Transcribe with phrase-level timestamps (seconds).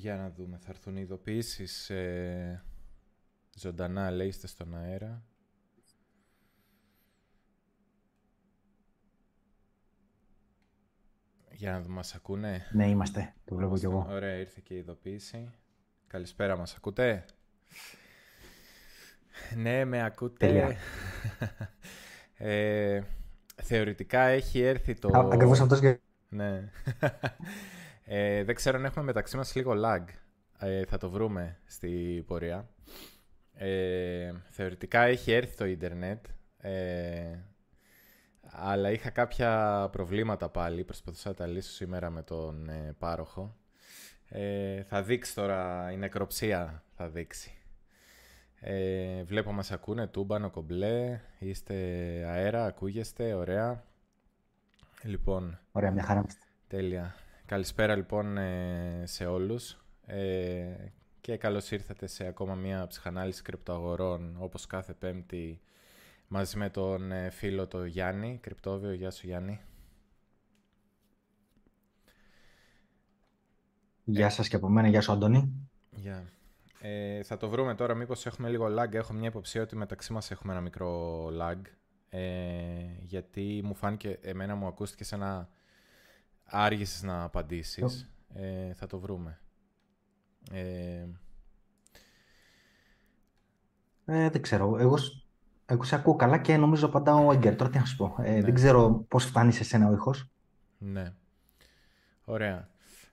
[0.00, 2.64] Για να δούμε, θα έρθουν οι ειδοποιήσεις ε,
[3.54, 5.24] ζωντανά, λέει, είστε στον αέρα.
[11.52, 13.34] Για να δούμε, μας ακούνε; Ναι, είμαστε.
[13.44, 14.06] Το βλέπω κι εγώ.
[14.08, 15.50] Ωραία, ήρθε και η ειδοποίηση.
[16.06, 17.24] Καλησπέρα, μας ακούτε;
[19.56, 20.46] Ναι, με ακούτε.
[20.46, 20.76] Τέλεια.
[22.52, 23.02] ε,
[23.62, 25.08] θεωρητικά έχει έρθει το...
[25.18, 26.00] Α, ακριβώς αυτός και...
[26.28, 26.70] Ναι.
[28.12, 30.04] ε, δεν ξέρω αν έχουμε μεταξύ μας λίγο lag.
[30.58, 32.68] Ε, θα το βρούμε στη πορεία.
[33.54, 36.26] Ε, θεωρητικά έχει έρθει το ίντερνετ.
[36.58, 37.38] Ε,
[38.40, 40.84] αλλά είχα κάποια προβλήματα πάλι.
[40.84, 43.56] Προσπαθούσα να τα λύσω σήμερα με τον ε, πάροχο.
[44.28, 47.58] Ε, θα δείξει τώρα, η νεκροψία θα δείξει.
[48.60, 51.74] Ε, βλέπω μας ακούνε, τούμπανο, κομπλέ, είστε
[52.26, 53.84] αέρα, ακούγεστε, ωραία.
[55.02, 56.24] Λοιπόν, Ωραία, μια χαρά.
[56.68, 57.14] τέλεια.
[57.50, 60.74] Καλησπέρα λοιπόν ε, σε όλους ε,
[61.20, 65.60] και καλώς ήρθατε σε ακόμα μια ψυχανάλυση κρυπτοαγορών όπως κάθε πέμπτη
[66.28, 68.92] μαζί με τον ε, φίλο το Γιάννη, κρυπτόβιο.
[68.92, 69.60] Γεια σου Γιάννη.
[74.04, 75.68] Γεια σας και από μένα, γεια σου Αντώνη.
[75.90, 76.24] Γεια.
[76.80, 78.94] Ε, θα το βρούμε τώρα, μήπως έχουμε λίγο lag.
[78.94, 81.60] Έχω μια υποψία ότι μεταξύ μας έχουμε ένα μικρό lag.
[82.08, 82.20] Ε,
[83.00, 85.48] γιατί μου φάνηκε, εμένα μου ακούστηκε σαν να
[86.50, 88.10] άργησες να απαντήσεις.
[88.34, 89.38] Ε, θα το βρούμε.
[90.52, 91.06] Ε,
[94.04, 95.24] Ε, δεν ξέρω, εγώ, σ-
[95.66, 97.56] εγώ σε ακούω καλά και νομίζω απαντάω έγκαιρα.
[97.56, 98.14] Τώρα τι να σου πω.
[98.22, 98.40] Ε, Ναι.
[98.40, 100.30] Δεν ξέρω πώς φτάνεις σε σένα ο ήχος.
[100.78, 101.12] ναι.
[102.24, 102.68] Ωραία.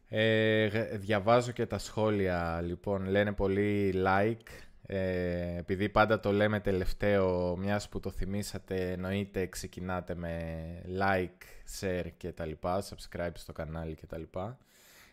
[0.09, 3.05] Ε, γ- διαβάζω και τα σχόλια, λοιπόν.
[3.05, 4.47] Λένε πολύ like.
[4.85, 10.55] Ε, επειδή πάντα το λέμε τελευταίο, μιας που το θυμήσατε, εννοείται ξεκινάτε με
[10.99, 11.43] like,
[11.79, 14.57] share και τα λοιπά, subscribe στο κανάλι και τα λοιπά.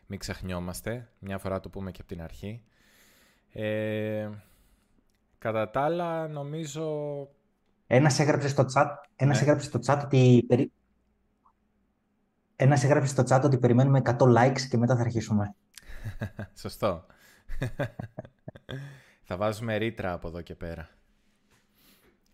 [0.07, 2.63] Μην ξεχνιόμαστε, μια φορά το πούμε και από την αρχή.
[3.53, 4.31] Ε,
[5.39, 7.29] κατά τα άλλα, νομίζω...
[7.87, 9.43] Ένας έγραψε στο chat, ένας Ναι.
[9.43, 10.73] έγραψε στο chat ότι, περι...
[12.57, 15.55] ένας έγραψε στο chat ότι περιμένουμε 100 likes και μετά θα αρχίσουμε.
[16.63, 17.07] Σωστό.
[19.27, 20.89] Θα βάζουμε ρήτρα από εδώ και πέρα.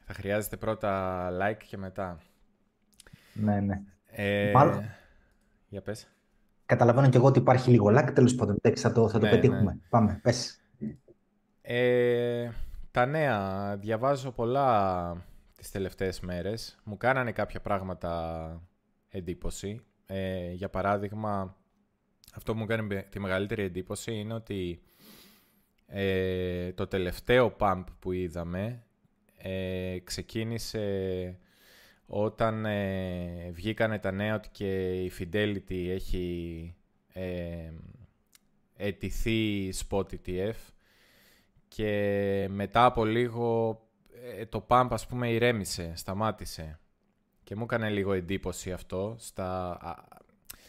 [0.00, 2.18] Θα χρειάζεται πρώτα like και μετά.
[3.32, 3.82] Ναι, ναι.
[4.10, 4.84] Ε, Μάλλον-
[5.68, 6.06] Για πες.
[6.66, 8.56] Καταλαβαίνω και εγώ ότι υπάρχει λίγο like, τέλος πάντων.
[8.62, 9.60] Εντάξει, θα το, θα το Ναι, πετύχουμε.
[9.62, 9.76] ναι.
[9.88, 10.60] Πάμε, πες.
[11.62, 12.50] Ε,
[12.90, 13.76] τα νέα.
[13.76, 15.12] Διαβάζω πολλά
[15.56, 16.78] τις τελευταίες μέρες.
[16.84, 18.62] Μου κάνανε κάποια πράγματα
[19.08, 19.80] εντύπωση.
[20.06, 21.56] Ε, για παράδειγμα,
[22.34, 24.82] αυτό που μου κάνει τη μεγαλύτερη εντύπωση είναι ότι
[25.86, 28.82] ε, το τελευταίο pump που είδαμε
[29.38, 31.38] ε, ξεκίνησε
[32.12, 36.74] όταν ε, βγήκανε τα νέα ότι και η Fidelity έχει
[37.12, 37.70] ε,
[38.76, 40.54] ετηθεί spot ETF
[41.68, 43.80] και μετά από λίγο
[44.38, 46.78] ε, το pump ας πούμε ηρέμησε, σταμάτησε.
[47.44, 49.94] Και μου έκανε λίγο εντύπωση αυτό στα, α,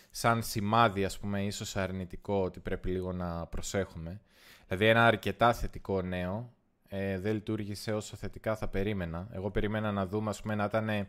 [0.10, 4.22] σαν σημάδι ας πούμε ίσως αρνητικό ότι πρέπει λίγο να προσέχουμε.
[4.68, 6.54] Δηλαδή ένα αρκετά θετικό νέο
[6.88, 9.28] ε, δεν λειτουργήσε όσο θετικά θα περίμενα.
[9.32, 11.08] Εγώ περίμενα να δούμε ας πούμε να ήταν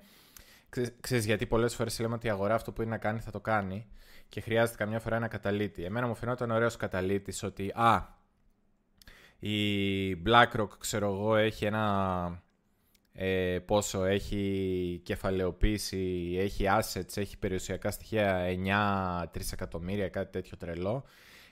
[0.73, 3.31] Ξέ- Ξέρεις γιατί πολλές φορές λέμε ότι η αγορά αυτό που είναι να κάνει θα
[3.31, 3.87] το κάνει
[4.29, 5.85] και χρειάζεται καμιά φορά ένα καταλήτη.
[5.85, 8.17] Εμένα μου φαινόταν ωραίος καταλήτης ότι α,
[9.39, 9.59] η
[10.27, 12.43] BlackRock ξέρω εγώ έχει ένα
[13.13, 18.45] ε, πόσο έχει κεφαλαιοποίηση, έχει assets, έχει περιουσιακά στοιχεία
[19.25, 21.05] 9 τρισεκατομμύρια, κάτι τέτοιο τρελό.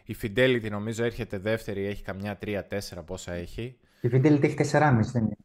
[0.04, 2.60] Η Fidelity νομίζω έρχεται δεύτερη, έχει καμιά 3-4
[3.06, 3.78] πόσα έχει.
[4.00, 5.36] Η Fidelity έχει 4,5, δεν είναι.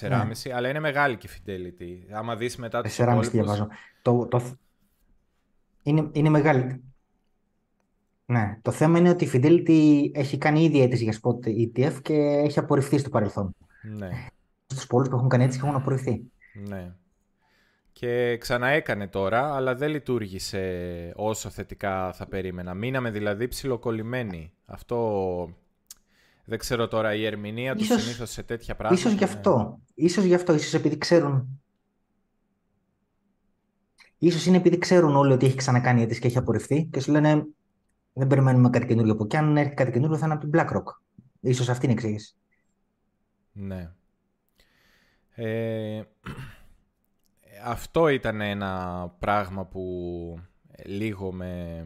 [0.00, 2.12] 4,5, αλλά είναι μεγάλη και η Fidelity.
[2.12, 3.28] Άμα δεις μετά τους 4,5 υπόλοιπους...
[3.28, 3.68] διαβάζω.
[4.02, 4.56] Το, το...
[5.82, 6.82] Είναι, είναι μεγάλη.
[8.26, 12.14] Ναι, το θέμα είναι ότι η Fidelity έχει κάνει ήδη αίτηση για spot ETF και
[12.14, 13.54] έχει απορριφθεί στο παρελθόν.
[13.82, 14.08] Ναι.
[14.66, 16.22] Στους πολλούς που έχουν κάνει αίτηση έχουν απορριφθεί.
[16.68, 16.92] Ναι.
[17.92, 22.74] Και ξαναέκανε τώρα, αλλά δεν λειτουργήσε όσο θετικά θα περίμενα.
[22.74, 24.52] Μείναμε δηλαδή ψιλοκολλημένοι.
[24.66, 25.56] Αυτό
[26.48, 29.00] δεν ξέρω τώρα η ερμηνεία του Ίσως- συνήθως σε τέτοια πράγματα.
[29.00, 29.80] Ίσως γι' είναι- αυτό.
[29.94, 30.54] Ίσως γι' αυτό.
[30.54, 31.60] Ίσως επειδή ξέρουν.
[34.18, 37.46] Ίσως είναι επειδή ξέρουν όλοι ότι έχει ξανακάνει αίτηση και έχει απορριφθεί και σου λένε
[38.12, 39.36] δεν περιμένουμε κάτι καινούριο από εκεί.
[39.36, 40.84] Αν έρθει κάτι καινούριο θα είναι από την BlackRock.
[41.40, 42.34] Ίσως αυτή είναι η εξήγηση.
[43.52, 43.90] Ναι.
[45.34, 46.02] Ε,
[47.64, 49.80] αυτό ήταν ένα πράγμα που
[50.84, 51.82] λίγο με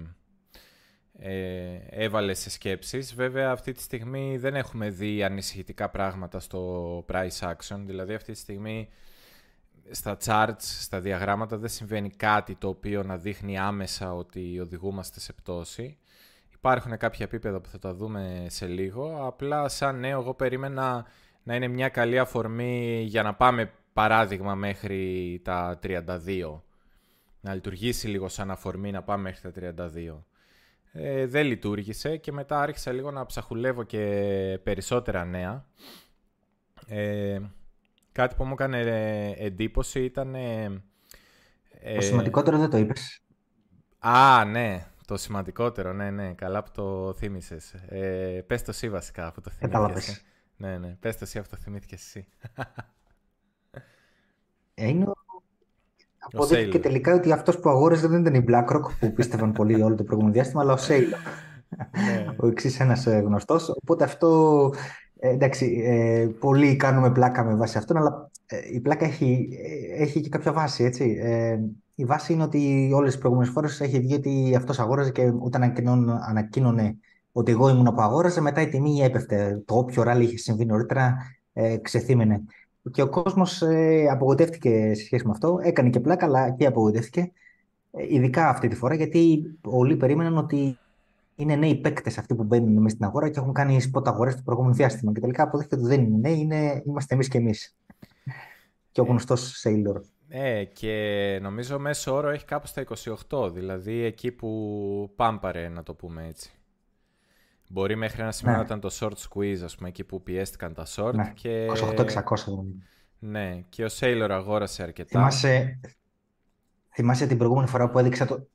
[1.23, 3.15] ε, έβαλε σε σκέψεις.
[3.15, 7.79] Βέβαια αυτή τη στιγμή δεν έχουμε δει ανησυχητικά πράγματα στο price action.
[7.85, 8.89] Δηλαδή αυτή τη στιγμή
[9.91, 15.33] στα charts, στα διαγράμματα δεν συμβαίνει κάτι το οποίο να δείχνει άμεσα ότι οδηγούμαστε σε
[15.33, 15.99] πτώση.
[16.55, 19.27] υπάρχουν κάποια επίπεδα που θα τα δούμε σε λίγο.
[19.27, 21.07] Απλά σαν νέο εγώ περίμενα
[21.43, 26.61] να είναι μια καλή αφορμή για να πάμε παράδειγμα μέχρι τα 32.
[27.41, 30.30] Να λειτουργήσει λίγο σαν αφορμή να πάμε μέχρι τα 32.
[30.93, 35.67] Ε, δεν λειτουργήσε και μετά άρχισα λίγο να ψαχουλεύω και περισσότερα νέα.
[36.87, 37.41] Ε,
[38.13, 38.81] κάτι που μου έκανε
[39.39, 40.35] εντύπωση ήταν...
[40.35, 43.21] Ε, το σημαντικότερο δεν το είπες.
[43.99, 44.87] Α, ναι.
[45.07, 46.33] Το σημαντικότερο, ναι, ναι.
[46.33, 47.75] Καλά που το θύμισες.
[47.75, 50.25] Ε, πες το εσύ βασικά που το θυμήθηκες.
[50.57, 50.97] Ναι, ναι.
[51.01, 52.27] Πες το εσύ αυτό το θυμήθηκες εσύ.
[54.75, 55.15] Ε, είναι ο...
[56.21, 60.03] Αποδείχθηκε τελικά ότι αυτός που αγόρασε δεν ήταν η BlackRock που πίστευαν πολύ όλο το
[60.03, 61.17] προηγούμενο διάστημα, αλλά ο Σέιλο.
[62.07, 62.27] Ναι.
[62.37, 63.69] ο εξής ένας ε, γνωστός.
[63.69, 64.71] Οπότε αυτό
[65.19, 69.49] ε, εντάξει, ε, πολλοί κάνουμε πλάκα με βάση αυτόν, αλλά ε, η πλάκα έχει,
[69.97, 71.17] έχει και κάποια βάση, έτσι.
[71.95, 75.75] η βάση είναι ότι όλες τις προηγούμενες φορές έχει βγει ότι αυτός αγόραζε και όταν
[76.29, 76.97] ανακοίνωνε
[77.33, 79.63] ότι εγώ ήμουν που αγόραζε, μετά η τιμή έπεφτε.
[79.65, 81.17] Το όποιο ράλι είχε συμβεί νωρίτερα
[81.53, 82.43] ε, ξεθύμενε.
[82.93, 85.59] Και ο κόσμος ε, απογοητεύτηκε σε σχέση με αυτό.
[85.63, 87.33] Έκανε και πλάκα, αλλά και απογοητεύτηκε.
[88.09, 90.79] ειδικά αυτή τη φορά, γιατί όλοι περίμεναν ότι
[91.37, 94.43] είναι νέοι παίκτες αυτοί που μπαίνουν μέσα στην αγορά και έχουν κάνει σποτ αγορές το
[94.45, 95.13] προηγούμενο διάστημα.
[95.13, 97.77] Και τελικά αποδείχθηκε ότι δεν είναι νέοι, είναι, είμαστε εμείς και εμείς.
[98.93, 100.01] Και ο γνωστός Σέιλορ.
[100.29, 102.85] Ναι, και νομίζω μέσο όρο έχει κάπου στα
[103.29, 106.51] 28, δηλαδή εκεί που πάμπαρε, να το πούμε έτσι.
[107.73, 108.59] Μπορεί μέχρι ένα σημείο ναι.
[108.59, 111.15] να ήταν το short squeeze, ας πούμε, εκεί που πιέστηκαν τα short.
[111.15, 111.67] Ναι, και...
[111.77, 112.05] 28-600.
[113.19, 115.19] Ναι, και ο Sailor αγόρασε αρκετά.
[115.19, 115.81] Θυμάσαι,
[116.95, 118.49] θυμάσαι την προηγούμενη φορά που έδειξα το,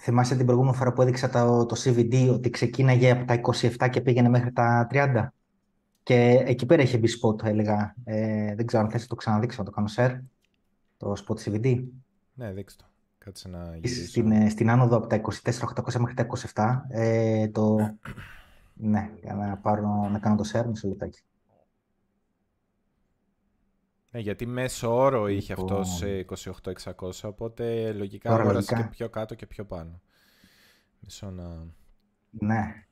[0.00, 3.40] θυμάσαι την προηγούμενη φορά που έδειξα το, το CVD ότι ξεκίναγε από τα
[3.78, 5.26] 27 και πήγαινε μέχρι τα 30.
[6.02, 7.94] Και εκεί πέρα είχε μπει spot, έλεγα.
[8.04, 10.20] Ε, δεν ξέρω αν θες να το ξαναδείξω, να το κάνω share.
[10.96, 11.84] Το spot CVD.
[12.34, 12.93] Ναι, δείξτε το.
[13.24, 14.06] Κάτσε να γυρίσω.
[14.06, 16.80] Στην, ε, στην άνοδο από τα 24.800 μέχρι τα 27.
[16.88, 17.76] Ε, το...
[18.74, 21.22] ναι, για να, πάρω, να κάνω το share, μισό λεπτάκι.
[24.10, 25.80] Ναι, γιατί μέσο όρο είχε λοιπόν...
[25.80, 26.50] αυτός σε
[26.94, 30.00] 28.600, οπότε λογικά αγόρασε και πιο κάτω και πιο πάνω.
[31.00, 31.66] Μισό να...
[32.30, 32.86] Ναι.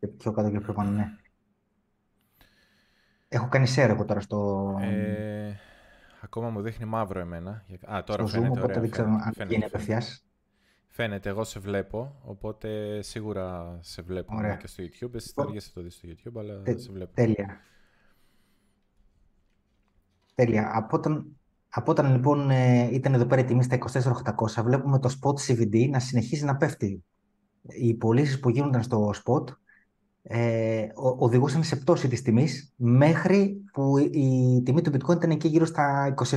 [0.00, 1.16] Και πιο κάτω και πιο πάνω, ναι.
[3.28, 4.70] Έχω κάνει share εγώ τώρα στο...
[4.80, 5.54] Ε,
[6.26, 7.64] ακόμα μου δείχνει μαύρο εμένα.
[7.94, 8.80] Α, τώρα στο φαίνεται, Zoom, ωραία.
[8.80, 10.24] δεν ξέρω αν γίνει απευθείας.
[10.88, 14.56] Φαίνεται, εγώ σε βλέπω, οπότε σίγουρα σε βλέπω ωραία.
[14.56, 15.14] και στο YouTube.
[15.14, 17.14] Εσύ θα αργήσει το δεις στο YouTube, αλλά Τε, σε βλέπω.
[17.14, 17.60] Τέλεια.
[20.34, 20.70] Τέλεια.
[20.74, 21.36] Από όταν,
[21.68, 25.88] από όταν λοιπόν ε, ήταν εδώ πέρα η τιμή στα 24.800, βλέπουμε το spot CVD
[25.90, 27.04] να συνεχίζει να πέφτει.
[27.62, 29.44] Οι πωλήσεις που γίνονταν στο spot
[30.28, 35.64] ε, οδηγούσαν σε πτώση της τιμής μέχρι που η τιμή του bitcoin ήταν εκεί γύρω
[35.64, 36.36] στα 27,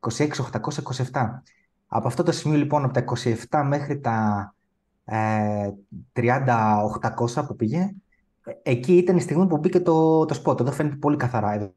[0.00, 1.40] 26.827.
[1.86, 3.04] Από αυτό το σημείο λοιπόν από τα
[3.50, 4.54] 27 μέχρι τα
[5.04, 5.70] ε,
[6.12, 7.94] 30.800 που πήγε,
[8.44, 10.60] ε, εκεί ήταν η στιγμή που μπήκε το, το spot.
[10.60, 11.72] Εδώ φαίνεται πολύ καθαρά.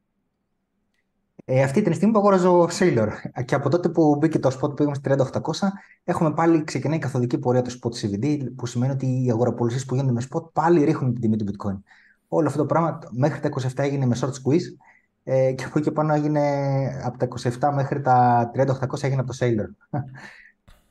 [1.48, 3.08] Ε, αυτή την στιγμή που αγόραζε ο Sailor.
[3.46, 5.68] Και από τότε που μπήκε το spot που πήγαμε στη 3800,
[6.04, 9.96] έχουμε πάλι ξεκινάει η καθοδική πορεία του spot CVD, που σημαίνει ότι οι αγοραπολισίες που
[9.96, 11.80] γίνονται με spot πάλι ρίχνουν την τιμή του bitcoin.
[12.28, 14.78] Όλο αυτό το πράγμα μέχρι τα 27 έγινε με short squeeze
[15.24, 16.42] ε, και από εκεί πάνω έγινε
[17.04, 17.28] από τα
[17.60, 19.70] 27 μέχρι τα 3800 έγινε από το Sailor.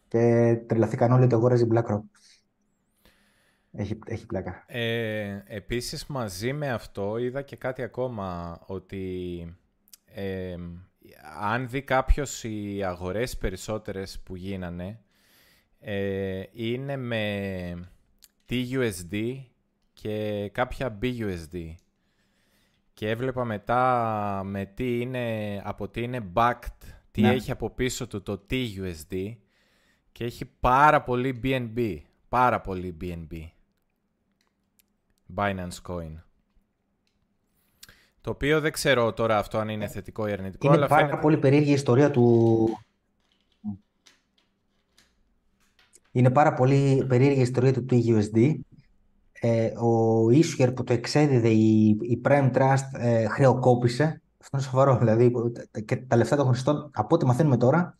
[0.09, 2.03] και τρελαθήκαν όλοι ότι αγόραζε BlackRock.
[3.73, 4.65] Έχει, έχει πλάκα.
[4.67, 9.57] Ε, επίσης μαζί με αυτό είδα και κάτι ακόμα ότι
[11.41, 15.01] αν δει κάποιος οι αγορές περισσότερες που γίνανε,
[15.79, 17.89] ε, είναι με
[18.49, 19.43] TUSD
[19.93, 21.75] και κάποια BUSD.
[22.93, 27.31] Και έβλεπα μετά με τι είναι, από τι είναι backed, τι ναι.
[27.31, 29.37] έχει από πίσω του το TUSD
[30.13, 33.47] και έχει πάρα πολύ BNB, πάρα πολύ BNB.
[35.37, 36.24] Binance Coin.
[38.25, 40.67] Το οποίο δεν ξέρω τώρα αυτό αν είναι θετικό ή αρνητικό.
[40.67, 41.23] Είναι αλλά πάρα φαίνεται...
[41.23, 42.69] πολύ περίεργη η ιστορία του...
[46.13, 48.55] Είναι πάρα πολύ περίεργη η ιστορία του TUSD.
[49.33, 54.23] Ε, ο issuer που το εξέδιδε η, η Prime Trust ε, χρεοκόπησε.
[54.41, 54.99] Αυτό είναι σοβαρό.
[54.99, 55.33] Δηλαδή,
[55.85, 57.97] και τα λεφτά των χρηστών, από ό,τι μαθαίνουμε τώρα,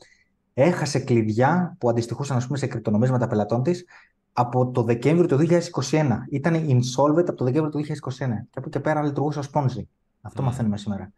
[0.55, 3.85] έχασε κλειδιά που αντιστοιχούσαν ας πούμε, σε κρυπτονομίσματα πελατών της
[4.33, 5.47] από το Δεκέμβριο του
[5.91, 6.07] 2021.
[6.31, 7.85] Ήταν insolvent από το Δεκέμβριο του 2021.
[8.19, 9.83] Και από εκεί και πέρα λειτουργούσε ως Ponzi.
[10.25, 10.47] Αυτό mm.
[10.47, 11.13] μαθαίνουμε σήμερα.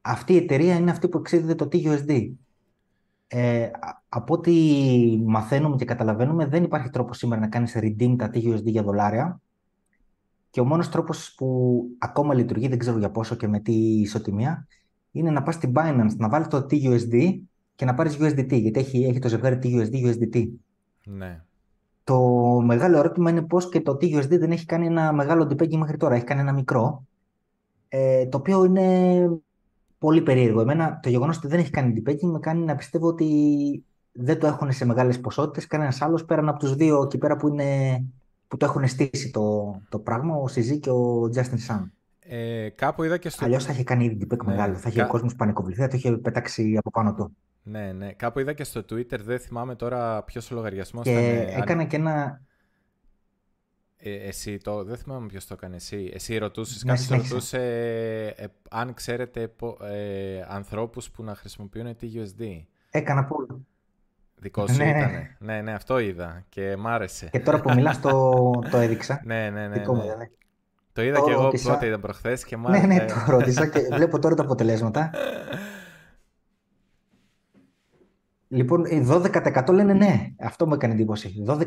[0.00, 2.32] Αυτή η εταιρεία είναι αυτή που εξέδιδε το TUSD.
[3.26, 3.70] Ε,
[4.08, 4.52] από ό,τι
[5.24, 9.40] μαθαίνουμε και καταλαβαίνουμε, δεν υπάρχει τρόπος σήμερα να κάνεις redeem τα TUSD για δολάρια.
[10.50, 14.66] Και ο μόνος τρόπος που ακόμα λειτουργεί, δεν ξέρω για πόσο και με τι ισοτιμία,
[15.10, 17.40] είναι να πας στην Binance, να βάλεις το TUSD
[17.74, 20.48] και να πάρεις USDT, γιατί έχει, έχει το ζευγάρι TUSD-USDT.
[21.04, 21.44] Ναι.
[22.04, 22.20] το
[22.64, 26.14] μεγάλο ερώτημα είναι πώς και το TUSD δεν έχει κάνει ένα μεγάλο depegging μέχρι τώρα.
[26.14, 27.06] Έχει κάνει ένα μικρό,
[27.94, 29.28] ε, το οποίο είναι
[29.98, 30.60] πολύ περίεργο.
[30.60, 33.28] Εμένα το γεγονός ότι δεν έχει κάνει depegging με κάνει να πιστεύω ότι
[34.12, 37.48] δεν το έχουν σε μεγάλες ποσότητες κανένας άλλος πέραν από τους δύο εκεί πέρα που,
[37.48, 38.02] είναι,
[38.48, 41.90] που το έχουν στήσει το, το πράγμα, ο Σιζή και ο Justin Sun.
[42.20, 43.44] Ε, κάπου είδα και στο...
[43.44, 44.74] Αλλιώς θα είχε κάνει ήδη deepfake ναι, μεγάλο.
[44.74, 45.06] Θα είχε κα...
[45.06, 47.36] ο κόσμος πανικοβληθεί, θα το είχε πετάξει από πάνω του.
[47.62, 48.12] Ναι, ναι.
[48.12, 51.62] Κάπου είδα και στο Twitter, δεν θυμάμαι τώρα ποιος ο λογαριασμός και ήταν.
[51.62, 52.40] Έκανα και ένα.
[54.04, 56.10] Ε, εσύ το, δεν θυμάμαι ποιος το έκανε εσύ.
[56.14, 57.58] Εσύ ρωτούσες, ναι, κάποιος ρωτούσε
[58.36, 62.62] ε, αν ξέρετε ε, ανθρώπους που να χρησιμοποιούν τη USD.
[62.90, 63.66] Έκανα πολύ.
[64.36, 65.10] Δικό σου ναι, ήταν.
[65.10, 65.36] Ναι.
[65.38, 67.28] ναι, ναι, αυτό είδα και μ' άρεσε.
[67.32, 69.22] Και τώρα που μιλάς το, το έδειξα.
[69.24, 69.78] ναι, ναι, ναι.
[69.78, 69.98] Δικό ναι.
[69.98, 70.30] μου ήταν.
[70.92, 71.70] Το είδα το και εγώ ρώτησα...
[71.70, 72.86] πρώτα, είδα προχθές και μάλιστα...
[72.86, 75.10] Ναι, ναι, το ρώτησα και βλέπω τώρα τα αποτελέσματα.
[78.52, 80.26] Λοιπόν, 12% λένε ναι.
[80.40, 81.44] Αυτό μου έκανε εντύπωση.
[81.46, 81.58] 12%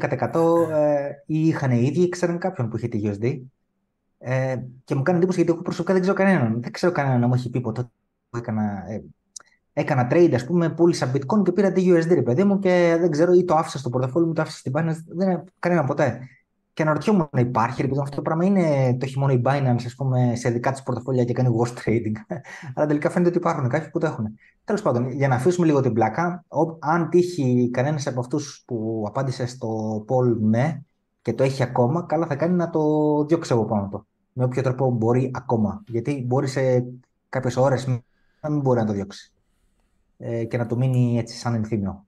[0.71, 3.39] ε, ή είχαν οι ίδιοι ή ξέραν κάποιον που είχε τη USD.
[4.17, 6.61] Ε, και μου κάνει εντύπωση γιατί εγώ προσωπικά δεν ξέρω κανέναν.
[6.61, 7.89] Δεν ξέρω κανέναν να μου έχει πει ποτέ
[8.29, 9.03] που έκανα, ε,
[9.73, 13.11] έκανα trade, ας πούμε, πούλησα bitcoin και πήρα τη USD, ρε παιδί μου, και δεν
[13.11, 15.03] ξέρω, ή το άφησα στο πορτοφόλι μου, το άφησα στην Binance.
[15.07, 16.19] Δεν κανένα ποτέ.
[16.75, 20.35] Και αναρωτιόμουν, υπάρχει, επειδή αυτό το πράγμα είναι, το έχει μόνο η Binance, ας πούμε,
[20.35, 22.11] σε δικά της πορτοφόλια και κάνει wash trading.
[22.75, 24.25] Αλλά τελικά φαίνεται ότι υπάρχουν κάποιοι που το έχουν.
[24.63, 26.45] Τέλος πάντων, για να αφήσουμε λίγο την πλάκα,
[26.79, 30.81] αν τύχει κανένας από αυτούς που απάντησε στο poll ναι
[31.21, 32.81] και το έχει ακόμα, καλά θα κάνει να το
[33.25, 34.07] διώξει από πάνω του.
[34.33, 35.83] Με όποιο τρόπο μπορεί ακόμα.
[35.87, 36.85] Γιατί μπορεί σε
[37.29, 37.87] κάποιες ώρες
[38.41, 39.33] να μην μπορεί να το διώξει.
[40.17, 42.05] Ε, και να το μείνει έτσι σαν ενθύμιο.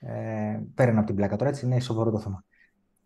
[0.00, 2.44] Ε, πέραν από την πλάκα τώρα, έτσι είναι σοβαρό το θέμα.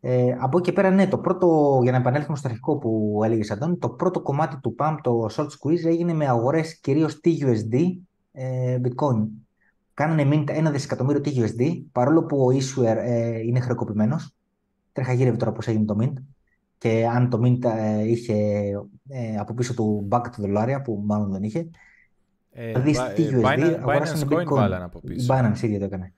[0.06, 3.50] Ε, από εκεί και πέρα, ναι, το πρώτο, για να επανέλθουμε στο αρχικό που έλεγες
[3.50, 7.96] Αντώνη, το πρώτο κομμάτι του PAM, το short squeeze, έγινε με αγορές κυρίως TUSD,
[8.32, 9.26] ε, bitcoin.
[9.94, 14.34] Κάνανε mint ένα δισεκατομμύριο TUSD, παρόλο που ο issuer ε, είναι χρεοκοπημένος.
[14.92, 16.22] Τρέχα γύρευε τώρα πώς έγινε το mint.
[16.78, 18.34] Και αν το mint ε, είχε
[19.08, 21.70] ε, από πίσω του back του δολάρια, που μάλλον δεν είχε.
[22.52, 25.34] Ε, δηλαδή TUSD, Binance, Binance Coin βάλανε από πίσω.
[25.34, 26.12] Η Binance ίδια το έκανε.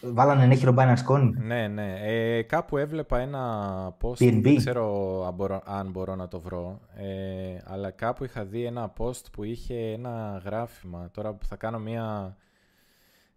[0.00, 1.32] Βάλανε ενέχειρο Binance Coin.
[1.36, 1.98] Ναι, ναι.
[2.00, 7.58] Ε, κάπου έβλεπα ένα post, δεν ξέρω αν μπορώ, αν μπορώ να το βρω, ε,
[7.64, 11.10] αλλά κάπου είχα δει ένα post που είχε ένα γράφημα.
[11.10, 12.36] Τώρα που θα κάνω μία,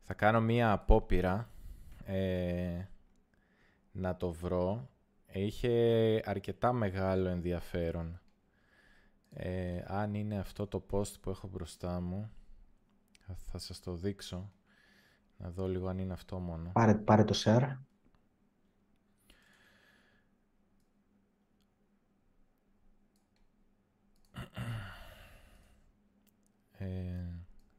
[0.02, 1.50] θα κάνω μία απόπειρα
[2.06, 2.88] ε,
[3.92, 4.90] να το βρω.
[5.34, 8.20] Είχε αρκετά μεγάλο ενδιαφέρον.
[9.34, 12.32] Ε, αν είναι αυτό το post που έχω μπροστά μου,
[13.20, 14.52] θα, θα σας το δείξω.
[15.42, 16.72] Να δω λίγο αν είναι αυτό μόνο.
[16.74, 17.78] Πάρε, πάρε το share.
[26.78, 26.86] Ε,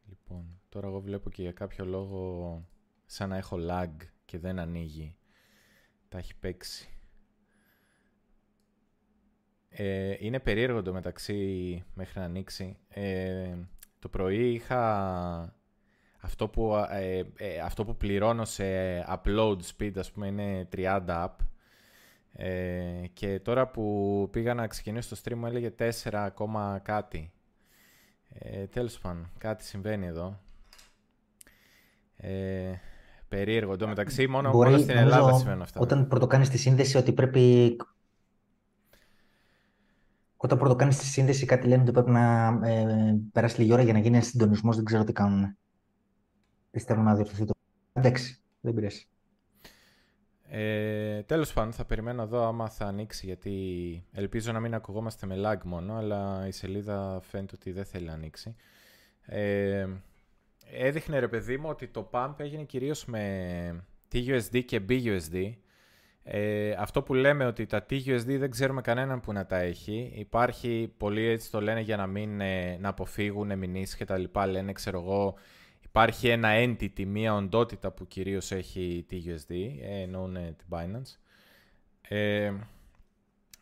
[0.08, 2.64] λοιπόν, τώρα εγώ βλέπω και για κάποιο λόγο
[3.06, 3.92] σαν να έχω lag
[4.24, 5.16] και δεν ανοίγει.
[6.08, 6.88] Τα έχει παίξει.
[9.68, 12.78] Ε, είναι περίεργο το μεταξύ μέχρι να ανοίξει.
[12.88, 13.56] Ε,
[13.98, 15.61] το πρωί είχα
[16.24, 18.64] αυτό που, ε, ε, αυτό που πληρώνω σε
[19.08, 21.28] upload speed, ας πούμε, είναι 30 up.
[22.32, 27.32] Ε, και τώρα που πήγα να ξεκινήσω το stream μου έλεγε 4 ακόμα κάτι.
[28.28, 30.40] Ε, τέλος πάντων, κάτι συμβαίνει εδώ.
[32.16, 32.72] Ε,
[33.28, 33.76] περίεργο.
[33.80, 35.80] Εν μεταξύ, μόνο, Μπορεί, μόνο στην Ελλάδα συμβαίνουν αυτά.
[35.80, 37.76] Όταν πρωτοκάνεις τη σύνδεση ότι πρέπει...
[40.36, 43.98] Όταν πρωτοκάνεις τη σύνδεση κάτι λένε ότι πρέπει να ε, περάσει λίγη ώρα για να
[43.98, 45.56] γίνει ένα συντονισμός, δεν ξέρω τι κάνουν
[46.72, 47.52] πιστεύω να διορθωθεί το.
[47.92, 49.06] Εντάξει, δεν πειράζει.
[50.48, 55.36] Ε, τέλος πάντων, θα περιμένω εδώ άμα θα ανοίξει, γιατί ελπίζω να μην ακουγόμαστε με
[55.38, 58.56] lag μόνο, αλλά η σελίδα φαίνεται ότι δεν θέλει να ανοίξει.
[59.22, 59.86] Ε,
[60.72, 65.52] έδειχνε ρε παιδί μου ότι το pump έγινε κυρίως με TUSD και BUSD.
[66.24, 70.12] Ε, αυτό που λέμε ότι τα TUSD δεν ξέρουμε κανέναν που να τα έχει.
[70.14, 74.46] Υπάρχει, πολλοί έτσι το λένε για να μην ε, να αποφύγουν μηνύσεις και τα λοιπά.
[74.46, 75.34] Λένε, ξέρω εγώ,
[75.94, 81.18] Υπάρχει ένα entity, μία οντότητα που κυρίως έχει τη USD, ες, εννοούν την Binance.
[82.08, 82.52] Ε,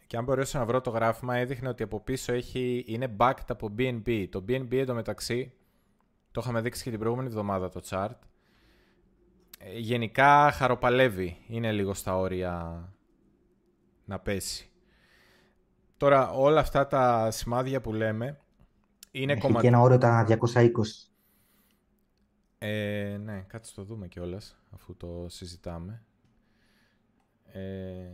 [0.06, 3.74] και αν μπορέσω να βρω το γράφημα, έδειχνε ότι από πίσω έχει, είναι backed από
[3.78, 4.26] BNB.
[4.30, 5.52] Το BNB εντωμεταξύ,
[6.30, 8.18] το είχαμε δείξει και την προηγούμενη εβδομάδα το chart,
[9.58, 11.36] ε, γενικά χαροπαλεύει.
[11.46, 12.84] Είναι λίγο στα όρια
[14.04, 14.70] να πέσει.
[15.96, 18.40] Τώρα όλα αυτά τα σημάδια που λέμε
[19.10, 19.48] είναι κομμάτια.
[19.48, 21.09] Έχει και ένα όριο τα 220.
[22.62, 26.02] Ε, ναι, κάτσε το δούμε κιόλας αφού το συζητάμε.
[27.52, 28.08] Ε,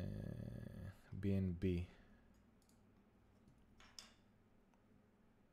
[1.22, 1.84] BNB.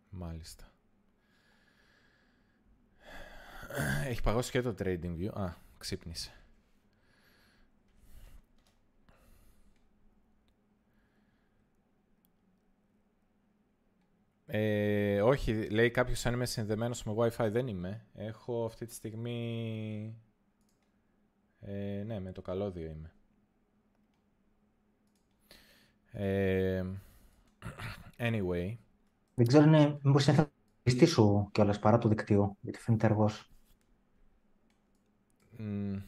[0.09, 0.71] Μάλιστα.
[4.05, 5.33] Έχει παγώσει και το trading view.
[5.33, 6.42] Α, ξύπνησε.
[14.55, 17.49] Ε, όχι, λέει κάποιος αν είμαι συνδεμένος με Wi-Fi.
[17.51, 18.05] Δεν είμαι.
[18.13, 20.21] Έχω αυτή τη στιγμή.
[21.59, 23.13] Ε, ναι, με το καλώδιο είμαι.
[26.11, 26.83] Ε,
[28.17, 28.77] anyway.
[29.35, 30.35] Δεν ξέρω είναι, μήπως είναι
[30.83, 33.51] θα σου κιόλας παρά το δικτύο, γιατί φαίνεται αργός.
[35.59, 36.01] Mm,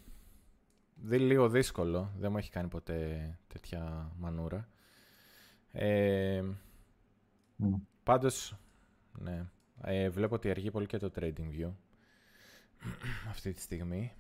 [0.95, 2.11] δεν λίγο δύσκολο.
[2.17, 4.69] Δεν μου έχει κάνει ποτέ τέτοια μανούρα.
[5.71, 6.43] Ε,
[7.63, 7.79] mm.
[8.05, 8.55] Πάντως,
[9.19, 9.45] ναι.
[9.81, 11.71] Ε, βλέπω ότι αργεί πολύ και το trading view
[13.29, 14.13] αυτή τη στιγμή.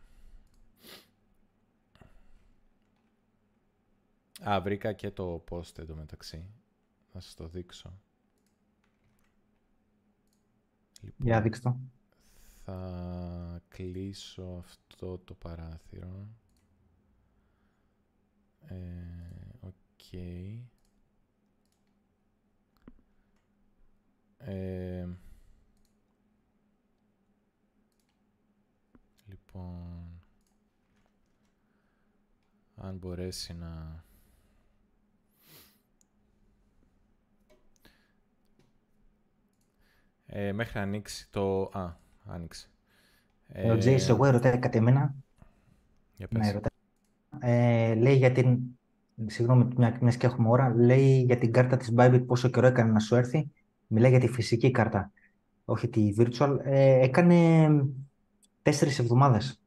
[4.49, 6.45] Α, βρήκα και το post εντωμεταξύ.
[7.11, 7.99] Θα σας το δείξω.
[11.01, 11.75] Λοιπόν, Για δείξτε
[12.63, 16.27] Θα κλείσω αυτό το παράθυρο.
[18.61, 18.75] Ε,
[19.59, 20.13] οκ.
[24.47, 25.07] Ε,
[29.27, 30.21] λοιπόν,
[32.75, 34.03] αν μπορέσει να...
[40.25, 41.61] Ε, μέχρι να ανοίξει το...
[41.61, 41.93] Α,
[42.25, 42.69] άνοιξε.
[43.47, 45.15] Ε, ο Τζέις, εγώ ρωτάει κάτι εμένα.
[46.17, 46.53] Για πες.
[46.53, 46.59] Ναι,
[47.39, 48.59] ε, λέει για την...
[49.25, 50.75] Συγγνώμη, μια, μιας και έχουμε ώρα.
[50.75, 53.51] Λέει για την κάρτα της Bybit πόσο καιρό έκανε να σου έρθει.
[53.87, 55.11] Μιλάει για τη φυσική κάρτα,
[55.65, 56.57] όχι τη virtual.
[56.63, 57.69] Ε, έκανε
[58.61, 59.59] τέσσερις εβδομάδες.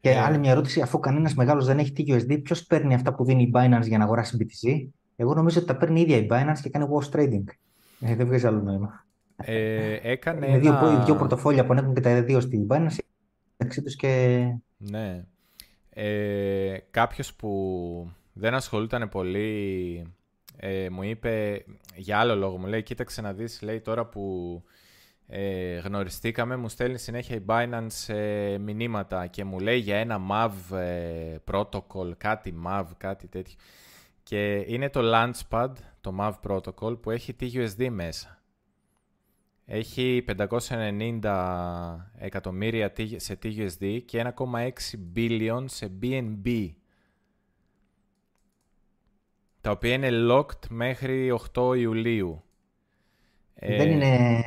[0.00, 3.24] Και ε, άλλη μια ερώτηση, αφού κανένας μεγάλος δεν έχει TUSD, ποιος παίρνει αυτά που
[3.24, 4.88] δίνει η Binance για να αγοράσει BTC.
[5.16, 7.44] Εγώ νομίζω ότι τα παίρνει η ίδια η Binance και κάνει wash trading.
[8.00, 9.06] Ε, δεν βγάζει άλλο νόημα.
[9.36, 12.96] Ε, έκανε Είναι δύο, δύο πορτοφόλια που ανέχουν και τα δύο στην Binance
[13.56, 14.42] μεταξύ τους και.
[14.76, 15.24] Ναι.
[16.00, 20.02] Ε, κάποιος που δεν ασχολούταν πολύ
[20.56, 24.62] ε, μου είπε για άλλο λόγο, μου λέει κοίταξε να δεις, λέει τώρα που
[25.26, 30.76] ε, γνωριστήκαμε μου στέλνει συνέχεια η Binance ε, μηνύματα και μου λέει για ένα MAV
[30.76, 33.56] ε, protocol, κάτι MAV, κάτι τέτοιο.
[34.22, 38.37] Και είναι το Launchpad, το MAV protocol που έχει TUSD μέσα.
[39.70, 44.70] Έχει 590 εκατομμύρια σε TUSD και 1,6
[45.16, 46.70] billion σε BNB.
[49.60, 52.42] Τα οποία είναι locked μέχρι 8 Ιουλίου.
[53.54, 54.40] Δεν ε, είναι...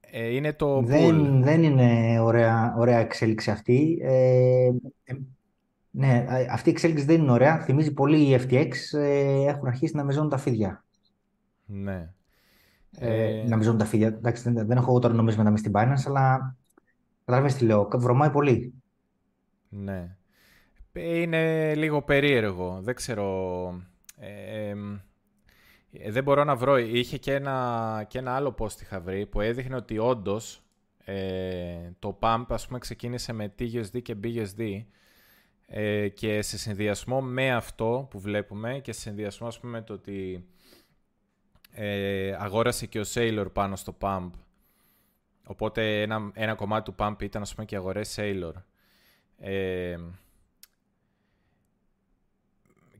[0.00, 3.98] Ε, είναι το δεν, Δεν είναι ωραία, ωραία εξέλιξη αυτή.
[4.02, 4.70] Ε,
[5.90, 7.60] ναι, αυτή η εξέλιξη δεν είναι ωραία.
[7.60, 8.98] Θυμίζει πολύ οι FTX.
[9.46, 10.84] έχουν αρχίσει να μεζώνουν τα φίδια.
[11.64, 12.12] Ναι.
[12.98, 14.06] Ε, να μιζώνουν τα φίδια.
[14.06, 16.56] Εντάξει, δεν, δεν έχω εγώ τώρα νομίσματα με στην Binance, αλλά
[17.24, 17.88] καταλαβαίνεις τι λέω.
[17.94, 18.74] Βρωμάει πολύ.
[19.68, 20.16] Ναι.
[20.92, 22.78] Είναι λίγο περίεργο.
[22.82, 23.68] Δεν ξέρω...
[24.18, 24.74] Ε,
[26.08, 26.78] δεν μπορώ να βρω.
[26.78, 30.62] Είχε και ένα, και ένα άλλο post είχα βρει που έδειχνε ότι όντως
[31.04, 34.84] ε, το pump ας πούμε ξεκίνησε με TUSD και BUSD
[35.66, 39.92] ε, και σε συνδυασμό με αυτό που βλέπουμε και σε συνδυασμό ας πούμε με το
[39.92, 40.48] ότι
[41.72, 44.30] ε, αγόρασε και ο Sailor πάνω στο Pump.
[45.46, 48.52] Οπότε ένα, ένα κομμάτι του Pump ήταν ας πούμε και αγορές Sailor.
[49.38, 49.96] Ε,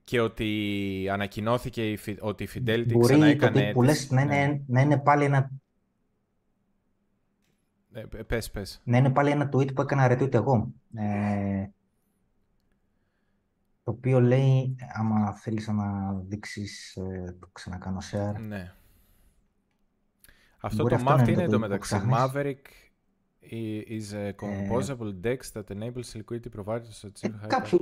[0.04, 3.72] και ότι ανακοινώθηκε η, ότι η Fidelity Μπορεί ξανά έκανε...
[3.72, 4.61] Μπορεί να, είναι, ναι.
[4.66, 5.50] να είναι πάλι ένα...
[7.92, 8.80] Ε, πες, πες.
[8.85, 10.72] Να είναι πάλι ένα tweet που έκανα retweet εγώ.
[10.94, 11.66] Ε,
[13.90, 18.40] το οποίο λέει, άμα θέλεις να δείξεις, ε, το ξανακάνω share.
[18.40, 18.72] Ναι.
[20.61, 22.00] Αυτό το Mav είναι εντωμεταξύ.
[22.12, 22.64] Maverick
[23.88, 27.79] is a composable DEX that enables liquidity providers to achieve high Κάποιο...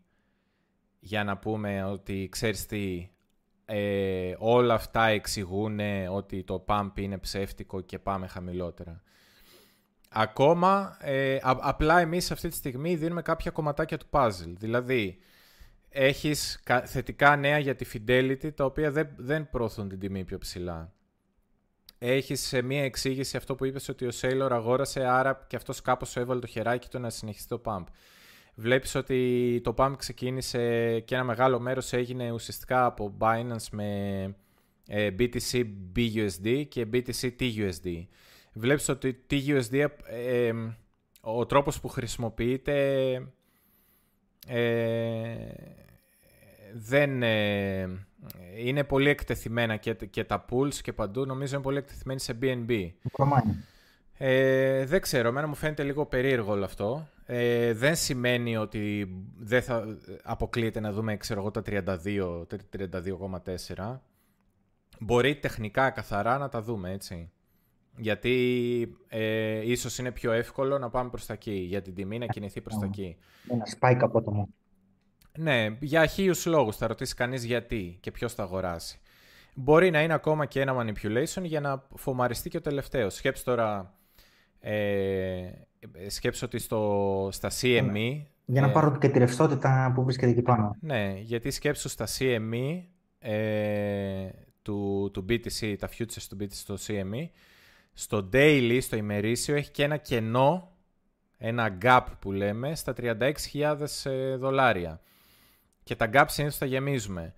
[1.00, 3.10] για να πούμε ότι ξέρεις τι,
[3.74, 5.80] ε, όλα αυτά εξηγούν
[6.10, 9.02] ότι το pump είναι ψεύτικο και πάμε χαμηλότερα.
[10.10, 14.54] Ακόμα, ε, απλά εμείς αυτή τη στιγμή δίνουμε κάποια κομματάκια του puzzle.
[14.58, 15.18] Δηλαδή,
[15.90, 20.94] έχεις θετικά νέα για τη Fidelity, τα οποία δεν, δεν προωθούν την τιμή πιο ψηλά.
[21.98, 26.18] Έχεις σε μία εξήγηση αυτό που είπες ότι ο Sailor αγόρασε, άρα και αυτός κάπως
[26.18, 27.84] έβαλε το χεράκι του να συνεχίσει το pump.
[28.62, 34.24] Βλέπεις ότι το pump ξεκίνησε και ένα μεγάλο μέρος έγινε ουσιαστικά από Binance με
[34.88, 38.06] ε, BTC BUSD και BTC TUSD.
[38.54, 40.54] Βλέπεις ότι TUSD, ε, ε,
[41.22, 43.14] ο τρόπος που χρησιμοποιείται
[44.48, 45.36] ε,
[46.74, 47.22] δεν
[48.58, 52.92] είναι πολύ εκτεθειμένα και, και τα pools και παντού νομίζω είναι πολύ εκτεθειμένοι σε BNB.
[54.24, 57.08] Ε, δεν ξέρω, εμένα μου φαίνεται λίγο περίεργο όλο αυτό.
[57.34, 62.46] Ε, δεν σημαίνει ότι δεν θα αποκλείεται να δούμε ξέρω εγώ, τα 32,
[63.76, 64.00] 32,4.
[65.00, 67.32] Μπορεί τεχνικά καθαρά να τα δούμε, έτσι.
[67.98, 72.26] Γιατί ε, ίσως είναι πιο εύκολο να πάμε προς τα εκεί, για την τιμή να
[72.26, 73.18] κινηθεί προς τα εκεί.
[73.48, 74.48] Ένα spike από το
[75.38, 79.00] Ναι, για χίλιου λόγους θα ρωτήσει κανείς γιατί και ποιος θα αγοράσει.
[79.56, 83.16] Μπορεί να είναι ακόμα και ένα manipulation για να φομαριστεί και ο τελευταίος.
[83.16, 83.98] Σκέψτε τώρα
[84.60, 85.52] ε,
[86.08, 88.22] σκέψω ότι στο, στα CME...
[88.46, 90.76] Για να ε, πάρω και τη ρευστότητα που βρίσκεται εκεί πάνω.
[90.80, 92.84] Ναι, γιατί σκέψω στα CME
[93.20, 94.30] ε,
[94.62, 97.28] του, του BTC, τα futures του BTC στο CME,
[97.94, 100.72] στο daily, στο ημερήσιο, έχει και ένα κενό,
[101.38, 105.02] ένα gap που λέμε, στα 36.000 ε, δολάρια.
[105.84, 107.34] Και τα gap συνήθως τα γεμίζουμε.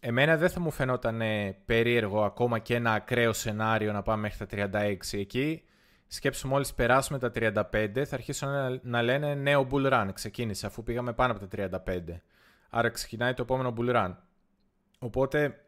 [0.00, 1.22] Εμένα δεν θα μου φαινόταν
[1.64, 4.96] περίεργο ακόμα και ένα ακραίο σενάριο να πάμε μέχρι τα 36.
[5.12, 5.62] Εκεί
[6.06, 10.08] σκέψου μόλις περάσουμε τα 35 θα αρχίσουν να, να λένε νέο bull run.
[10.14, 12.00] Ξεκίνησε αφού πήγαμε πάνω από τα 35
[12.70, 14.14] άρα ξεκινάει το επόμενο bull run.
[14.98, 15.60] Οπότε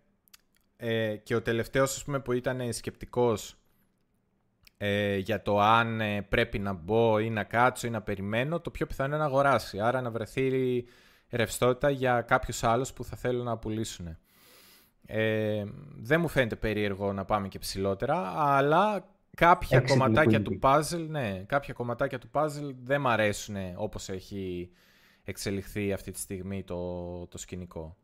[0.76, 3.56] ε, και ο τελευταίος ας πούμε, που ήταν σκεπτικός
[4.76, 8.70] ε, για το αν ε, πρέπει να μπω ή να κάτσω ή να περιμένω το
[8.70, 9.80] πιο πιθανό είναι να αγοράσει.
[9.80, 10.84] Άρα να βρεθεί
[11.30, 14.18] ρευστότητα για κάποιους άλλους που θα θέλουν να πουλήσουν.
[15.06, 15.64] Ε,
[15.96, 21.74] δεν μου φαίνεται περίεργο να πάμε και ψηλότερα, αλλά κάποια κομματάκια του puzzle, ναι, κάποια
[21.74, 24.70] κομματάκια του puzzle δεν μ' αρέσουν όπως έχει
[25.24, 27.96] εξελιχθεί αυτή τη στιγμή το, το σκηνικό.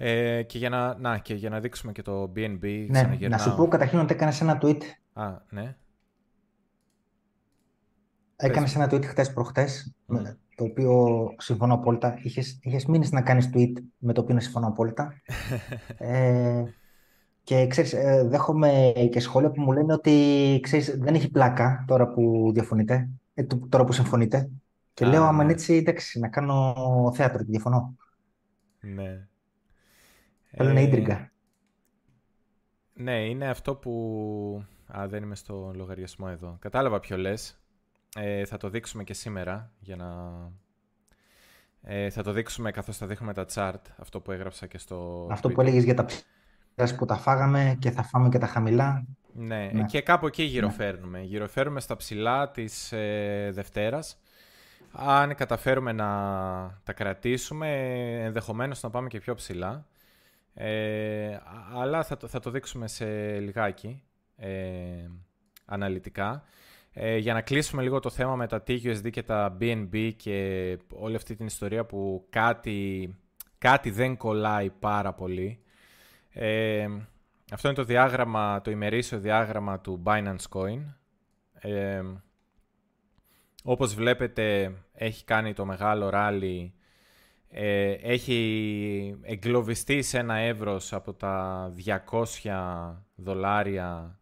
[0.00, 3.54] Ε, και, για να, να, και για να δείξουμε και το BNB ναι, Να σου
[3.56, 4.80] πω καταρχήν ότι έκανες ένα tweet.
[5.12, 5.76] Α, ναι.
[8.36, 9.94] Έκανες ένα tweet χτες προχτές,
[10.56, 12.18] το οποίο συμφωνώ απόλυτα.
[12.22, 15.14] Είχες, είχες μείνει να κάνεις tweet με το οποίο συμφωνώ απόλυτα.
[15.98, 16.62] ε,
[17.48, 22.08] και ξέρεις, ε, δέχομαι και σχόλια που μου λένε ότι ξέρεις, δεν έχει πλάκα τώρα
[22.08, 24.50] που διαφωνείτε, ε, τώρα που συμφωνείτε.
[24.94, 26.74] Και λέω, άμα είναι έτσι, εντάξει, να κάνω
[27.14, 27.96] θέατρο και διαφωνώ.
[28.80, 29.26] Ναι.
[30.50, 31.32] Θέλω να ίντριγκα.
[32.94, 34.64] Ναι, είναι αυτό που...
[34.98, 36.56] Α, δεν είμαι στο λογαριασμό εδώ.
[36.58, 37.60] Κατάλαβα ποιο λες.
[38.16, 40.32] Ε, θα το δείξουμε και σήμερα για να...
[41.82, 45.28] Ε, θα το δείξουμε καθώς θα δείχνουμε τα chart, αυτό που έγραψα και στο...
[45.30, 46.06] Αυτό που έλεγες για τα
[46.98, 49.06] που τα φάγαμε και θα φάμε και τα χαμηλά.
[49.32, 49.82] Ναι, ναι.
[49.82, 51.18] και κάπου εκεί γυροφέρνουμε.
[51.18, 51.24] Ναι.
[51.24, 54.18] Γυροφέρνουμε στα ψηλά της ε, Δευτέρας.
[54.92, 56.06] Αν καταφέρουμε να
[56.84, 57.68] τα κρατήσουμε,
[58.24, 59.86] ενδεχομένως να πάμε και πιο ψηλά.
[60.54, 61.38] Ε,
[61.74, 64.02] αλλά θα το, θα το δείξουμε σε λιγάκι,
[64.36, 64.50] ε,
[65.64, 66.42] αναλυτικά.
[66.92, 71.16] Ε, για να κλείσουμε λίγο το θέμα με τα TUSD και τα BNB και όλη
[71.16, 73.14] αυτή την ιστορία που κάτι,
[73.58, 75.62] κάτι δεν κολλάει πάρα πολύ.
[76.40, 76.88] Ε,
[77.52, 80.80] αυτό είναι το διάγραμμα, το ημερήσιο διάγραμμα του Binance Coin.
[81.52, 82.02] Ε,
[83.62, 86.74] όπως βλέπετε έχει κάνει το μεγάλο ράλι,
[87.48, 91.72] ε, έχει εγκλωβιστεί σε ένα εύρος από τα
[92.42, 94.18] 200 δολάρια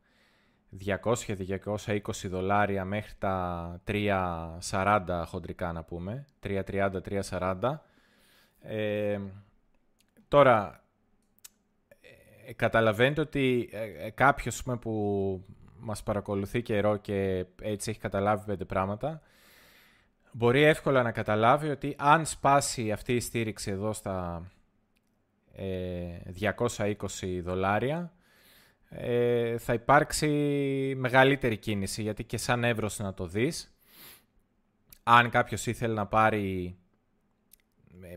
[0.85, 7.81] 200-220 δολάρια μέχρι τα 3.40 χοντρικά να πούμε, 3.30-3.40.
[8.61, 9.20] Ε,
[10.29, 10.86] τώρα, ε,
[12.57, 15.45] καταλαβαίνετε ότι ε, κάποιος που
[15.79, 19.23] μας παρακολουθεί καιρό και έτσι έχει καταλάβει πέντε πράγματα,
[20.33, 24.47] μπορεί εύκολα να καταλάβει ότι αν σπάσει αυτή η στήριξη εδώ στα
[26.41, 26.95] 220
[27.43, 28.13] δολάρια,
[28.89, 30.29] ε, θα υπάρξει
[30.97, 33.77] μεγαλύτερη κίνηση, γιατί και σαν εύρος να το δεις,
[35.03, 36.77] αν κάποιος ήθελε να πάρει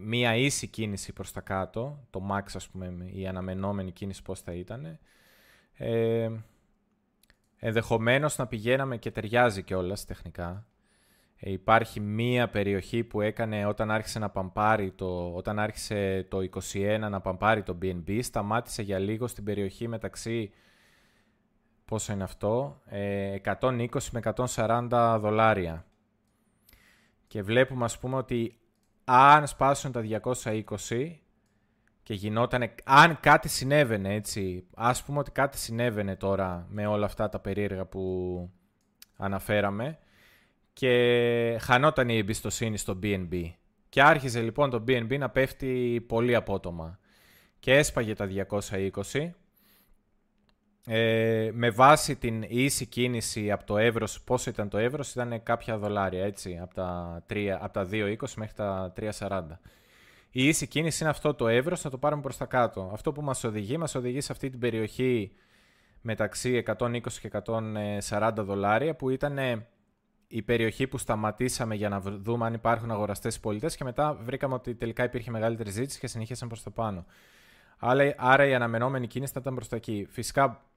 [0.02, 4.54] μία ίση κίνηση προς τα κάτω, το max ας πούμε, η αναμενόμενη κίνηση πώς θα
[4.54, 5.00] ήταν,
[5.74, 6.30] ε,
[7.60, 10.68] ενδεχομένως να πηγαίναμε και ταιριάζει και όλα τεχνικά.
[11.42, 16.40] Ε, υπάρχει μία περιοχή που έκανε όταν άρχισε να παμπάρει το, όταν άρχισε το
[16.74, 20.52] 21 να παμπάρει το BNB, σταμάτησε για λίγο στην περιοχή μεταξύ,
[21.86, 23.40] πόσο είναι αυτό, 120 ε,
[24.12, 24.20] με
[24.90, 25.86] 140 δολάρια.
[27.28, 28.60] Και βλέπουμε ας πούμε ότι
[29.12, 30.66] αν σπάσουν τα 220
[32.04, 37.30] και γινόταν, αν κάτι συνέβαινε έτσι, ας πούμε ότι κάτι συνέβαινε τώρα με όλα αυτά
[37.30, 38.50] τα περίεργα που
[39.18, 40.00] αναφέραμε,
[40.74, 43.52] και χανόταν η εμπιστοσύνη στο BNB.
[43.90, 47.00] Και άρχιζε λοιπόν το BNB να πέφτει πολύ απότομα.
[47.60, 49.30] Και έσπαγε τα 220.
[50.86, 55.78] Ε, με βάση την ίση κίνηση από το εύρος, πόσο ήταν το εύρος, ήταν κάποια
[55.78, 59.60] δολάρια, έτσι, από τα, 3, από τα 2,20 μέχρι τα 3,40.
[60.32, 62.90] Η ίση κίνηση είναι αυτό το εύρος, θα το πάρουμε προς τα κάτω.
[62.94, 65.32] Αυτό που μας οδηγεί, μας οδηγεί σε αυτή την περιοχή
[66.02, 67.30] μεταξύ 120 και
[68.10, 69.38] 140 δολάρια, που ήταν
[70.28, 74.76] η περιοχή που σταματήσαμε για να δούμε αν υπάρχουν αγοραστές πολιτές και μετά βρήκαμε ότι
[74.76, 77.06] τελικά υπήρχε μεγαλύτερη ζήτηση και συνεχίσαν προς τα πάνω.
[77.78, 80.08] Άρα, άρα η αναμενόμενη κίνηση θα ήταν προς τα εκεί.
[80.10, 80.69] Φυσικά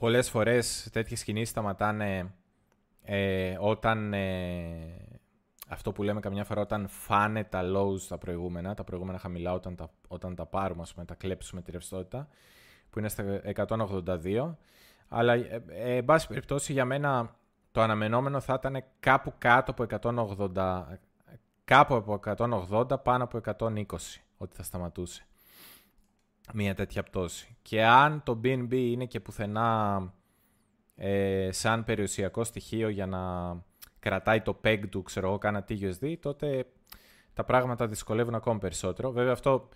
[0.00, 2.32] πολλές φορές τέτοιες κινήσεις σταματάνε
[3.02, 4.96] ε, όταν ε,
[5.68, 9.76] αυτό που λέμε καμιά φορά όταν φάνε τα lows τα προηγούμενα, τα προηγούμενα χαμηλά όταν
[9.76, 12.28] τα, όταν τα πάρουμε, ας πούμε, τα κλέψουμε τη ρευστότητα,
[12.90, 14.54] που είναι στα 182.
[15.08, 17.36] Αλλά, ε, ε, εν πάση περιπτώσει, για μένα
[17.72, 19.86] το αναμενόμενο θα ήταν κάπου κάτω από
[20.54, 20.84] 180,
[21.64, 22.20] κάπου από
[22.70, 23.84] 180 πάνω από 120
[24.36, 25.24] ότι θα σταματούσε
[26.52, 27.56] μια τέτοια πτώση.
[27.62, 30.12] Και αν το BNB είναι και πουθενά
[30.96, 33.20] ε, σαν περιουσιακό στοιχείο για να
[33.98, 36.64] κρατάει το peg του, ξέρω εγώ, κάνα TUSD, τότε
[37.34, 39.10] τα πράγματα δυσκολεύουν ακόμη περισσότερο.
[39.10, 39.68] Βέβαια αυτό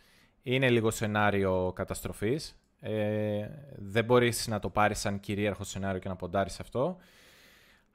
[0.42, 2.58] είναι λίγο σενάριο καταστροφής.
[2.80, 6.96] Ε, δεν μπορείς να το πάρεις σαν κυρίαρχο σενάριο και να ποντάρεις αυτό.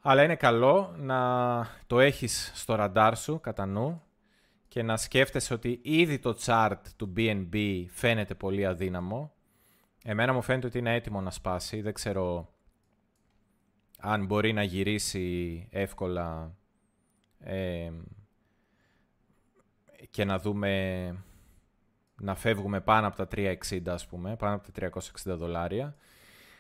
[0.01, 4.01] Αλλά είναι καλό να το έχεις στο ραντάρ σου κατά νου
[4.69, 9.34] και να σκέφτεσαι ότι ήδη το chart του BNB φαίνεται πολύ αδύναμο.
[10.03, 11.82] Εμένα μου φαίνεται ότι είναι έτοιμο να σπάσει.
[11.82, 12.53] Δεν ξέρω
[13.99, 16.58] αν μπορεί να γυρίσει εύκολα
[17.39, 17.91] ε,
[20.10, 21.23] και να δούμε
[22.21, 24.89] να φεύγουμε πάνω από τα 360 ας πούμε, πάνω από τα
[25.34, 25.95] 360 δολάρια.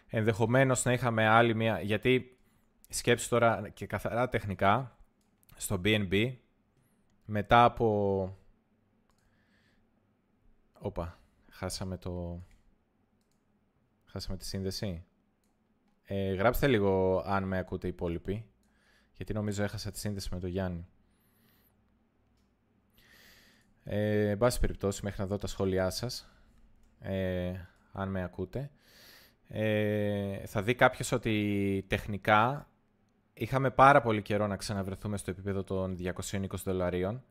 [0.07, 2.37] Ενδεχομένως να είχαμε άλλη μια, γιατί
[2.89, 4.97] σκέψη τώρα και καθαρά τεχνικά
[5.55, 6.33] στο BNB
[7.29, 8.37] μετά από...
[10.79, 12.43] Όπα, χάσαμε το...
[14.05, 15.05] Χάσαμε τη σύνδεση.
[16.03, 18.45] Ε, γράψτε λίγο αν με ακούτε οι υπόλοιποι,
[19.13, 20.87] γιατί νομίζω έχασα τη σύνδεση με τον Γιάννη.
[23.83, 26.29] Ε, εν πάση περιπτώσει, μέχρι να δω τα σχόλιά σας,
[26.99, 27.53] ε,
[27.91, 28.71] αν με ακούτε.
[29.47, 32.69] Ε, θα δει κάποιος ότι τεχνικά
[33.39, 37.23] είχαμε πάρα πολύ καιρό να ξαναβρεθούμε στο επίπεδο των 220 δολαρίων.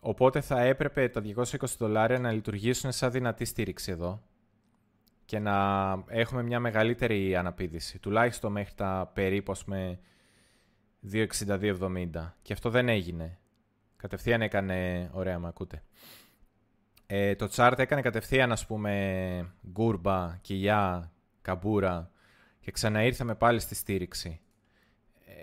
[0.00, 1.44] Οπότε θα έπρεπε τα 220
[1.78, 4.22] δολάρια να λειτουργήσουν σαν δυνατή στήριξη εδώ
[5.24, 5.56] και να
[6.06, 9.98] έχουμε μια μεγαλύτερη αναπήδηση, τουλάχιστον μέχρι τα περίπου με
[11.12, 12.32] 2,62,70.
[12.42, 13.38] Και αυτό δεν έγινε.
[13.96, 15.82] Κατευθείαν έκανε, ωραία με ακούτε.
[17.06, 22.10] Ε, το chart έκανε κατευθείαν, ας πούμε, γκούρμπα, κοιλιά, καμπούρα
[22.60, 24.40] και ξαναήρθαμε πάλι στη στήριξη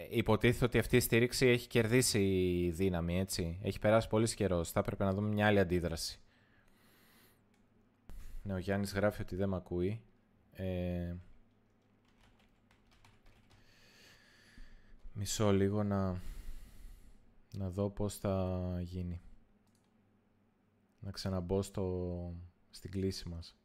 [0.09, 2.19] υποτίθεται ότι αυτή η στήριξη έχει κερδίσει
[2.73, 3.59] δύναμη, έτσι.
[3.61, 4.71] Έχει περάσει πολύ καιρός.
[4.71, 6.19] Θα έπρεπε να δούμε μια άλλη αντίδραση.
[8.43, 10.01] Ναι, ο Γιάννης γράφει ότι δεν με ακούει.
[10.51, 11.15] Ε...
[15.13, 16.21] Μισό λίγο να,
[17.57, 19.21] να δω πώς θα γίνει.
[20.99, 22.33] Να ξαναμπώ στο...
[22.69, 23.57] στην κλίση μας.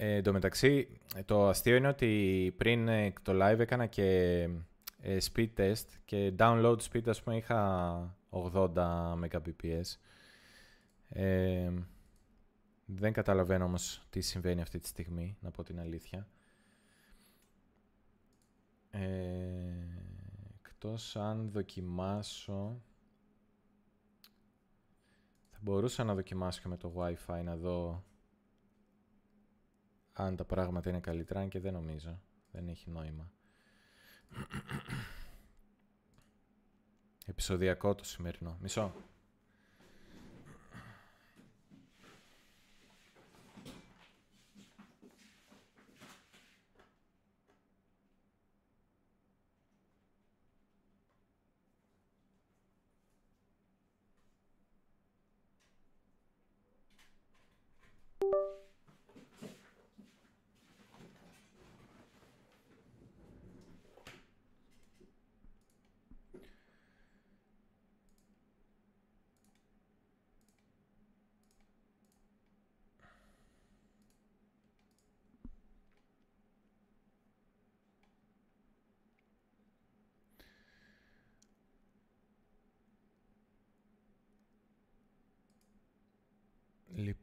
[0.00, 2.86] Ε, εν τω μεταξύ, το αστείο είναι ότι πριν
[3.22, 4.40] το live έκανα και
[5.00, 8.72] ε, speed test και download speed, ας πούμε, είχα 80
[9.22, 9.82] Mbps.
[11.08, 11.72] Ε,
[12.86, 16.28] δεν καταλαβαίνω όμως τι συμβαίνει αυτή τη στιγμή, να πω την αλήθεια.
[18.90, 19.00] Ε,
[20.58, 22.82] εκτός αν δοκιμάσω...
[25.50, 28.04] Θα μπορούσα να δοκιμάσω και με το Wi-Fi να δω
[30.22, 32.20] αν τα πράγματα είναι καλύτερα, αν και δεν νομίζω.
[32.52, 33.30] Δεν έχει νόημα.
[37.26, 38.58] Επισοδιακό το σημερινό.
[38.60, 38.94] Μισό.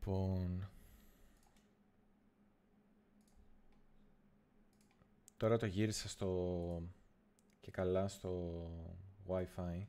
[0.05, 0.69] Λοιπόν...
[5.37, 6.81] Τώρα το γύρισα στο...
[7.61, 8.61] και καλά στο
[9.27, 9.85] Wi-Fi.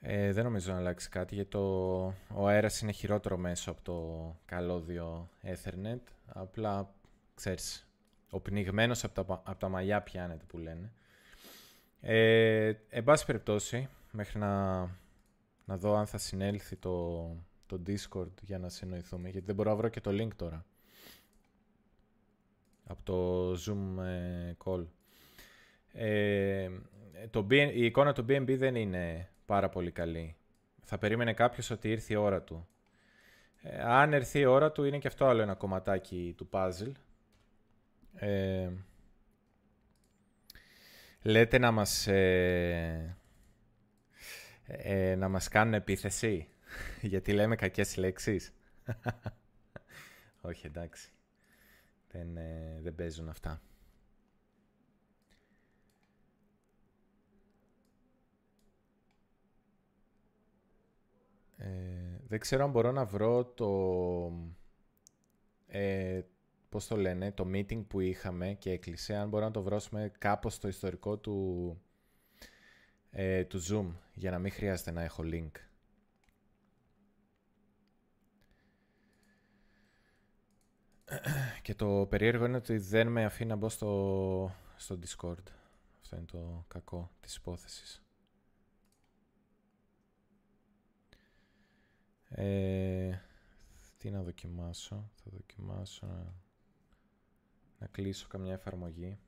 [0.00, 2.04] Ε, δεν νομίζω να αλλάξει κάτι γιατί το...
[2.34, 6.00] ο αέρας είναι χειρότερο μέσω από το καλώδιο Ethernet.
[6.26, 6.94] Απλά,
[7.34, 7.88] ξέρεις,
[8.30, 10.92] ο πνιγμένος από τα, από τα μαλλιά πιάνεται που λένε.
[12.00, 14.80] Ε, εν πάση περιπτώσει, μέχρι να,
[15.64, 17.26] να δω αν θα συνέλθει το,
[17.70, 20.64] το Discord για να συνοηθούμε, γιατί δεν μπορώ να βρω και το link τώρα.
[22.86, 24.86] Από το Zoom ε, call.
[25.92, 26.70] Ε,
[27.30, 30.36] το η εικόνα του BNB δεν είναι πάρα πολύ καλή.
[30.82, 32.68] Θα περίμενε κάποιος ότι ήρθε η ώρα του.
[33.62, 36.92] Ε, αν έρθει η ώρα του είναι και αυτό άλλο ένα κομματάκι του puzzle.
[38.14, 38.70] Ε,
[41.22, 43.16] λέτε να μας, ε,
[45.16, 46.48] να μας κάνουν επίθεση;
[47.02, 48.52] Γιατί λέμε κακές λέξεις.
[50.40, 51.12] Όχι, εντάξει.
[52.10, 53.62] Δεν, ε, δεν παίζουν αυτά.
[61.56, 63.70] Ε, δεν ξέρω αν μπορώ να βρω το...
[65.66, 66.20] Ε,
[66.68, 70.54] πώς το λένε, το meeting που είχαμε και έκλεισε, αν μπορώ να το βρώσουμε κάπως
[70.54, 71.76] στο ιστορικό του,
[73.10, 75.50] ε, του Zoom, για να μην χρειάζεται να έχω link.
[81.62, 85.44] Και το περίεργο είναι ότι δεν με αφήνει να μπω στο, στο Discord.
[86.00, 88.02] Αυτό είναι το κακό της υπόθεσης.
[92.28, 93.18] Ε,
[93.98, 95.10] τι να δοκιμάσω.
[95.14, 96.34] Θα δοκιμάσω να,
[97.78, 99.18] να κλείσω καμιά εφαρμογή.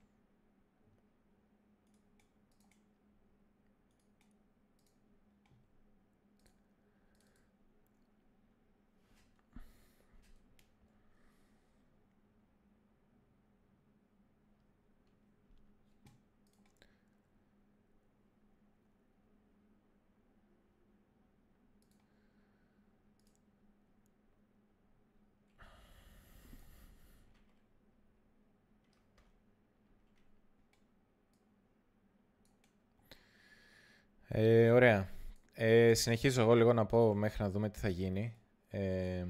[34.34, 35.08] Ε, ωραία.
[35.52, 38.36] Ε, συνεχίζω εγώ λίγο να πω μέχρι να δούμε τι θα γίνει.
[38.68, 39.26] Ε,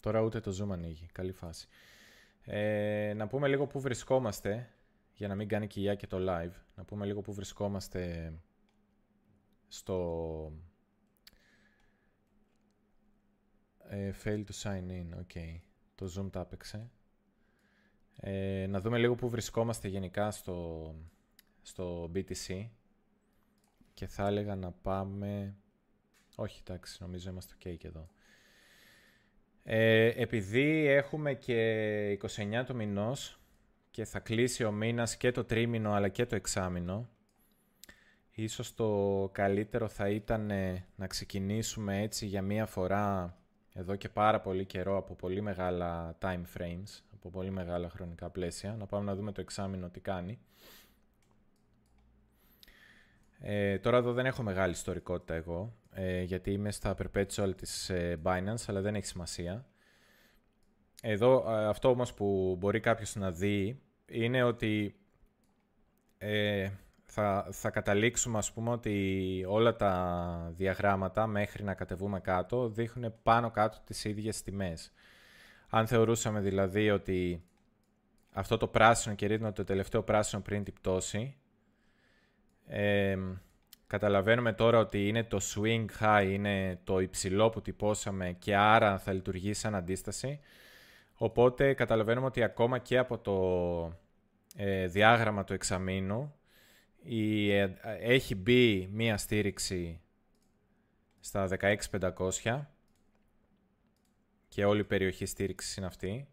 [0.00, 1.06] τώρα ούτε το Zoom ανοίγει.
[1.12, 1.68] Καλή φάση.
[2.44, 4.70] Ε, να πούμε λίγο πού βρισκόμαστε,
[5.12, 6.52] για να μην κάνει κοιλιά και το live.
[6.74, 8.32] Να πούμε λίγο πού βρισκόμαστε
[9.68, 10.52] στο...
[13.88, 15.60] Ε, fail to sign in, ok.
[15.94, 16.90] Το Zoom τα έπαιξε.
[18.16, 20.94] Ε, να δούμε λίγο πού βρισκόμαστε γενικά στο,
[21.62, 22.68] στο BTC
[24.02, 25.54] και θα έλεγα να πάμε...
[26.34, 28.08] Όχι, εντάξει, νομίζω είμαστε ok και εδώ.
[29.62, 33.40] Ε, επειδή έχουμε και 29 του μηνός
[33.90, 37.08] και θα κλείσει ο μήνας και το τρίμηνο αλλά και το εξάμηνο,
[38.30, 40.50] ίσως το καλύτερο θα ήταν
[40.96, 43.36] να ξεκινήσουμε έτσι για μία φορά
[43.72, 48.76] εδώ και πάρα πολύ καιρό από πολύ μεγάλα time frames, από πολύ μεγάλα χρονικά πλαίσια,
[48.78, 50.38] να πάμε να δούμε το εξάμηνο τι κάνει.
[53.44, 58.20] Ε, τώρα εδώ δεν έχω μεγάλη ιστορικότητα εγώ, ε, γιατί είμαι στα perpetual της ε,
[58.22, 59.66] Binance, αλλά δεν έχει σημασία.
[61.02, 64.96] Εδώ αυτό όμως που μπορεί κάποιος να δει είναι ότι
[67.04, 73.50] θα, θα καταλήξουμε ας πούμε ότι όλα τα διαγράμματα μέχρι να κατεβούμε κάτω δείχνουν πάνω
[73.50, 74.92] κάτω τις ίδιες τιμές.
[75.68, 77.44] Αν θεωρούσαμε δηλαδή ότι
[78.32, 81.36] αυτό το πράσινο κερδίδουμε το τελευταίο πράσινο πριν την πτώση,
[82.66, 83.18] ε,
[83.86, 89.12] καταλαβαίνουμε τώρα ότι είναι το swing high, είναι το υψηλό που τυπώσαμε και άρα θα
[89.12, 90.40] λειτουργήσει σαν αντίσταση.
[91.14, 93.36] Οπότε καταλαβαίνουμε ότι ακόμα και από το
[94.56, 96.34] ε, διάγραμμα του εξαμήνου
[97.02, 100.00] η, ε, έχει μπει μία στήριξη
[101.20, 102.60] στα 16.500
[104.48, 106.28] και όλη η περιοχή στήριξης είναι αυτή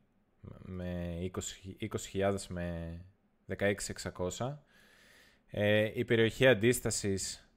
[0.58, 1.16] με
[2.14, 3.00] 20.000 με
[3.58, 4.58] 16.600
[5.50, 7.50] ε, η περιοχή αντίστασης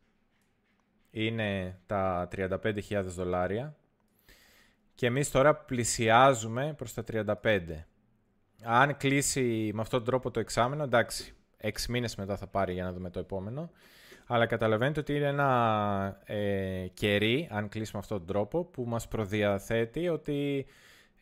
[1.11, 3.77] είναι τα 35.000 δολάρια
[4.95, 7.61] και εμείς τώρα πλησιάζουμε προς τα 35.
[8.63, 12.85] Αν κλείσει με αυτόν τον τρόπο το εξάμεινο, εντάξει, 6 μήνες μετά θα πάρει για
[12.85, 13.71] να δούμε το επόμενο.
[14.27, 19.09] Αλλά καταλαβαίνετε ότι είναι ένα ε, κερί, αν κλείσει με αυτόν τον τρόπο, που μας
[19.09, 20.67] προδιαθέτει ότι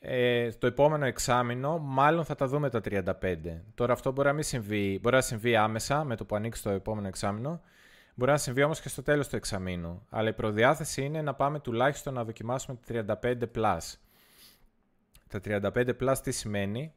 [0.03, 3.37] ε, το επόμενο εξάμεινο μάλλον θα τα δούμε τα 35.
[3.75, 6.71] Τώρα αυτό μπορεί να, μην συμβεί, μπορεί να συμβεί άμεσα με το που ανοίξει το
[6.71, 7.61] επόμενο εξάμεινο.
[8.15, 10.07] Μπορεί να συμβεί όμως και στο τέλος του εξαμήνου.
[10.11, 13.37] Αλλά η προδιάθεση είναι να πάμε τουλάχιστον να δοκιμάσουμε τα 35+.
[13.55, 13.95] Plus.
[15.29, 16.93] Τα 35 plus τι σημαίνει,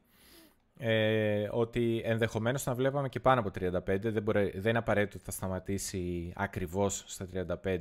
[0.78, 5.24] ε, ότι ενδεχομένως να βλέπαμε και πάνω από 35, δεν, μπορεί, δεν είναι απαραίτητο ότι
[5.24, 7.26] θα σταματήσει ακριβώς στα
[7.64, 7.78] 35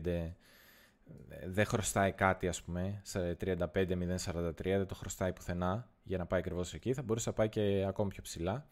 [1.45, 6.73] δεν χρωστάει κάτι, ας πούμε, σε 35-043, δεν το χρωστάει πουθενά για να πάει ακριβώς
[6.73, 6.93] εκεί.
[6.93, 8.65] Θα μπορούσε να πάει και ακόμη πιο ψηλά.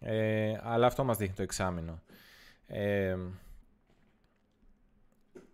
[0.00, 2.02] Ε, αλλά αυτό μας δείχνει το εξάμεινο.
[2.66, 3.16] Ε,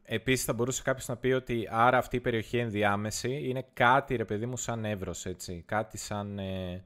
[0.02, 4.24] επίσης θα μπορούσε κάποιος να πει ότι άρα αυτή η περιοχή ενδιάμεση είναι κάτι, ρε
[4.24, 5.62] παιδί μου, σαν εύρος, έτσι.
[5.66, 6.38] Κάτι σαν...
[6.38, 6.84] Ε,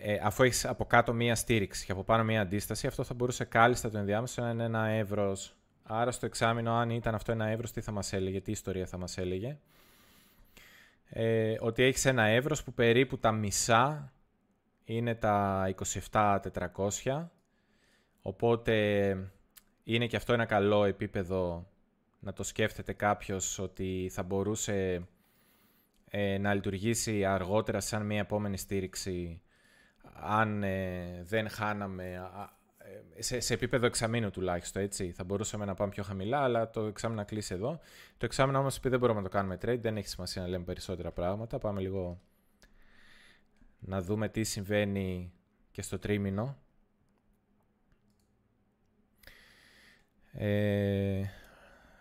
[0.00, 3.44] ε, αφού έχεις από κάτω μία στήριξη και από πάνω μία αντίσταση, αυτό θα μπορούσε
[3.44, 5.57] κάλλιστα το ενδιάμεσο να είναι ένα εύρος
[5.90, 8.98] Άρα στο εξάμεινο, αν ήταν αυτό ένα εύρος, τι θα μας έλεγε, τι ιστορία θα
[8.98, 9.58] μας έλεγε;
[11.08, 14.12] Ε, ότι έχεις ένα εύρος που περίπου τα μισά
[14.84, 15.68] είναι τα
[16.10, 17.28] 27.400.
[18.22, 19.16] Οπότε
[19.84, 21.68] είναι και αυτό ένα καλό επίπεδο
[22.20, 25.06] να το σκέφτεται κάποιος ότι θα μπορούσε
[26.10, 29.42] ε, να λειτουργήσει αργότερα σαν μια επόμενη στήριξη
[30.20, 32.20] αν ε, δεν χάναμε ε,
[33.18, 35.12] σε, σε επίπεδο εξαμήνου τουλάχιστον, έτσι.
[35.12, 37.80] Θα μπορούσαμε να πάμε πιο χαμηλά, αλλά το εξάμεινο να κλείσει εδώ.
[38.16, 40.64] Το εξάμεινο όμως, επειδή δεν μπορούμε να το κάνουμε trade, δεν έχει σημασία να λέμε
[40.64, 41.58] περισσότερα πράγματα.
[41.58, 42.20] Πάμε λίγο
[43.78, 45.32] να δούμε τι συμβαίνει
[45.70, 46.56] και στο τρίμηνο.
[50.32, 51.22] Ε,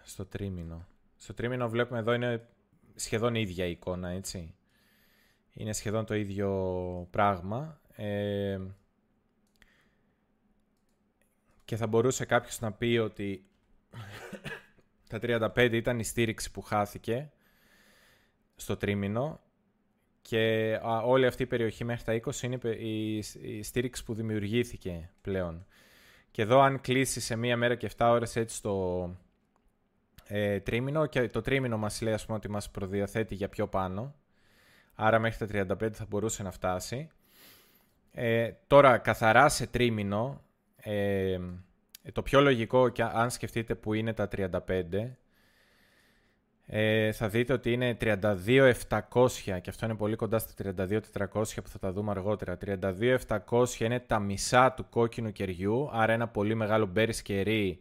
[0.03, 0.87] στο τρίμηνο.
[1.17, 2.47] Στο τρίμηνο βλέπουμε εδώ είναι
[2.95, 4.55] σχεδόν η ίδια εικόνα, έτσι.
[5.53, 7.79] Είναι σχεδόν το ίδιο πράγμα.
[7.95, 8.59] Ε,
[11.67, 13.45] και θα μπορούσε κάποιος να πει ότι
[15.09, 15.19] τα
[15.55, 17.29] 35 ήταν η στήριξη που χάθηκε
[18.55, 19.39] στο τρίμηνο
[20.21, 22.57] και όλη αυτή η περιοχή μέχρι τα 20 είναι
[23.41, 25.65] η, στήριξη που δημιουργήθηκε πλέον.
[26.31, 29.09] Και εδώ αν κλείσει σε μία μέρα και 7 ώρες έτσι το
[30.23, 34.15] ε, τρίμηνο και το τρίμηνο μας λέει ας πούμε ότι μας προδιαθέτει για πιο πάνω
[34.95, 37.07] άρα μέχρι τα 35 θα μπορούσε να φτάσει.
[38.11, 40.41] Ε, τώρα καθαρά σε τρίμηνο
[40.89, 41.39] ε,
[42.13, 45.17] το πιο λογικό, και αν σκεφτείτε που είναι τα 35,
[46.65, 48.71] ε, θα δείτε ότι είναι 32.700
[49.61, 52.57] και αυτό είναι πολύ κοντά στα 32.400 που θα τα δούμε αργότερα.
[52.65, 57.79] 32.700 είναι τα μισά του κόκκινου κεριού, άρα ένα πολύ μεγάλο μπέρι κερί.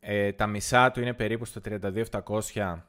[0.00, 2.82] Ε, τα μισά του είναι περίπου στο 32.700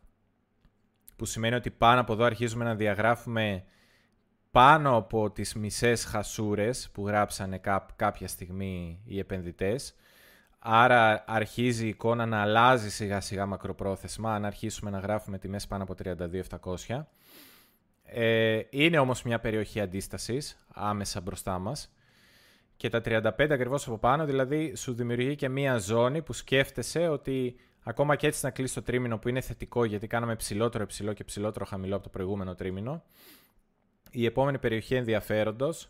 [1.16, 3.64] που σημαίνει ότι πάνω από εδώ αρχίζουμε να διαγράφουμε
[4.52, 7.62] πάνω από τις μισές χασούρες που γράψανε
[7.96, 9.96] κάποια στιγμή οι επενδυτές.
[10.60, 15.84] Άρα αρχίζει η εικόνα να αλλάζει σιγά σιγά μακροπρόθεσμα, αν αρχίσουμε να γράφουμε τιμές πάνω
[15.84, 15.96] από
[16.88, 17.06] 32.700.
[18.04, 21.94] Ε, είναι όμως μια περιοχή αντίστασης άμεσα μπροστά μας.
[22.78, 27.56] Και τα 35 ακριβώς από πάνω, δηλαδή σου δημιουργεί και μια ζώνη που σκέφτεσαι ότι
[27.84, 31.24] ακόμα και έτσι να κλείσει το τρίμηνο που είναι θετικό γιατί κάναμε ψηλότερο ψηλό και
[31.24, 33.04] ψηλότερο χαμηλό από το προηγούμενο τρίμηνο
[34.12, 35.90] η επόμενη περιοχή ενδιαφέροντος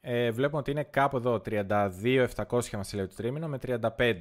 [0.00, 4.14] ε, βλέπουμε ότι είναι κάπου εδώ 32.700 μας λέει το τρίμηνο με 35.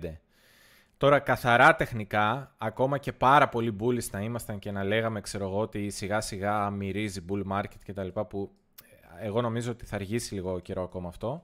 [0.97, 5.59] Τώρα καθαρά τεχνικά, ακόμα και πάρα πολύ bullish να ήμασταν και να λέγαμε ξέρω εγώ
[5.59, 8.51] ότι σιγά σιγά μυρίζει bull market και τα λοιπά που
[9.19, 11.43] ε, εγώ νομίζω ότι θα αργήσει λίγο καιρό ακόμα αυτό.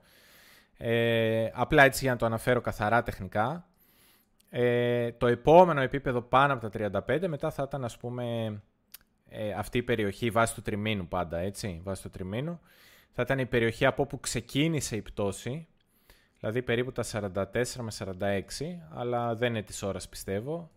[0.78, 3.66] Ε, απλά έτσι για να το αναφέρω καθαρά τεχνικά.
[4.50, 8.54] Ε, το επόμενο επίπεδο πάνω από τα 35 μετά θα ήταν ας πούμε
[9.34, 12.60] ε, αυτή η περιοχή βάσει του τριμήνου πάντα, έτσι, βάσει του τριμήνου,
[13.12, 15.68] θα ήταν η περιοχή από όπου ξεκίνησε η πτώση.
[16.40, 17.44] Δηλαδή περίπου τα 44
[17.80, 18.42] με 46,
[18.94, 20.72] αλλά δεν είναι της ώρας πιστεύω.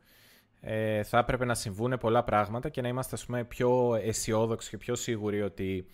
[0.61, 4.77] Ε, θα έπρεπε να συμβούν πολλά πράγματα και να είμαστε ας πούμε, πιο αισιόδοξοι και
[4.77, 5.87] πιο σίγουροι ότι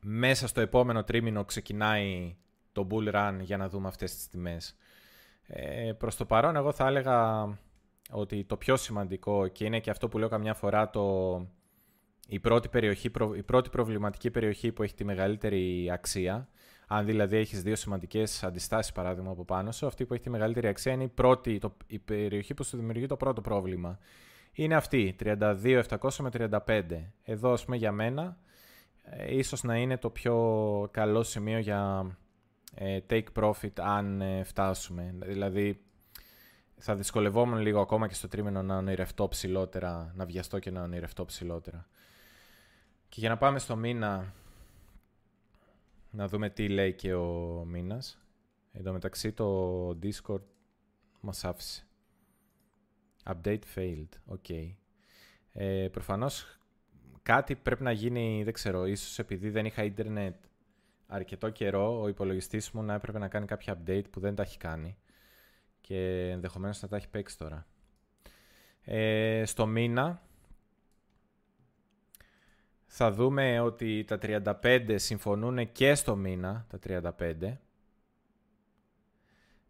[0.00, 2.36] μέσα στο επόμενο τρίμηνο ξεκινάει
[2.72, 4.76] το bull run για να δούμε αυτές τις τιμές.
[5.46, 7.48] Ε, προς το παρόν εγώ θα έλεγα
[8.10, 11.36] ότι το πιο σημαντικό και είναι και αυτό που λέω καμιά φορά το,
[12.28, 16.48] η, πρώτη περιοχή, η πρώτη προβληματική περιοχή που έχει τη μεγαλύτερη αξία
[16.92, 20.66] αν δηλαδή έχεις δύο σημαντικές αντιστάσεις, παράδειγμα, από πάνω σου, αυτή που έχει τη μεγαλύτερη
[20.66, 23.98] αξία είναι η, πρώτη, το, η περιοχή που σου δημιουργεί το πρώτο πρόβλημα.
[24.52, 25.82] Είναι αυτή, 32.700
[26.18, 26.30] με
[26.66, 26.82] 35.
[27.22, 28.38] Εδώ, ας πούμε, για μένα,
[29.02, 32.10] ε, ίσως να είναι το πιο καλό σημείο για
[32.74, 35.14] ε, take profit αν ε, φτάσουμε.
[35.18, 35.80] Δηλαδή,
[36.82, 41.24] θα δυσκολευόμουν λίγο ακόμα και στο τρίμηνο να ονειρευτώ ψηλότερα, να βιαστώ και να ονειρευτώ
[41.24, 41.88] ψηλότερα.
[43.08, 44.32] Και για να πάμε στο μήνα,
[46.10, 48.18] να δούμε τι λέει και ο Μίνας.
[48.72, 50.42] Εν τω μεταξύ το Discord
[51.20, 51.86] μας άφησε.
[53.24, 54.08] Update failed.
[54.26, 54.44] OK.
[54.48, 54.74] Okay.
[55.52, 56.58] Ε, προφανώς
[57.22, 60.34] κάτι πρέπει να γίνει, δεν ξέρω, ίσως επειδή δεν είχα ίντερνετ
[61.06, 64.58] αρκετό καιρό, ο υπολογιστής μου να έπρεπε να κάνει κάποια update που δεν τα έχει
[64.58, 64.96] κάνει
[65.90, 67.66] και ενδεχομένως να τα έχει παίξει τώρα.
[68.82, 70.22] Ε, στο μήνα
[72.86, 76.78] θα δούμε ότι τα 35 συμφωνούν και στο μήνα, τα
[77.18, 77.56] 35.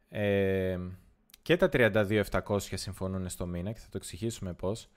[0.09, 0.79] Ε,
[1.43, 4.91] και τα 32.700 συμφωνούν στο μήνα και θα το εξηγήσουμε πώς.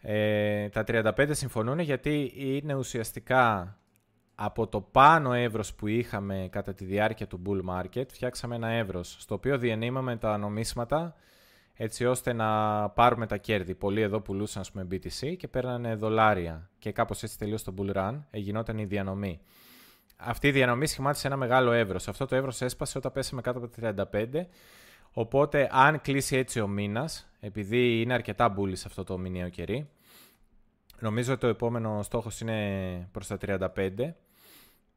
[0.00, 3.78] Ε, τα 35 συμφωνούν γιατί είναι ουσιαστικά
[4.42, 9.16] από το πάνω εύρος που είχαμε κατά τη διάρκεια του bull market φτιάξαμε ένα εύρος
[9.18, 11.14] στο οποίο διανύμαμε τα νομίσματα
[11.74, 13.74] έτσι ώστε να πάρουμε τα κέρδη.
[13.74, 16.70] Πολλοί εδώ πουλούσαν, πούμε, BTC και παίρνανε δολάρια.
[16.78, 19.40] Και κάπως έτσι τελείωσε το bull run, γινόταν η διανομή.
[20.16, 22.08] Αυτή η διανομή σχημάτισε ένα μεγάλο εύρος.
[22.08, 24.46] Αυτό το εύρος έσπασε όταν πέσαμε κάτω από τα 35.
[25.12, 29.88] Οπότε, αν κλείσει έτσι ο μήνας, επειδή είναι αρκετά bullish αυτό το μηνιαίο κερί,
[31.00, 34.14] νομίζω ότι το επόμενος στόχος είναι προς τα 35.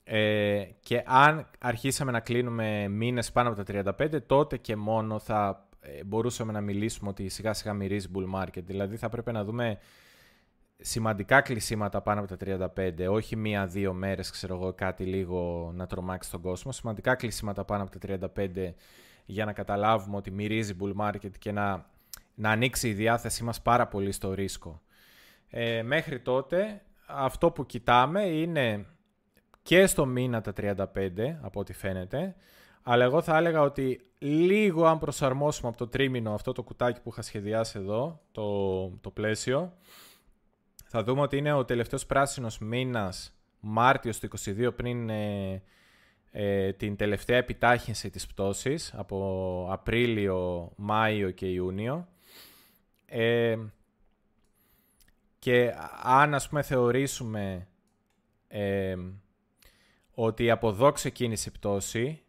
[0.03, 5.67] Ε, και αν αρχίσαμε να κλείνουμε μήνες πάνω από τα 35, τότε και μόνο θα
[5.79, 8.63] ε, μπορούσαμε να μιλήσουμε ότι σιγά σιγά μυρίζει bull market.
[8.63, 9.77] Δηλαδή θα πρέπει να δούμε
[10.77, 16.31] σημαντικά κλεισίματα πάνω από τα 35, όχι μία-δύο μέρες, ξέρω εγώ, κάτι λίγο να τρομάξει
[16.31, 16.71] τον κόσμο.
[16.71, 18.73] Σημαντικά κλεισίματα πάνω από τα 35
[19.25, 21.85] για να καταλάβουμε ότι μυρίζει bull market και να,
[22.35, 24.81] να ανοίξει η διάθεσή μας πάρα πολύ στο ρίσκο.
[25.49, 28.85] Ε, μέχρι τότε αυτό που κοιτάμε είναι
[29.63, 30.85] και στο μήνα τα 35
[31.41, 32.35] από ό,τι φαίνεται
[32.83, 37.09] αλλά εγώ θα έλεγα ότι λίγο αν προσαρμόσουμε από το τρίμηνο αυτό το κουτάκι που
[37.09, 39.73] είχα σχεδιάσει εδώ, το, το πλαίσιο,
[40.85, 45.61] θα δούμε ότι είναι ο τελευταίος πράσινος μήνας, Μάρτιος του 22 πριν ε,
[46.31, 52.07] ε, την τελευταία επιτάχυνση της πτώσης από Απρίλιο, Μάιο και Ιούνιο.
[53.05, 53.57] Ε,
[55.39, 57.67] και αν ας πούμε θεωρήσουμε
[58.47, 58.95] ε,
[60.13, 62.21] ότι από εδώ ξεκίνησε η πτώση,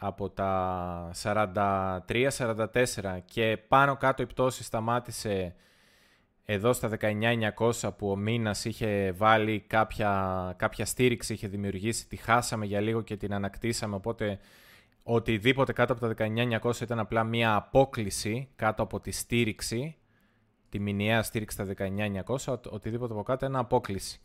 [0.00, 5.54] από τα 43-44 και πάνω κάτω η πτώση σταμάτησε
[6.44, 12.66] εδώ στα 19.900 που ο μήνας είχε βάλει κάποια, κάποια στήριξη, είχε δημιουργήσει, τη χάσαμε
[12.66, 14.38] για λίγο και την ανακτήσαμε, οπότε
[15.02, 16.26] οτιδήποτε κάτω από τα
[16.62, 19.96] 19.900 ήταν απλά μία απόκληση κάτω από τη στήριξη,
[20.68, 21.88] τη μηνιαία στήριξη στα
[22.26, 24.20] 19.900, οτιδήποτε από κάτω είναι απόκληση.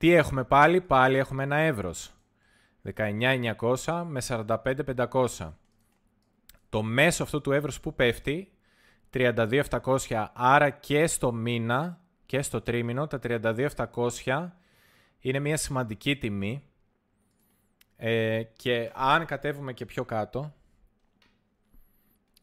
[0.00, 2.14] Τι έχουμε πάλι, πάλι έχουμε ένα εύρος.
[2.94, 5.52] 19.900 με 45.500.
[6.68, 8.52] Το μέσο αυτού του εύρους που πέφτει
[9.12, 14.48] 32.700, άρα και στο μήνα και στο τρίμηνο τα 32.700
[15.18, 16.62] είναι μια σημαντική τιμή
[17.96, 20.54] ε, και αν κατέβουμε και πιο κάτω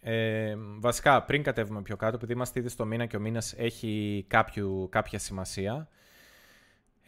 [0.01, 4.25] ε, βασικά πριν κατέβουμε πιο κάτω επειδή είμαστε ήδη στο μήνα και ο μήνας έχει
[4.27, 5.89] κάποιο, κάποια σημασία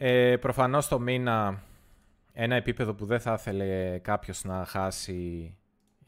[0.02, 1.62] ε, προφανώς το μήνα
[2.32, 5.54] ένα επίπεδο που δεν θα ήθελε κάποιος να χάσει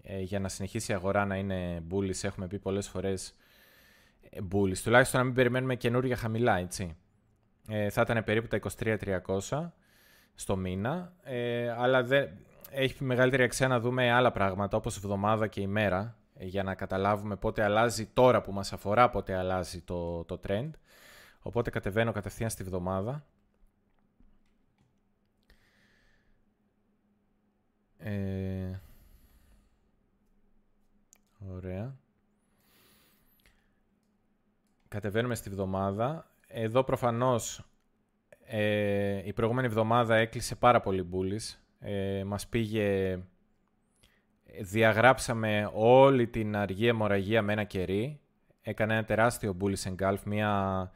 [0.03, 2.23] ε, για να συνεχίσει η αγορά να είναι bullish.
[2.25, 3.37] Έχουμε πει πολλές φορές
[4.31, 4.79] ε, bullish.
[4.79, 6.97] Τουλάχιστον να μην περιμένουμε καινούργια χαμηλά, έτσι.
[7.69, 8.59] Ε, θα ήταν περίπου τα
[9.49, 9.71] 23.300
[10.35, 11.13] στο μήνα.
[11.23, 12.31] Ε, αλλά δεν,
[12.71, 17.37] έχει μεγαλύτερη αξία να δούμε άλλα πράγματα όπως εβδομάδα και ημέρα ε, για να καταλάβουμε
[17.37, 20.71] πότε αλλάζει τώρα που μας αφορά, πότε αλλάζει το, το trend.
[21.43, 23.25] Οπότε κατεβαίνω κατευθείαν στη βδομάδα.
[28.05, 28.81] Ε,
[31.55, 31.95] ωραία.
[34.89, 36.31] Κατεβαίνουμε στη βδομάδα.
[36.49, 37.65] Εδώ προφανώς
[38.45, 41.65] ε, η προηγούμενη εβδομάδα έκλεισε πάρα πολύ μπούλης.
[41.81, 43.19] Ε, μας πήγε
[44.61, 48.21] διαγράψαμε όλη την αργή αιμορραγία με ένα κερί.
[48.63, 50.91] Έκανε ένα τεράστιο bullish engulf, μια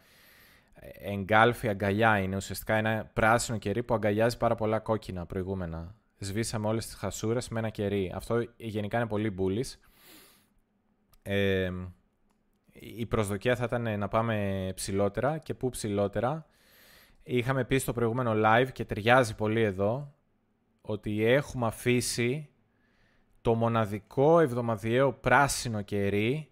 [0.93, 5.95] εγκάλφη αγκαλιά είναι ουσιαστικά ένα πράσινο κερί που αγκαλιάζει πάρα πολλά κόκκινα προηγούμενα.
[6.19, 8.13] Σβήσαμε όλες τις χασούρες με ένα κερί.
[8.15, 9.79] Αυτό γενικά είναι πολύ bullish.
[11.23, 11.71] Ε,
[12.73, 16.47] η προσδοκία θα ήταν να πάμε ψηλότερα και πού ψηλότερα;
[17.29, 20.15] Είχαμε πει στο προηγούμενο live και ταιριάζει πολύ εδώ
[20.81, 22.49] ότι έχουμε αφήσει
[23.41, 26.51] το μοναδικό εβδομαδιαίο πράσινο κερί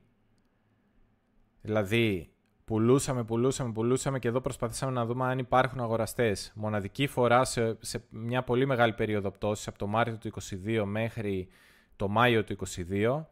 [1.60, 2.33] δηλαδή
[2.64, 6.52] πουλούσαμε, πουλούσαμε, πουλούσαμε και εδώ προσπαθήσαμε να δούμε αν υπάρχουν αγοραστές.
[6.54, 11.48] Μοναδική φορά σε, σε μια πολύ μεγάλη περίοδο πτώσης από το Μάρτιο του 2022 μέχρι
[11.96, 12.56] το Μάιο του
[12.90, 13.24] 2022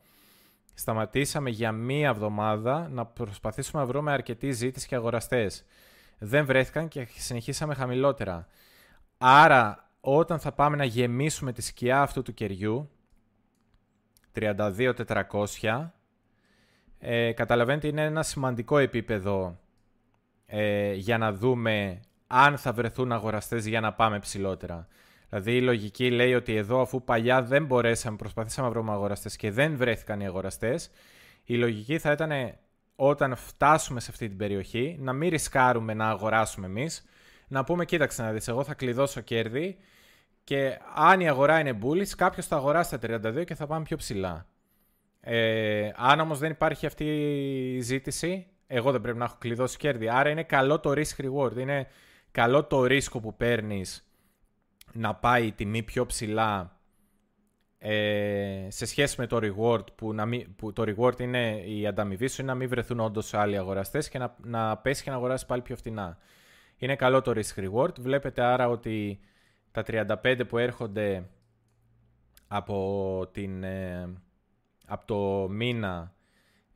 [0.74, 5.64] σταματήσαμε για μία εβδομάδα να προσπαθήσουμε να βρούμε αρκετή ζήτηση και αγοραστές.
[6.18, 8.46] Δεν βρέθηκαν και συνεχίσαμε χαμηλότερα.
[9.18, 12.90] Άρα όταν θα πάμε να γεμίσουμε τη σκιά αυτού του κεριού,
[14.34, 15.90] 32.400,
[17.04, 19.58] ε, καταλαβαίνετε είναι ένα σημαντικό επίπεδο
[20.46, 24.88] ε, για να δούμε αν θα βρεθούν αγοραστές για να πάμε ψηλότερα.
[25.28, 29.50] Δηλαδή η λογική λέει ότι εδώ αφού παλιά δεν μπορέσαμε, προσπαθήσαμε να βρούμε αγοραστές και
[29.50, 30.90] δεν βρέθηκαν οι αγοραστές,
[31.44, 32.30] η λογική θα ήταν
[32.96, 37.04] όταν φτάσουμε σε αυτή την περιοχή να μην ρισκάρουμε να αγοράσουμε εμείς,
[37.48, 39.76] να πούμε κοίταξε να δεις, εγώ θα κλειδώσω κέρδη
[40.44, 43.96] και αν η αγορά είναι bullish, κάποιος θα αγοράσει τα 32 και θα πάμε πιο
[43.96, 44.46] ψηλά.
[45.24, 47.04] Ε, αν όμως δεν υπάρχει αυτή
[47.74, 50.08] η ζήτηση, εγώ δεν πρέπει να έχω κλειδώσει κέρδη.
[50.08, 51.86] Άρα είναι καλό το risk reward, είναι
[52.30, 54.06] καλό το ρίσκο που παίρνεις
[54.92, 56.80] να πάει η τιμή πιο ψηλά
[57.78, 62.28] ε, σε σχέση με το reward που, να μην, που το reward είναι η ανταμοιβή
[62.28, 65.46] σου είναι να μην βρεθούν όντως άλλοι αγοραστές και να, να πέσει και να αγοράσεις
[65.46, 66.18] πάλι πιο φθηνά.
[66.76, 67.98] Είναι καλό το risk reward.
[68.00, 69.20] Βλέπετε άρα ότι
[69.70, 69.82] τα
[70.22, 71.28] 35 που έρχονται
[72.48, 74.08] από, την, ε,
[74.92, 76.14] από το μήνα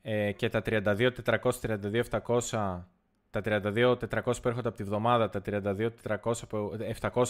[0.01, 2.81] ε, και τα 32.400, 32.700
[3.29, 3.97] τα 32.400
[4.41, 6.33] που έρχονται από τη βδομάδα, τα 32.700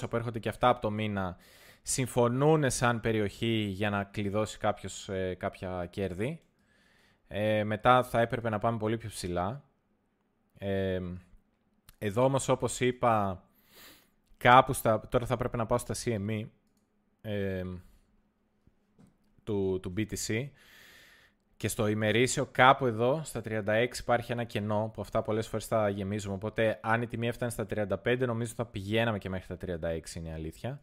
[0.10, 1.38] που έρχονται και αυτά από το μήνα,
[1.82, 6.42] συμφωνούν σαν περιοχή για να κλειδώσει κάποιος ε, κάποια κέρδη.
[7.28, 9.64] Ε, μετά θα έπρεπε να πάμε πολύ πιο ψηλά.
[10.58, 11.02] Ε,
[11.98, 13.44] εδώ όμως όπως είπα,
[14.38, 16.48] κάπου στα, τώρα θα πρέπει να πάω στα CME
[17.22, 17.64] ε,
[19.44, 20.50] του, του BTC.
[21.58, 25.90] Και στο ημερήσιο κάπου εδώ, στα 36, υπάρχει ένα κενό που αυτά πολλές φορές θα
[25.90, 26.34] γεμίζουμε.
[26.34, 27.66] Οπότε αν η τιμή έφτανε στα
[28.04, 30.82] 35, νομίζω θα πηγαίναμε και μέχρι τα 36, είναι η αλήθεια.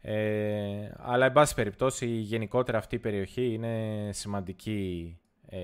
[0.00, 5.58] Ε, αλλά, εν πάση περιπτώσει, γενικότερα αυτή η περιοχή είναι σημαντική ε,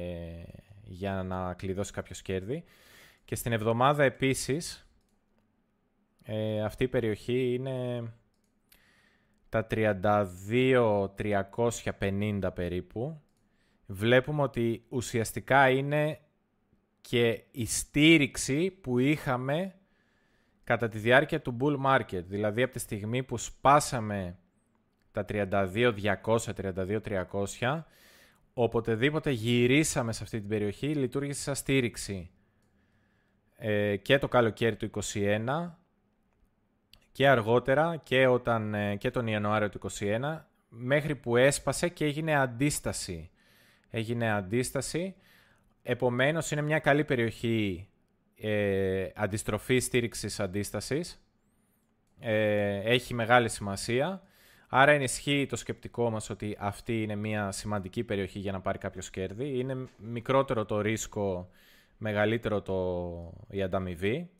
[0.82, 2.64] για να κλειδώσει κάποιος κέρδη.
[3.24, 4.86] Και στην εβδομάδα επίσης,
[6.22, 8.02] ε, αυτή η περιοχή είναι
[9.48, 13.22] τα 32-350 περίπου
[13.86, 16.20] βλέπουμε ότι ουσιαστικά είναι
[17.00, 19.74] και η στήριξη που είχαμε
[20.64, 22.24] κατά τη διάρκεια του bull market.
[22.24, 24.38] Δηλαδή από τη στιγμή που σπάσαμε
[25.12, 26.38] τα 32.200,
[27.60, 27.82] 32.300,
[28.54, 32.30] οποτεδήποτε γυρίσαμε σε αυτή την περιοχή, λειτουργήσε σαν στήριξη
[33.56, 35.70] ε, και το καλοκαίρι του 2021
[37.12, 42.34] και αργότερα και, όταν, ε, και τον Ιανουάριο του 2021 μέχρι που έσπασε και έγινε
[42.34, 43.30] αντίσταση
[43.92, 45.14] έγινε αντίσταση.
[45.82, 47.88] Επομένως, είναι μια καλή περιοχή
[48.36, 51.24] ε, αντιστροφή στήριξης αντίστασης.
[52.20, 54.22] Ε, έχει μεγάλη σημασία.
[54.68, 59.10] Άρα ενισχύει το σκεπτικό μας ότι αυτή είναι μια σημαντική περιοχή για να πάρει κάποιος
[59.10, 59.58] κέρδη.
[59.58, 61.48] Είναι μικρότερο το ρίσκο,
[61.96, 64.30] μεγαλύτερο το, η ανταμοιβή.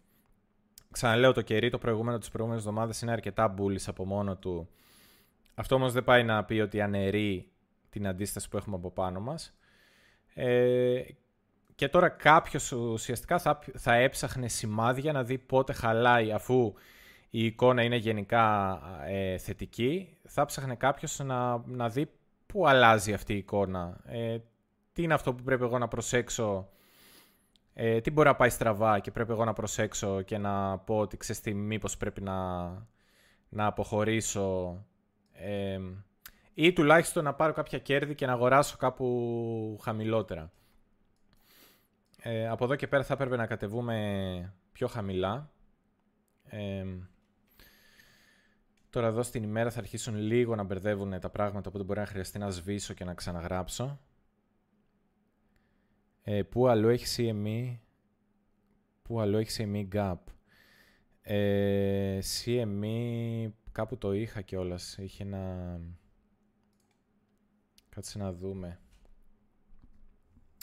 [0.90, 4.68] Ξαναλέω το κερί, το προηγούμενο της προηγούμενης εβδομάδας είναι αρκετά bullish από μόνο του.
[5.55, 7.51] Αυτό όμως δεν πάει να πει ότι αναιρεί
[7.93, 9.55] την αντίσταση που έχουμε από πάνω μας.
[10.34, 11.03] Ε,
[11.74, 16.74] και τώρα κάποιος ουσιαστικά θα, θα έψαχνε σημάδια να δει πότε χαλάει αφού
[17.30, 20.16] η εικόνα είναι γενικά ε, θετική.
[20.28, 22.11] Θα ψάχνε κάποιος να, να δει
[22.47, 24.01] πού αλλάζει αυτή η εικόνα.
[24.07, 24.38] Ε,
[24.93, 26.68] τι είναι αυτό που πρέπει εγώ να προσέξω;
[27.74, 31.16] Ε, τι μπορεί να πάει στραβά και πρέπει εγώ να προσέξω και να πω ότι
[31.16, 32.68] ξέρεις τι, μήπως πρέπει να,
[33.49, 34.76] να αποχωρήσω
[35.32, 35.78] ε,
[36.55, 40.53] ή τουλάχιστον να πάρω κάποια κέρδη και να αγοράσω κάπου χαμηλότερα.
[42.24, 45.53] Ε, από εδώ και πέρα θα έπρεπε να κατεβούμε πιο χαμηλά.
[46.44, 46.84] Ε,
[48.90, 52.38] τώρα εδώ στην ημέρα θα αρχίσουν λίγο να μπερδεύουν τα πράγματα, οπότε μπορεί να χρειαστεί
[52.38, 54.00] να σβήσω και να ξαναγράψω.
[56.22, 57.78] Ε, πού αλλού έχει CME,
[59.03, 60.16] πού αλλού έχει CME Gap;
[61.22, 65.78] Ε, CME, κάπου το είχα κιόλας, είχε ένα...
[67.95, 68.80] Κάτσε να δούμε.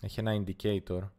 [0.02, 1.10] Έχει ένα indicator.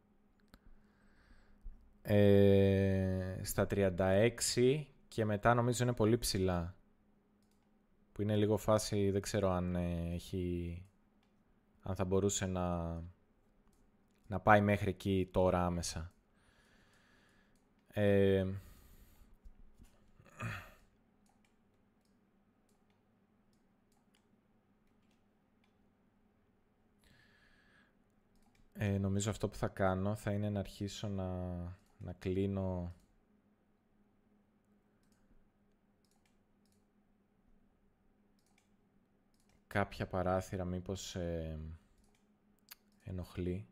[2.02, 6.74] Ε, στα 36 και μετά νομίζω είναι πολύ ψηλά.
[8.12, 10.84] Που είναι λίγο φάση, δεν ξέρω αν ε, έχει...
[11.82, 12.94] Αν θα μπορούσε να,
[14.26, 16.12] να πάει μέχρι εκεί τώρα άμεσα.
[17.92, 18.46] Ε,
[28.82, 31.58] ε, νομίζω αυτό που θα κάνω θα είναι να αρχίσω να,
[31.98, 32.94] να κλείνω
[39.66, 41.58] κάποια παράθυρα μήπως ε,
[43.04, 43.66] ενοχλεί.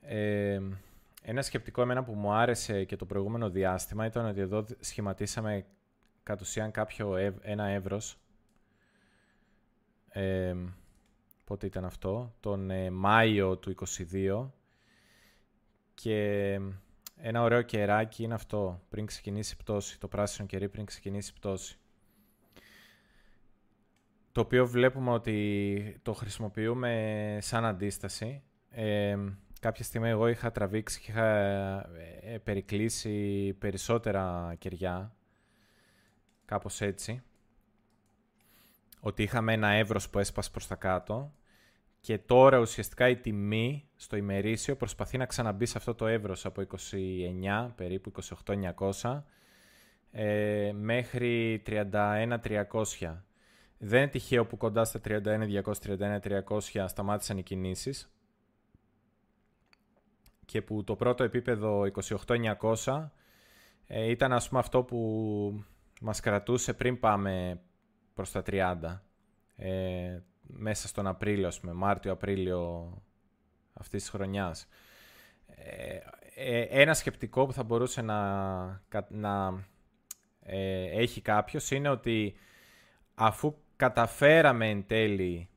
[0.00, 0.60] Ε,
[1.22, 5.66] ένα σκεπτικό εμένα που μου άρεσε και το προηγούμενο διάστημα ήταν ότι εδώ σχηματίσαμε
[6.30, 8.18] κατ' ουσίαν κάποιο ένα εύρος.
[10.08, 10.54] Ε,
[11.44, 13.74] πότε ήταν αυτό, τον ε, Μάιο του
[14.12, 14.50] 22
[15.94, 16.52] και
[17.16, 21.38] ένα ωραίο κεράκι είναι αυτό, πριν ξεκινήσει η πτώση, το πράσινο κερί πριν ξεκινήσει η
[21.38, 21.78] πτώση.
[24.32, 28.42] Το οποίο βλέπουμε ότι το χρησιμοποιούμε σαν αντίσταση.
[28.70, 29.16] Ε,
[29.60, 31.26] κάποια στιγμή εγώ είχα τραβήξει και είχα
[32.22, 35.14] ε, περικλείσει περισσότερα κεριά.
[36.50, 37.22] Κάπως έτσι.
[39.00, 41.34] Ότι είχαμε ένα εύρος που έσπασε προς τα κάτω
[42.00, 46.62] και τώρα ουσιαστικά η τιμή στο ημερήσιο προσπαθεί να ξαναμπεί σε αυτό το εύρος από
[46.62, 48.12] 29, περίπου
[48.46, 49.22] 28.900
[50.10, 52.38] ε, μέχρι 31.300.
[53.78, 58.12] Δεν είναι τυχαίο που κοντά στα 31.200-31.300 σταμάτησαν οι κινήσεις
[60.44, 61.86] και που το πρώτο επίπεδο
[62.84, 63.08] 28.900
[63.86, 65.64] ε, ήταν ας πούμε αυτό που
[66.00, 67.60] μας κρατούσε πριν πάμε
[68.14, 69.02] προς τα 30.
[69.56, 72.92] Ε, μέσα στον Απρίλιο, ας πούμε, Μάρτιο-Απρίλιο
[73.72, 74.68] αυτής της χρονιάς.
[75.46, 75.98] Ε,
[76.34, 79.64] ε, ένα σκεπτικό που θα μπορούσε να, να
[80.42, 82.34] ε, έχει κάποιος είναι ότι
[83.14, 85.48] αφού καταφέραμε εν τέλει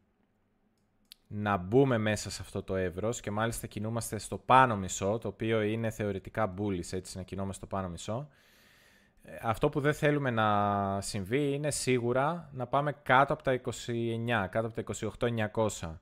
[1.27, 5.61] να μπούμε μέσα σε αυτό το εύρος και μάλιστα κινούμαστε στο πάνω μισό, το οποίο
[5.61, 8.29] είναι θεωρητικά bullish, έτσι να κινούμαστε στο πάνω μισό,
[9.41, 14.67] αυτό που δεν θέλουμε να συμβεί είναι σίγουρα να πάμε κάτω από τα 29, κάτω
[14.67, 15.11] από τα
[15.79, 15.97] 28.900.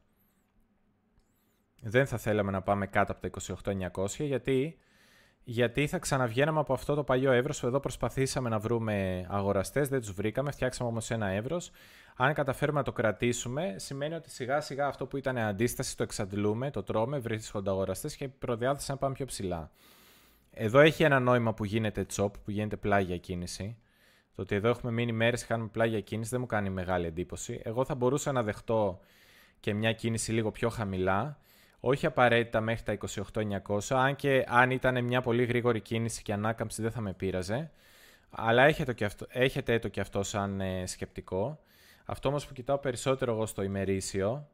[1.81, 3.55] Δεν θα θέλαμε να πάμε κάτω από τα
[3.93, 4.77] 28.900 γιατί,
[5.43, 7.63] γιατί θα ξαναβγαίναμε από αυτό το παλιό εύρος.
[7.63, 11.71] Εδώ προσπαθήσαμε να βρούμε αγοραστές, δεν τους βρήκαμε, φτιάξαμε όμως ένα εύρος.
[12.15, 16.71] Αν καταφέρουμε να το κρατήσουμε, σημαίνει ότι σιγά σιγά αυτό που ήταν αντίσταση το εξαντλούμε,
[16.71, 19.71] το τρώμε, βρίσκονται αγοραστές και προδιάθεση να πάμε πιο ψηλά.
[20.53, 23.77] Εδώ έχει ένα νόημα που γίνεται chop, που γίνεται πλάγια κίνηση.
[24.35, 27.61] Το ότι εδώ έχουμε μείνει μέρες και κάνουμε πλάγια κίνηση δεν μου κάνει μεγάλη εντύπωση.
[27.63, 28.99] Εγώ θα μπορούσα να δεχτώ
[29.59, 31.39] και μια κίνηση λίγο πιο χαμηλά.
[31.79, 32.97] Όχι απαραίτητα μέχρι τα
[33.67, 37.71] 28.900, αν και αν ήταν μια πολύ γρήγορη κίνηση και ανάκαμψη δεν θα με πείραζε.
[38.29, 41.59] Αλλά έχετε το και αυτό, έχετε το και αυτό σαν ε, σκεπτικό.
[42.05, 44.47] Αυτό όμως που κοιτάω περισσότερο εγώ στο ημερήσιο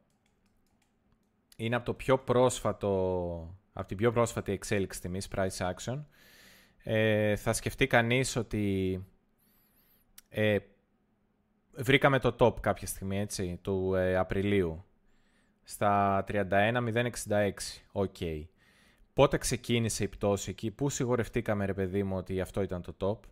[1.56, 6.04] είναι από το πιο πρόσφατο από την πιο πρόσφατη εξέλιξη τιμής, price action,
[6.82, 9.04] ε, θα σκεφτεί κανείς ότι
[10.28, 10.58] ε,
[11.76, 14.84] βρήκαμε το top κάποια στιγμή, έτσι, του ε, Απριλίου,
[15.62, 17.50] στα 31.066.
[17.92, 18.14] OK.
[18.20, 18.44] Okay.
[19.12, 23.28] Πότε ξεκίνησε η πτώση εκεί, πού σιγουρευτήκαμε ρε παιδί μου ότι αυτό ήταν το top.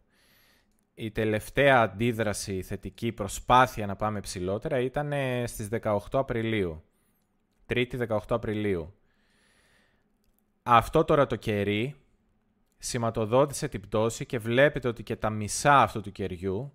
[0.94, 5.12] Η τελευταία αντίδραση θετική προσπάθεια να πάμε ψηλότερα ήταν
[5.46, 6.82] στις 18 Απριλίου.
[7.68, 8.94] 3η 18 Απριλίου.
[10.68, 11.96] Αυτό τώρα το κερί
[12.78, 16.72] σηματοδότησε την πτώση και βλέπετε ότι και τα μισά αυτού του κεριού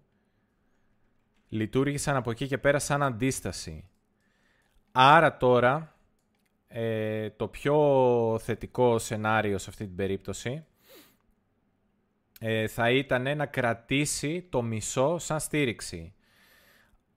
[1.50, 3.90] λειτουργήσαν από εκεί και πέρα σαν αντίσταση.
[4.92, 5.96] Άρα τώρα
[6.68, 10.66] ε, το πιο θετικό σενάριο σε αυτή την περίπτωση
[12.40, 16.14] ε, θα ήταν να κρατήσει το μισό σαν στήριξη.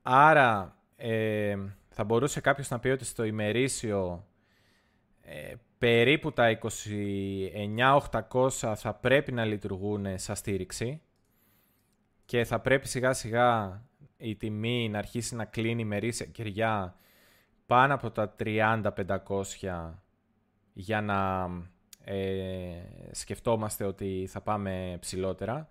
[0.03, 1.57] Άρα ε,
[1.89, 4.27] θα μπορούσε κάποιος να πει ότι στο ημερήσιο
[5.23, 5.55] ε,
[5.85, 6.59] περίπου τα
[8.31, 11.01] 29.800 θα πρέπει να λειτουργούν σαν στήριξη
[12.25, 13.83] και θα πρέπει σιγά σιγά
[14.17, 16.97] η τιμή να αρχίσει να κλείνει μερίσια κεριά
[17.67, 19.91] πάνω από τα 30.500
[20.73, 21.49] για να
[22.05, 22.75] ε,
[23.11, 25.69] σκεφτόμαστε ότι θα πάμε ψηλότερα.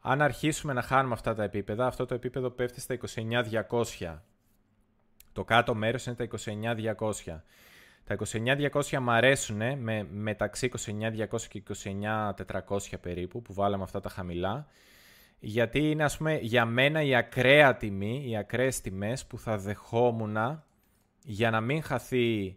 [0.00, 2.98] Αν αρχίσουμε να χάνουμε αυτά τα επίπεδα, αυτό το επίπεδο πέφτει στα
[3.68, 4.18] 29.200.
[5.32, 6.28] Το κάτω μέρος είναι τα
[6.98, 7.40] 29.200.
[8.06, 8.16] Τα
[8.70, 10.70] 29.200 μου αρέσουν με, μεταξύ
[11.28, 11.62] 29.200 και
[12.44, 14.66] 29.400 περίπου που βάλαμε αυτά τα χαμηλά.
[15.38, 20.36] γιατί είναι ας πούμε για μένα η ακραία τιμή, οι ακραίες τιμές που θα δεχόμουν
[21.22, 22.56] για να μην χαθεί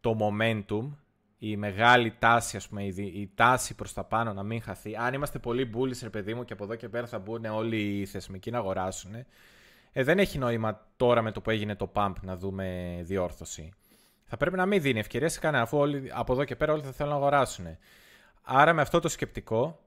[0.00, 0.90] το momentum,
[1.38, 4.96] η μεγάλη τάση, ας πούμε, η, τάση προς τα πάνω να μην χαθεί.
[4.96, 8.00] Αν είμαστε πολύ bullish, ρε παιδί μου, και από εδώ και πέρα θα μπουν όλοι
[8.00, 9.14] οι θεσμικοί να αγοράσουν,
[9.92, 13.72] ε, δεν έχει νόημα τώρα με το που έγινε το pump να δούμε διόρθωση.
[14.26, 16.82] Θα πρέπει να μην δίνει ευκαιρία σε κανένα, αφού όλοι, από εδώ και πέρα όλοι
[16.82, 17.66] θα θέλουν να αγοράσουν.
[18.42, 19.80] Άρα με αυτό το σκεπτικό,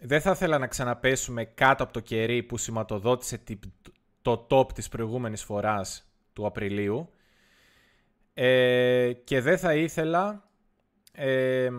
[0.00, 3.42] δεν θα ήθελα να ξαναπέσουμε κάτω από το κερί που σηματοδότησε
[4.22, 7.10] το top της προηγούμενης φοράς του Απριλίου
[8.34, 10.48] ε, και δεν θα ήθελα
[11.12, 11.70] ε,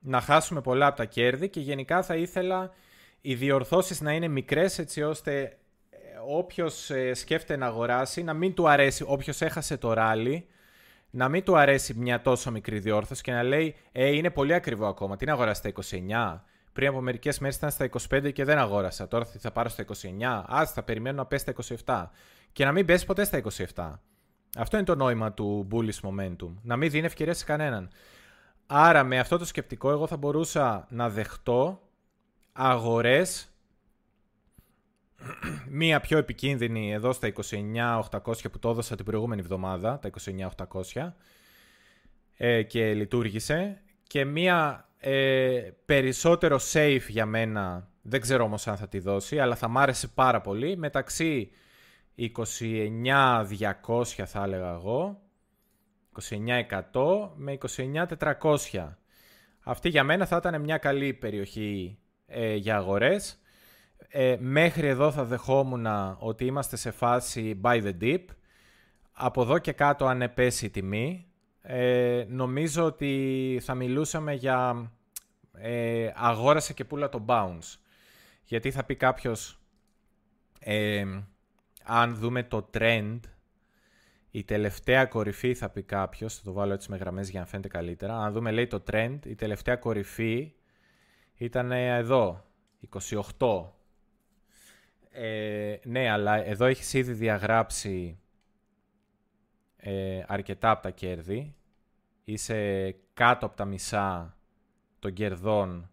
[0.00, 2.70] να χάσουμε πολλά από τα κέρδη και γενικά θα ήθελα
[3.20, 5.58] οι διορθώσεις να είναι μικρές έτσι ώστε
[6.30, 10.46] ε, όποιος ε, σκέφτεται να αγοράσει να μην του αρέσει, όποιος έχασε το ράλι
[11.10, 14.86] να μην του αρέσει μια τόσο μικρή διόρθωση και να λέει «Ε, είναι πολύ ακριβό
[14.86, 15.98] ακόμα, τι να αγοράσει στα
[16.40, 16.40] 29»
[16.72, 19.08] πριν από μερικές μέρες ήταν στα 25 και δεν αγόρασα.
[19.08, 20.44] Τώρα θα πάρω στα 29.
[20.46, 22.10] Ας θα περιμένω να πέσει στα 27.
[22.52, 23.40] Και να μην πέσει ποτέ στα
[23.74, 23.98] 27.
[24.58, 26.52] Αυτό είναι το νόημα του bullish momentum.
[26.62, 27.90] Να μην δίνει ευκαιρία σε κανέναν.
[28.66, 31.80] Άρα με αυτό το σκεπτικό εγώ θα μπορούσα να δεχτώ
[32.52, 33.48] αγορές
[35.80, 37.32] μία πιο επικίνδυνη εδώ στα
[38.10, 40.10] 29.800 που το έδωσα την προηγούμενη εβδομάδα, τα
[40.94, 41.12] 29.800
[42.36, 48.88] ε, και λειτουργήσε και μία ε, περισσότερο safe για μένα, δεν ξέρω όμως αν θα
[48.88, 51.50] τη δώσει, αλλά θα μ' άρεσε πάρα πολύ, μεταξύ
[52.16, 55.20] 29.200 θα έλεγα εγώ,
[56.92, 58.88] 29.100 με 29.400.
[59.62, 63.39] Αυτή για μένα θα ήταν μια καλή περιοχή ε, για αγορές.
[64.08, 65.86] Ε, μέχρι εδώ θα δεχόμουν
[66.18, 68.24] ότι είμαστε σε φάση buy the dip.
[69.12, 71.26] Από εδώ και κάτω αν πέσει η τιμή,
[71.62, 74.90] ε, νομίζω ότι θα μιλούσαμε για
[75.52, 77.78] ε, αγόρασε και πουλα το bounce.
[78.44, 79.60] Γιατί θα πει κάποιος,
[80.58, 81.04] ε,
[81.84, 83.20] αν δούμε το trend,
[84.30, 87.68] η τελευταία κορυφή θα πει κάποιος, θα το βάλω έτσι με γραμμές για να φαίνεται
[87.68, 90.52] καλύτερα, αν δούμε λέει το trend, η τελευταία κορυφή
[91.34, 92.44] ήταν εδώ,
[93.38, 93.64] 28.
[95.12, 98.18] Ε, ναι, αλλά εδώ έχεις ήδη διαγράψει
[99.76, 101.54] ε, αρκετά από τα κέρδη.
[102.24, 104.36] Είσαι κάτω από τα μισά
[104.98, 105.90] των κερδών,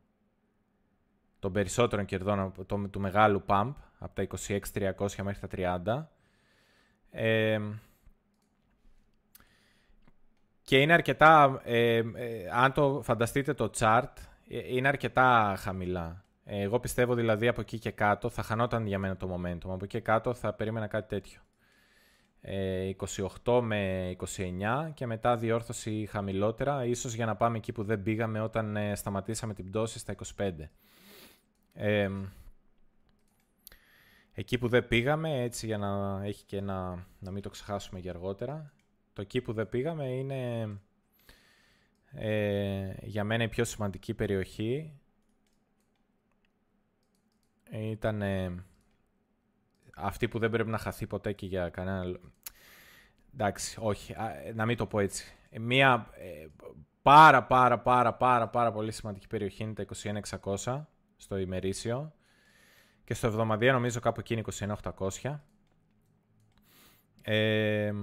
[1.39, 4.27] των περισσότερων κερδών το, του μεγάλου pump, από τα
[4.73, 6.07] 26.300 μέχρι τα
[7.11, 7.47] 30.
[10.61, 12.01] και είναι αρκετά, ε,
[12.53, 14.13] αν το φανταστείτε το chart,
[14.47, 16.25] ε, είναι αρκετά χαμηλά.
[16.49, 19.63] Εγώ πιστεύω δηλαδή από εκεί και κάτω θα χανόταν για μένα το momentum.
[19.63, 21.41] Από εκεί και κάτω θα περίμενα κάτι τέτοιο.
[23.45, 28.03] 28 ε, με 29 και μετά διόρθωση χαμηλότερα, ίσως για να πάμε εκεί που δεν
[28.03, 30.51] πήγαμε όταν ε, σταματήσαμε την πτώση στα 25.
[31.73, 32.09] Ε,
[34.33, 38.11] εκεί που δεν πήγαμε, έτσι για να έχει και να, να μην το ξεχάσουμε για
[38.11, 38.73] αργότερα,
[39.13, 40.69] το εκεί που δεν πήγαμε είναι
[42.11, 44.99] ε, για μένα η πιο σημαντική περιοχή.
[47.71, 48.21] Ήταν
[49.95, 52.19] αυτή που δεν πρέπει να χαθεί ποτέ και για κανένα...
[53.33, 54.15] Εντάξει, όχι,
[54.53, 55.35] να μην το πω έτσι.
[55.59, 56.47] Μία ε,
[57.01, 59.85] πάρα πάρα πάρα πάρα πάρα πολύ σημαντική περιοχή είναι τα
[60.55, 60.83] 21.600
[61.17, 62.13] στο ημερήσιο
[63.03, 64.43] και στο εβδομαδία νομίζω κάπου εκεί είναι
[65.21, 65.39] 21.800.
[67.21, 67.93] Ε,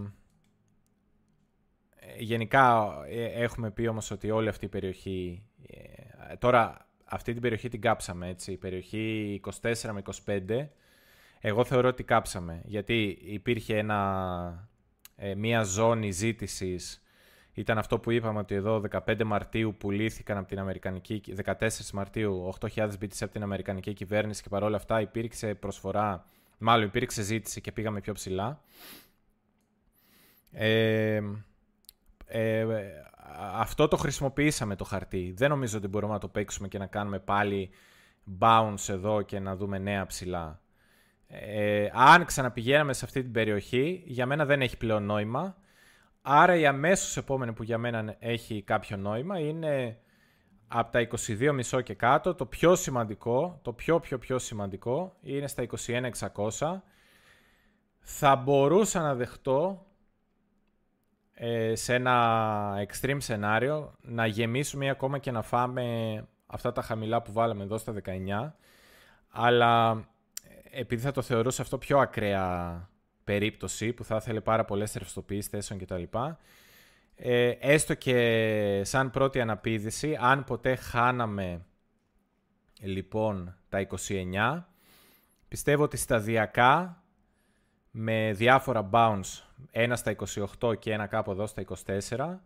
[2.19, 5.47] γενικά ε, έχουμε πει όμως ότι όλη αυτή η περιοχή...
[5.67, 8.53] Ε, τώρα αυτή την περιοχή την κάψαμε έτσι.
[8.53, 10.67] Η περιοχή 24 με 25
[11.47, 14.69] εγώ θεωρώ ότι κάψαμε, γιατί υπήρχε ένα,
[15.17, 17.03] ε, μία ζώνη ζήτησης
[17.53, 22.89] ήταν αυτό που είπαμε ότι εδώ 15 Μαρτίου πουλήθηκαν από την Αμερικανική, 14 Μαρτίου 8.000
[23.01, 26.27] BTC από την Αμερικανική κυβέρνηση και παρόλα αυτά υπήρξε προσφορά,
[26.59, 28.63] μάλλον υπήρξε ζήτηση και πήγαμε πιο ψηλά.
[30.53, 31.21] Ε,
[32.27, 32.67] ε,
[33.55, 35.35] αυτό το χρησιμοποιήσαμε το χαρτί.
[35.37, 37.71] Δεν νομίζω ότι μπορούμε να το παίξουμε και να κάνουμε πάλι
[38.41, 40.61] bounce εδώ και να δούμε νέα ψηλά.
[41.27, 45.57] Ε, αν ξαναπηγαίναμε σε αυτή την περιοχή, για μένα δεν έχει πλέον νόημα.
[46.23, 49.99] Άρα η αμέσως επόμενη που για μένα έχει κάποιο νόημα είναι
[50.69, 51.09] από τα
[51.71, 52.35] 22,5 και κάτω.
[52.35, 55.67] Το πιο σημαντικό, το πιο πιο πιο σημαντικό είναι στα
[56.59, 56.83] 21,600.
[57.99, 59.87] Θα μπορούσα να δεχτώ
[61.35, 65.85] ε, σε ένα extreme σενάριο να γεμίσουμε ακόμα και να φάμε
[66.47, 68.53] αυτά τα χαμηλά που βάλαμε εδώ στα 19.
[69.29, 70.05] Αλλά
[70.71, 72.89] επειδή θα το θεωρούσα αυτό πιο ακραία
[73.25, 76.03] περίπτωση που θα ήθελε πάρα πολλές ρευστοποιήσεις θέσεων κτλ.
[77.17, 81.65] Ε, έστω και σαν πρώτη αναπήδηση, αν ποτέ χάναμε
[82.81, 84.63] λοιπόν τα 29.
[85.49, 87.03] Πιστεύω ότι σταδιακά
[87.91, 90.17] με διάφορα bounce, ένα στα
[90.61, 91.65] 28 και ένα κάπου εδώ στα
[92.09, 92.39] 24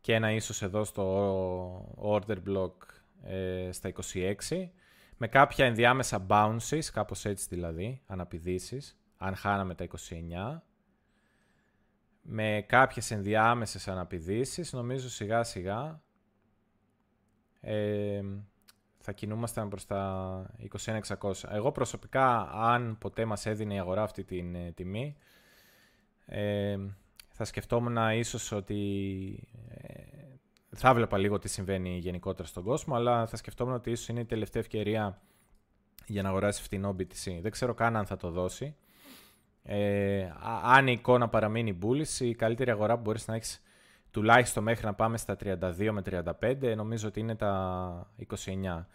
[0.00, 2.72] και ένα ίσως εδώ στο order block
[3.22, 4.32] ε, στα 26
[5.16, 9.86] με κάποια ενδιάμεσα bounces, κάπως έτσι δηλαδή, αναπηδήσεις, αν χάναμε τα
[10.54, 10.60] 29
[12.22, 16.02] με κάποιες ενδιάμεσες αναπηδήσεις, νομίζω σιγά σιγά
[17.60, 18.22] ε,
[18.98, 21.32] θα κινούμασταν προς τα 21.600.
[21.50, 25.16] Εγώ προσωπικά, αν ποτέ μας έδινε η αγορά αυτή την ε, τιμή,
[26.32, 26.78] ε,
[27.28, 28.78] θα σκεφτόμουν ίσως ότι
[29.68, 30.02] ε,
[30.76, 34.24] θα βλέπα λίγο τι συμβαίνει γενικότερα στον κόσμο, αλλά θα σκεφτόμουν ότι ίσως είναι η
[34.24, 35.20] τελευταία ευκαιρία
[36.06, 37.38] για να αγοράσει φτηνό BTC.
[37.40, 38.76] Δεν ξέρω καν αν θα το δώσει.
[39.62, 40.28] Ε,
[40.62, 43.62] αν η εικόνα παραμείνει bullish, η καλύτερη αγορά που μπορείς να έχεις
[44.10, 46.02] τουλάχιστον μέχρι να πάμε στα 32 με
[46.40, 48.12] 35, νομίζω ότι είναι τα
[48.44, 48.86] 29.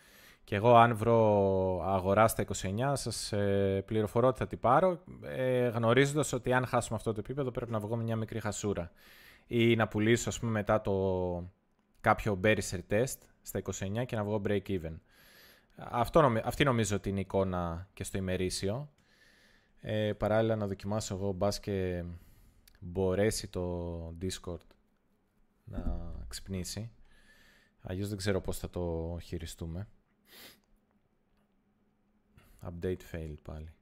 [0.45, 5.67] Και εγώ αν βρω αγορά στα 29, σας ε, πληροφορώ ότι θα την πάρω, ε,
[5.67, 8.91] γνωρίζοντας ότι αν χάσουμε αυτό το επίπεδο πρέπει να βγω μια μικρή χασούρα.
[9.47, 10.93] Ή να πουλήσω, ας πούμε, μετά το
[12.01, 14.95] κάποιο bearish test στα 29 και να βγω break even.
[15.75, 18.89] Αυτό, αυτή νομίζω ότι είναι η εικόνα και στο ημερήσιο.
[19.81, 22.03] Ε, παράλληλα να δοκιμάσω εγώ μπας και
[22.79, 24.67] μπορέσει το Discord
[25.63, 26.91] να ξυπνήσει.
[27.81, 29.87] Αλλιώς δεν ξέρω πώς θα το χειριστούμε.
[32.65, 33.73] Update fail πάλι.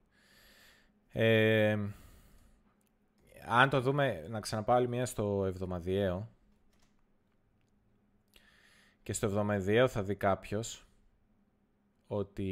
[1.12, 1.78] Ε,
[3.46, 6.30] αν το δούμε, να ξαναπάω μία στο εβδομαδιαίο.
[9.04, 10.88] Και στο εβδομαδιαίο θα δει κάποιος
[12.08, 12.52] ότι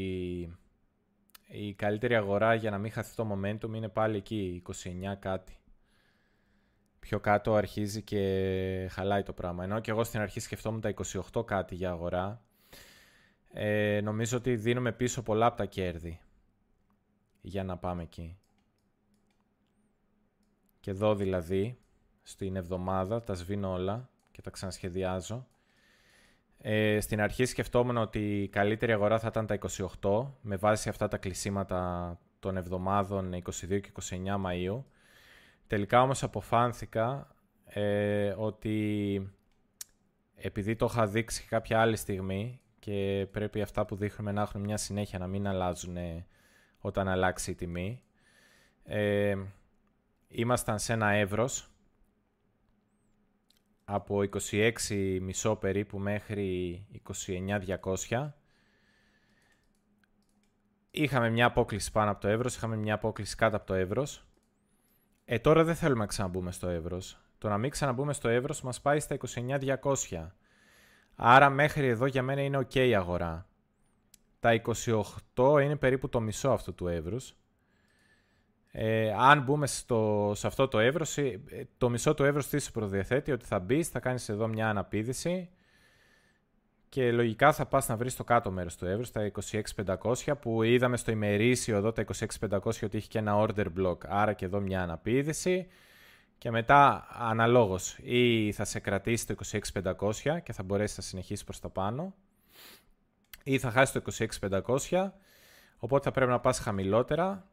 [1.47, 5.55] η καλύτερη αγορά για να μην χαθεί το momentum είναι πάλι εκεί, 29 κάτι.
[6.99, 9.63] Πιο κάτω αρχίζει και χαλάει το πράγμα.
[9.63, 10.93] Ενώ και εγώ στην αρχή σκεφτόμουν τα
[11.33, 12.41] 28 κάτι για αγορά.
[13.53, 16.19] Ε, νομίζω ότι δίνουμε πίσω πολλά από τα κέρδη
[17.41, 18.37] για να πάμε εκεί.
[20.79, 21.77] Και εδώ δηλαδή,
[22.21, 25.47] στην εβδομάδα, τα σβήνω όλα και τα ξανασχεδιάζω.
[26.57, 29.57] Ε, στην αρχή σκεφτόμουν ότι η καλύτερη αγορά θα ήταν τα
[30.01, 34.83] 28 με βάση αυτά τα κλεισίματα των εβδομάδων 22 και 29 Μαΐου.
[35.67, 37.35] Τελικά όμως αποφάνθηκα
[37.65, 39.29] ε, ότι
[40.35, 44.77] επειδή το είχα δείξει κάποια άλλη στιγμή και πρέπει αυτά που δείχνουμε να έχουν μια
[44.77, 45.97] συνέχεια να μην αλλάζουν
[46.79, 48.03] όταν αλλάξει η τιμή.
[48.83, 49.37] Ε,
[50.27, 51.71] ήμασταν σε ένα εύρος
[53.85, 54.21] από
[54.51, 56.85] 26,5 περίπου μέχρι
[58.09, 58.31] 29,200.
[60.91, 64.25] Είχαμε μια απόκληση πάνω από το εύρος, είχαμε μια απόκληση κάτω από το εύρος.
[65.25, 67.19] Ε, τώρα δεν θέλουμε να ξαναμπούμε στο εύρος.
[67.37, 70.35] Το να μην ξαναμπούμε στο εύρος μας πάει στα 29,200.
[71.23, 73.45] Άρα μέχρι εδώ για μένα είναι ok η αγορά.
[74.39, 74.61] Τα
[75.35, 77.35] 28 είναι περίπου το μισό αυτού του εύρους.
[78.71, 81.39] Ε, αν μπούμε στο, σε αυτό το εύρος, ε,
[81.77, 85.49] το μισό του εύρους τι σου προδιαθέτει ότι θα μπεις, θα κάνεις εδώ μια αναπήδηση
[86.89, 89.31] και λογικά θα πας να βρεις το κάτω μέρος του εύρους, τα
[89.75, 92.05] 26.500 που είδαμε στο ημερήσιο εδώ τα
[92.39, 95.67] 26.500 ότι έχει και ένα order block, άρα και εδώ μια αναπήδηση
[96.41, 99.35] και μετά αναλόγως ή θα σε κρατήσει το
[100.23, 102.13] 26.500 και θα μπορέσει να συνεχίσεις προς τα πάνω
[103.43, 104.35] ή θα χάσεις το
[104.89, 105.09] 26.500
[105.77, 107.51] οπότε θα πρέπει να πας χαμηλότερα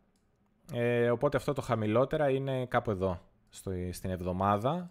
[0.72, 4.90] ε, οπότε αυτό το χαμηλότερα είναι κάπου εδώ, στο, στην εβδομάδα.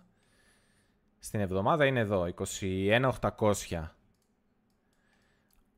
[1.19, 2.27] Στην εβδομάδα είναι εδώ,
[2.59, 3.89] 21.800.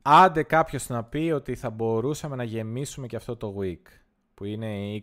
[0.02, 3.82] Άντε κάποιος να πει ότι θα μπορούσαμε να γεμίσουμε και αυτό το week,
[4.40, 5.02] που είναι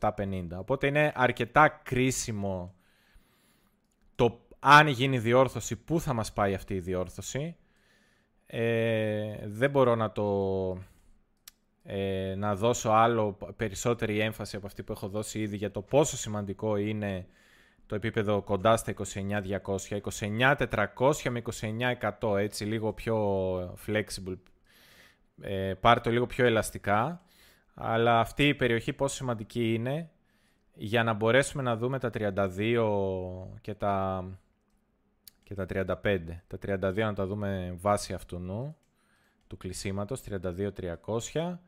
[0.00, 0.46] 27.50.
[0.56, 2.74] Οπότε είναι αρκετά κρίσιμο
[4.14, 7.56] το αν γίνει διόρθωση, πού θα μας πάει αυτή η διόρθωση.
[8.46, 10.26] Ε, δεν μπορώ να το
[11.82, 16.16] ε, να δώσω άλλο περισσότερη έμφαση από αυτή που έχω δώσει ήδη για το πόσο
[16.16, 17.26] σημαντικό είναι
[17.86, 20.00] το επίπεδο κοντά στα 29.200,
[20.38, 21.42] 29.400 με
[22.20, 23.18] 29.100, έτσι λίγο πιο
[23.86, 24.38] flexible,
[25.40, 27.24] ε, πάρε το λίγο πιο ελαστικά,
[27.74, 30.10] αλλά αυτή η περιοχή πόσο σημαντική είναι
[30.74, 32.86] για να μπορέσουμε να δούμε τα 32
[33.60, 34.24] και τα,
[35.42, 36.18] και τα 35.
[36.46, 38.76] Τα 32 να τα δούμε βάση αυτού νου,
[39.46, 40.22] του κλεισίματος,
[41.32, 41.58] 32.300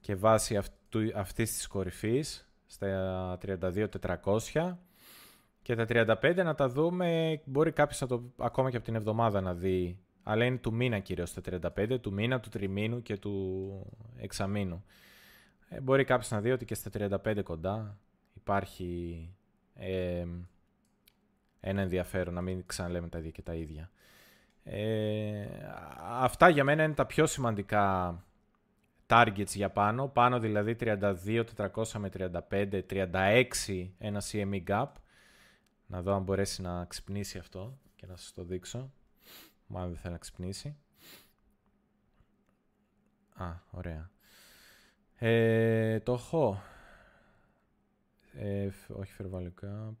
[0.00, 4.76] και βάσει αυτού, αυτής της κορυφής στα 32.400
[5.62, 5.86] και τα
[6.22, 9.98] 35 να τα δούμε, μπορεί κάποιος να το, ακόμα και από την εβδομάδα να δει,
[10.22, 11.40] αλλά είναι του μήνα κυρίως τα
[11.76, 14.84] 35, του μήνα, του τριμήνου και του εξαμήνου.
[15.68, 16.90] Ε, μπορεί κάποιος να δει ότι και στα
[17.24, 17.98] 35 κοντά
[18.34, 19.28] υπάρχει
[19.74, 20.26] ε,
[21.60, 23.90] ένα ενδιαφέρον, να μην ξαναλέμε τα ίδια και τα ίδια.
[24.64, 25.46] Ε,
[26.00, 28.16] αυτά για μένα είναι τα πιο σημαντικά
[29.06, 30.08] targets για πάνω.
[30.08, 32.10] Πάνω δηλαδή 32, 400 με
[32.50, 34.86] 35, 36 ένα CME gap.
[35.86, 38.92] Να δω αν μπορέσει να ξυπνήσει αυτό και να σας το δείξω.
[39.66, 40.76] Μάλλον δεν θέλει να ξυπνήσει.
[43.34, 44.10] Α, ωραία.
[45.20, 46.62] Ε, το έχω.
[48.32, 49.94] Ε, όχι Fair Gap.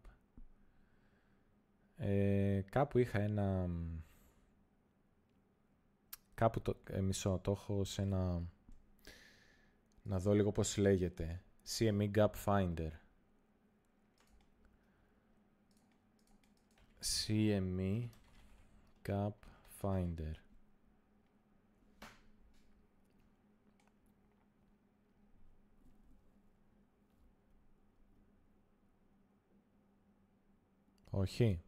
[1.96, 3.68] Ε, κάπου είχα ένα...
[6.34, 8.42] Κάπου το, ε, μισό, το έχω σε ένα...
[10.02, 11.42] Να δω λίγο πώς λέγεται.
[11.66, 12.90] CME Gap Finder.
[17.00, 18.08] CME
[19.06, 19.32] Gap
[19.80, 20.47] Finder.
[31.18, 31.60] Όχι.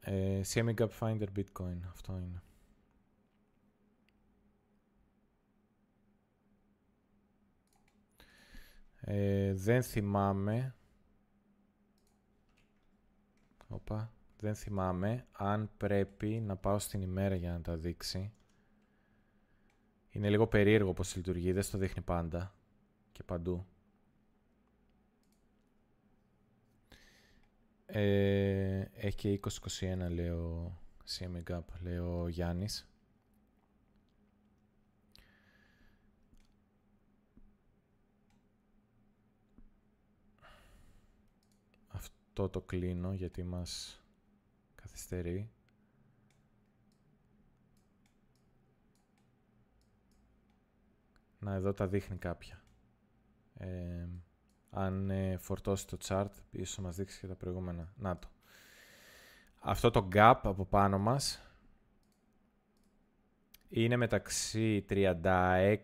[0.00, 1.78] Ε, CME Gap Finder Bitcoin.
[1.88, 2.42] Αυτό είναι.
[9.00, 10.74] Ε, δεν θυμάμαι.
[13.68, 14.12] Οπα.
[14.38, 18.32] Δεν θυμάμαι αν πρέπει να πάω στην ημέρα για να τα δείξει.
[20.14, 22.54] Είναι λίγο περίεργο πώς λειτουργεί, δεν στο δείχνει πάντα
[23.12, 23.66] και παντού.
[27.86, 29.40] Ε, έχει και
[29.80, 32.88] 2021 λέει ο CME Gap, λέει ο Γιάννης.
[41.88, 44.02] Αυτό το κλείνω γιατί μας
[44.74, 45.53] καθυστερεί.
[51.44, 52.62] Να εδώ τα δείχνει κάποια.
[53.58, 54.06] Ε,
[54.70, 57.92] αν ε, φορτώσει το chart, ίσως μας δείξει και τα προηγούμενα.
[57.96, 58.28] Να το.
[59.60, 61.44] Αυτό το gap από πάνω μας
[63.68, 65.76] είναι μεταξύ 36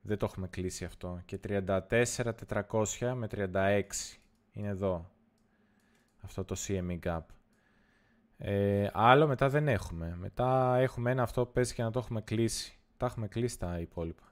[0.00, 3.82] δεν το έχουμε κλείσει αυτό και 34.400 με 36
[4.52, 5.10] είναι εδώ
[6.20, 7.20] αυτό το CME gap
[8.38, 12.20] ε, άλλο μετά δεν έχουμε μετά έχουμε ένα αυτό που παίζει και να το έχουμε
[12.20, 14.22] κλείσει τα έχουμε κλείσει τα υπόλοιπα.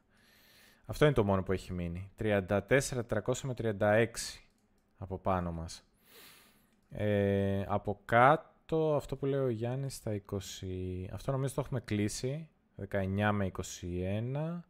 [0.87, 2.11] Αυτό είναι το μόνο που έχει μείνει.
[2.19, 3.01] 34.300
[3.43, 4.07] με 36
[4.99, 5.85] από πάνω μας.
[6.91, 10.37] Ε, από κάτω, αυτό που λέει ο Γιάννης, στα 20...
[11.13, 12.49] Αυτό νομίζω το έχουμε κλείσει.
[12.91, 13.51] 19 με
[13.83, 14.61] 21.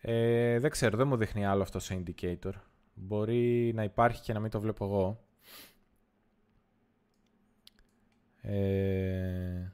[0.00, 2.52] Ε, δεν ξέρω, δεν μου δείχνει άλλο αυτό σε indicator.
[2.94, 5.24] Μπορεί να υπάρχει και να μην το βλέπω εγώ.
[8.40, 9.72] Ε,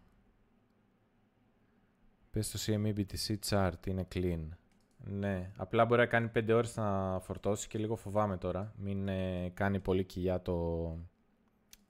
[2.33, 4.49] Πες το CME BTC chart είναι clean.
[4.97, 8.73] Ναι, απλά μπορεί να κάνει 5 ώρες να φορτώσει και λίγο φοβάμαι τώρα.
[8.77, 10.89] Μην ε, κάνει πολύ κοιλιά το,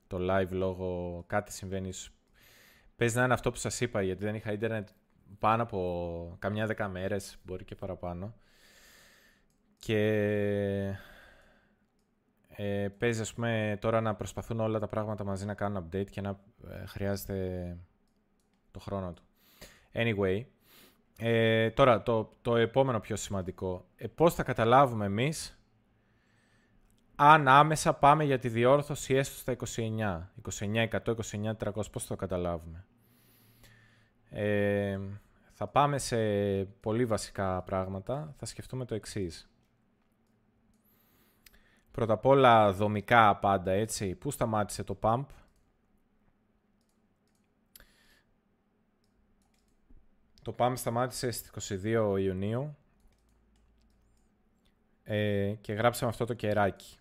[0.07, 1.89] το live λόγω κάτι συμβαίνει.
[2.95, 4.89] Πες να είναι αυτό που σας είπα γιατί δεν είχα ίντερνετ
[5.39, 8.33] πάνω από καμιά δέκα μέρες, μπορεί και παραπάνω.
[9.77, 9.99] Και
[12.47, 16.21] ε, παίζει ας πούμε τώρα να προσπαθούν όλα τα πράγματα μαζί να κάνουν update και
[16.21, 16.39] να
[16.69, 17.77] ε, χρειάζεται
[18.71, 19.23] το χρόνο του.
[19.93, 20.43] Anyway,
[21.17, 23.85] ε, τώρα το, το επόμενο πιο σημαντικό.
[23.95, 25.57] Ε, πώς θα καταλάβουμε εμείς
[27.15, 32.07] αν άμεσα πάμε για τη διόρθωση έστω στα 29, 29, 100, 29, 300, πώς θα
[32.07, 32.85] το καταλάβουμε.
[34.29, 34.99] Ε,
[35.53, 36.17] θα πάμε σε
[36.63, 38.33] πολύ βασικά πράγματα.
[38.37, 39.51] Θα σκεφτούμε το εξής.
[41.91, 44.15] Πρώτα απ' όλα δομικά πάντα, έτσι.
[44.15, 45.25] Πού σταμάτησε το pump,
[50.43, 52.75] Το πάμε σταμάτησε στις 22 Ιουνίου
[55.03, 56.97] ε, και γράψαμε αυτό το κεράκι.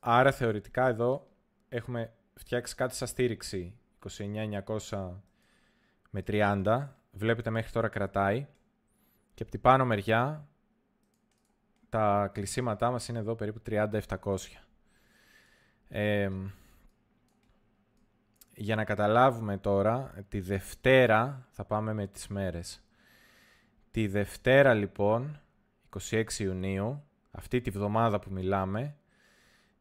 [0.00, 1.28] Άρα θεωρητικά εδώ
[1.68, 3.78] έχουμε φτιάξει κάτι σαν στήριξη
[4.88, 5.10] 29.900
[6.10, 6.88] με 30.
[7.12, 8.46] Βλέπετε μέχρι τώρα κρατάει.
[9.34, 10.48] Και από την πάνω μεριά
[11.88, 14.36] τα κλεισίματά μας είναι εδώ περίπου 30.700.
[15.88, 16.30] Ε,
[18.60, 22.82] για να καταλάβουμε τώρα, τη Δευτέρα θα πάμε με τις μέρες.
[23.90, 25.40] Τη Δευτέρα λοιπόν,
[26.10, 28.96] 26 Ιουνίου, αυτή τη βδομάδα που μιλάμε,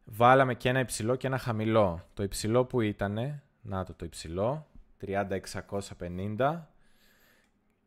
[0.03, 2.07] βάλαμε και ένα υψηλό και ένα χαμηλό.
[2.13, 4.67] Το υψηλό που ήτανε, να το το υψηλό,
[5.05, 6.67] 30.650,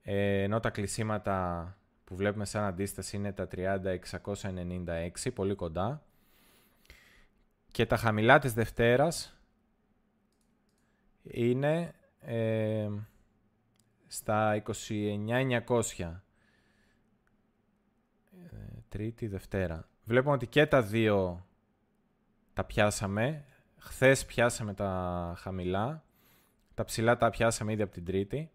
[0.02, 6.02] ε, ενώ τα κλεισίματα που βλέπουμε σαν αντίσταση είναι τα 30.696, πολύ κοντά.
[7.70, 9.36] Και τα χαμηλά της Δευτέρας
[11.22, 12.88] είναι ε,
[14.06, 14.62] στα
[15.66, 16.20] 29.900.
[18.88, 19.88] Τρίτη, Δευτέρα.
[20.04, 21.46] Βλέπουμε ότι και τα δύο
[22.52, 23.44] τα πιάσαμε.
[23.78, 26.04] Χθες πιάσαμε τα χαμηλά.
[26.74, 28.50] Τα ψηλά τα πιάσαμε ήδη από την Τρίτη.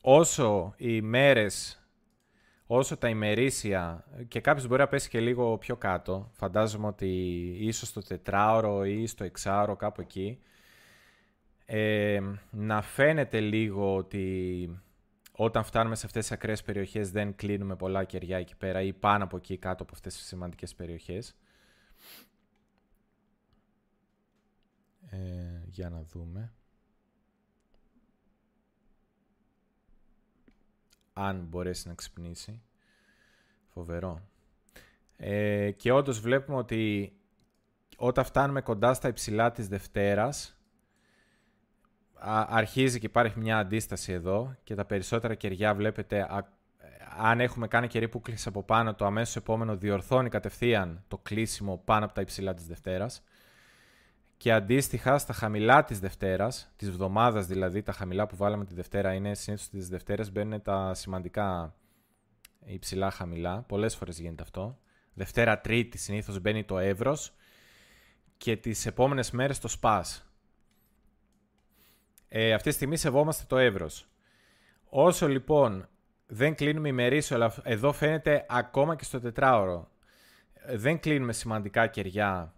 [0.00, 1.86] Όσο οι μέρες,
[2.66, 6.30] όσο τα ημερήσια και κάποιος μπορεί να πέσει και λίγο πιο κάτω.
[6.32, 7.08] Φαντάζομαι ότι
[7.60, 10.38] ίσως στο τετράωρο ή στο εξάωρο κάπου εκεί.
[11.68, 12.20] Ε,
[12.50, 14.80] να φαίνεται λίγο ότι
[15.32, 19.24] όταν φτάνουμε σε αυτές τις ακραίες περιοχές δεν κλείνουμε πολλά κεριά εκεί πέρα ή πάνω
[19.24, 21.36] από εκεί κάτω από αυτές τις σημαντικές περιοχές.
[25.10, 26.52] Ε, για να δούμε.
[31.12, 32.62] Αν μπορέσει να ξυπνήσει.
[33.66, 34.28] Φοβερό.
[35.16, 37.12] Ε, και όντως βλέπουμε ότι
[37.96, 40.55] όταν φτάνουμε κοντά στα υψηλά της Δευτέρας,
[42.48, 46.26] αρχίζει και υπάρχει μια αντίσταση εδώ και τα περισσότερα κεριά βλέπετε,
[47.18, 51.82] αν έχουμε κάνει κερί που κλείσει από πάνω, το αμέσως επόμενο διορθώνει κατευθείαν το κλείσιμο
[51.84, 53.22] πάνω από τα υψηλά της Δευτέρας.
[54.36, 59.12] Και αντίστοιχα στα χαμηλά της Δευτέρας, της βδομάδας δηλαδή, τα χαμηλά που βάλαμε τη Δευτέρα
[59.12, 61.74] είναι συνήθως τις Δευτέρες μπαίνουν τα σημαντικά
[62.64, 63.62] υψηλά χαμηλά.
[63.62, 64.78] Πολλές φορές γίνεται αυτό.
[65.14, 67.34] Δευτέρα Τρίτη συνήθως μπαίνει το Εύρος
[68.36, 70.25] και τις επόμενες μέρες το Σπάς.
[72.38, 74.06] Ε, αυτή τη στιγμή σεβόμαστε το εύρος.
[74.88, 75.88] Όσο λοιπόν
[76.26, 79.90] δεν κλείνουμε ημερήσιο, αλλά εδώ φαίνεται ακόμα και στο τετράωρο,
[80.66, 82.54] δεν κλείνουμε σημαντικά κεριά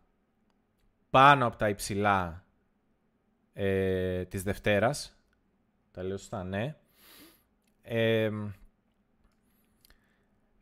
[1.10, 2.44] πάνω από τα υψηλά
[3.52, 5.16] ε, της Δευτέρας.
[5.90, 6.76] Τα λέω σωστά, ναι.
[7.82, 8.30] Ε,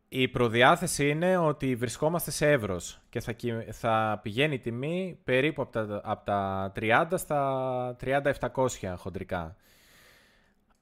[0.09, 3.37] η προδιάθεση είναι ότι βρισκόμαστε σε εύρος και θα,
[3.71, 9.57] θα πηγαίνει η τιμή περίπου από τα, από τα 30 στα 30-700 χοντρικά.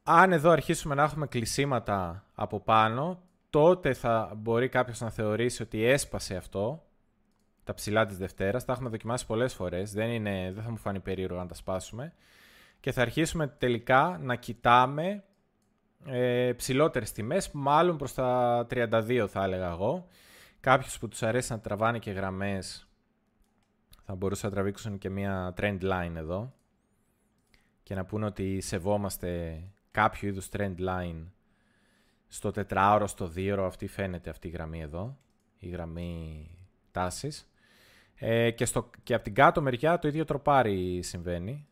[0.03, 5.85] Αν εδώ αρχίσουμε να έχουμε κλεισίματα από πάνω, τότε θα μπορεί κάποιος να θεωρήσει ότι
[5.85, 6.83] έσπασε αυτό,
[7.65, 8.65] τα ψηλά της Δευτέρας.
[8.65, 12.13] Τα έχουμε δοκιμάσει πολλές φορές, δεν, είναι, δεν θα μου φανεί περίεργο να τα σπάσουμε.
[12.81, 15.25] Και θα αρχίσουμε τελικά να κοιτάμε
[16.07, 20.07] ε, ψηλότερες τιμές, μάλλον προς τα 32 θα έλεγα εγώ.
[20.61, 22.89] Κάποιους που τους αρέσει να τραβάνε και γραμμές
[24.05, 26.53] θα μπορούσαν να τραβήξουν και μια trend line εδώ
[27.83, 29.61] και να πούνε ότι σεβόμαστε
[29.91, 31.25] κάποιο είδους trend line
[32.29, 35.19] στο τετράωρο, στο δίωρο, αυτή φαίνεται αυτή η γραμμή εδώ,
[35.59, 36.51] η γραμμή
[36.91, 37.49] τάσης.
[38.15, 41.67] Ε, και, στο, και από την κάτω μεριά το ίδιο τροπάρι συμβαίνει.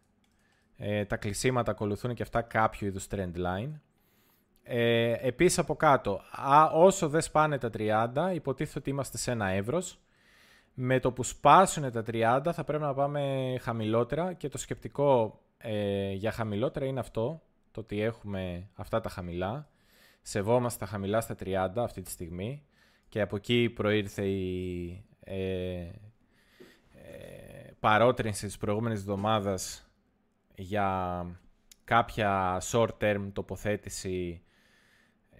[0.76, 3.72] Ε, τα κλεισίματα ακολουθούν και αυτά κάποιο είδους trend line.
[4.62, 9.48] Ε, επίσης από κάτω, α, όσο δεν σπάνε τα 30, υποτίθεται ότι είμαστε σε ένα
[9.48, 10.00] εύρος.
[10.74, 16.12] Με το που σπάσουν τα 30 θα πρέπει να πάμε χαμηλότερα και το σκεπτικό ε,
[16.12, 19.68] για χαμηλότερα είναι αυτό, το ότι έχουμε αυτά τα χαμηλά.
[20.22, 22.66] Σεβόμαστε τα χαμηλά στα 30 αυτή τη στιγμή
[23.08, 25.36] και από εκεί προήρθε η ε,
[25.80, 25.90] ε,
[27.80, 29.90] παρότρινση της προηγούμενης εβδομάδας
[30.54, 31.26] για
[31.84, 34.42] κάποια short-term τοποθέτηση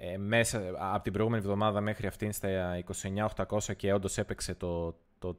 [0.05, 2.83] ε, μέσα από την προηγούμενη εβδομάδα μέχρι αυτήν στα
[3.37, 5.39] 29.800 και όντως έπαιξε το, το,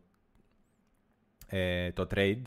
[1.47, 2.41] ε, το trade.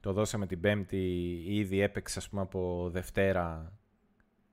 [0.00, 3.72] Το δώσαμε την πέμπτη, ήδη έπαιξε ας πούμε από Δευτέρα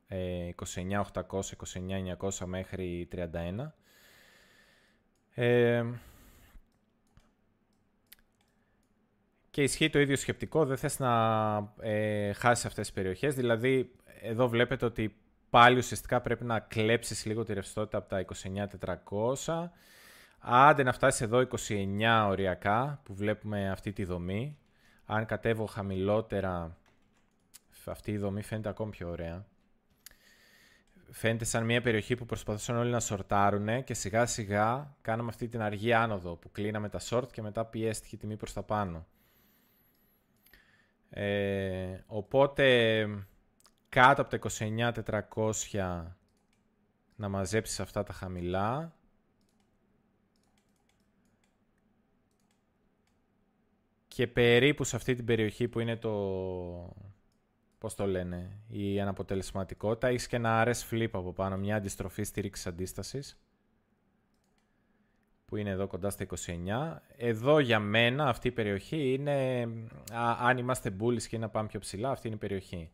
[0.07, 1.01] ε, 29.800,
[2.19, 3.71] 29.900 μέχρι 31.
[5.33, 5.83] Ε,
[9.49, 11.13] και ισχύει το ίδιο σκεπτικό, δεν θες να
[11.79, 13.35] ε, χάσεις αυτές τις περιοχές.
[13.35, 13.91] Δηλαδή,
[14.21, 15.15] εδώ βλέπετε ότι
[15.53, 18.25] πάλι ουσιαστικά πρέπει να κλέψεις λίγο τη ρευστότητα από τα
[19.45, 19.69] 29.400.
[20.39, 24.57] Άντε να φτάσεις εδώ 29 οριακά που βλέπουμε αυτή τη δομή.
[25.05, 26.77] Αν κατέβω χαμηλότερα,
[27.85, 29.45] αυτή η δομή φαίνεται ακόμη πιο ωραία.
[31.11, 35.61] Φαίνεται σαν μια περιοχή που προσπαθούσαν όλοι να σορτάρουν και σιγά σιγά κάναμε αυτή την
[35.61, 39.07] αργή άνοδο που κλείναμε τα short και μετά πιέστηκε η τιμή προς τα πάνω.
[41.09, 43.05] Ε, οπότε
[43.93, 44.39] κάτω από τα
[45.71, 46.03] 29.400
[47.15, 48.95] να μαζέψεις αυτά τα χαμηλά.
[54.07, 56.13] Και περίπου σε αυτή την περιοχή που είναι το...
[57.77, 62.67] Πώς το λένε, η αναποτελεσματικότητα, έχεις και ένα RS flip από πάνω, μια αντιστροφή στήριξης
[62.67, 63.41] αντίστασης
[65.45, 66.97] που είναι εδώ κοντά στα 29.
[67.17, 69.67] Εδώ για μένα αυτή η περιοχή είναι,
[70.39, 72.91] αν είμαστε bullish και να πάμε πιο ψηλά, αυτή είναι η περιοχή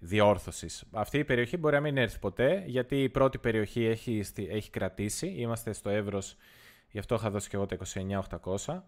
[0.00, 0.84] διόρθωσης.
[0.92, 5.26] Αυτή η περιοχή μπορεί να μην έρθει ποτέ, γιατί η πρώτη περιοχή έχει, έχει κρατήσει.
[5.26, 6.36] Είμαστε στο εύρος,
[6.90, 7.76] γι' αυτό είχα δώσει και εγώ τα
[8.44, 8.82] 29.800.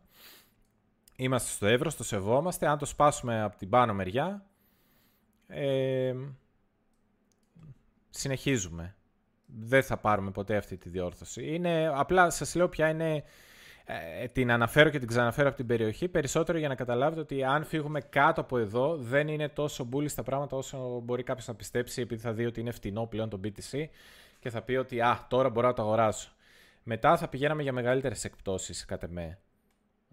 [1.17, 2.67] Είμαστε στο εύρος, το σεβόμαστε.
[2.67, 4.47] Αν το σπάσουμε από την πάνω μεριά,
[5.47, 6.15] ε,
[8.11, 8.97] συνεχίζουμε.
[9.47, 11.55] δεν θα πάρουμε ποτέ αυτή τη διόρθωση.
[11.55, 13.25] Είναι, απλά σας λέω ποια είναι,
[13.85, 17.65] ε, την αναφέρω και την ξαναφέρω από την περιοχή, περισσότερο για να καταλάβετε ότι αν
[17.65, 22.01] φύγουμε κάτω από εδώ, δεν είναι τόσο μπουλή στα πράγματα όσο μπορεί κάποιος να πιστέψει,
[22.01, 23.85] επειδή θα δει ότι είναι φτηνό πλέον το BTC
[24.39, 26.33] και θα πει ότι «Α, τώρα μπορώ να το αγοράσω».
[26.83, 29.39] Μετά θα πηγαίναμε για μεγαλύτερες εκπτώσεις, κατά με.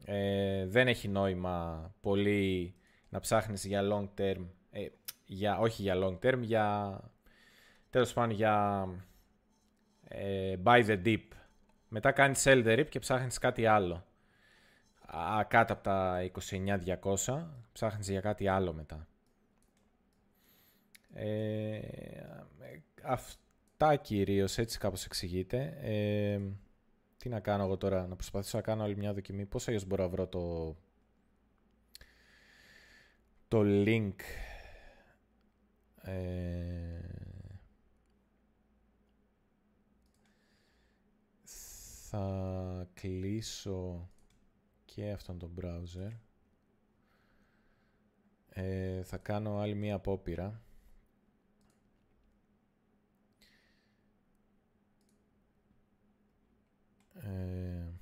[0.06, 2.74] Ε, δεν έχει νόημα πολύ
[3.10, 4.88] να ψάχνεις για long term, ε,
[5.26, 7.00] για, όχι για long term, για
[7.90, 8.88] τέλος πάντων για
[10.08, 11.24] ε, buy the dip.
[11.90, 14.06] Μετά κάνεις sell the rip και ψάχνεις κάτι άλλο.
[15.06, 16.30] Α, κάτω από τα
[17.26, 19.08] 29.200 ψάχνεις για κάτι άλλο μετά.
[21.14, 21.80] Ε,
[23.04, 25.78] αυτά κυρίως έτσι κάπως εξηγείται.
[25.82, 26.40] Ε,
[27.18, 29.46] τι να κάνω εγώ τώρα, να προσπαθήσω να κάνω άλλη μια δοκιμή.
[29.46, 30.76] Πώς αλλιώς μπορώ να βρω το,
[33.48, 34.16] το link.
[36.02, 37.19] Ε,
[42.12, 44.10] θα κλείσω
[44.86, 46.12] και αυτόν τον browser.
[48.50, 50.62] Ε, θα κάνω άλλη μία απόπειρα.
[57.14, 57.99] Ε,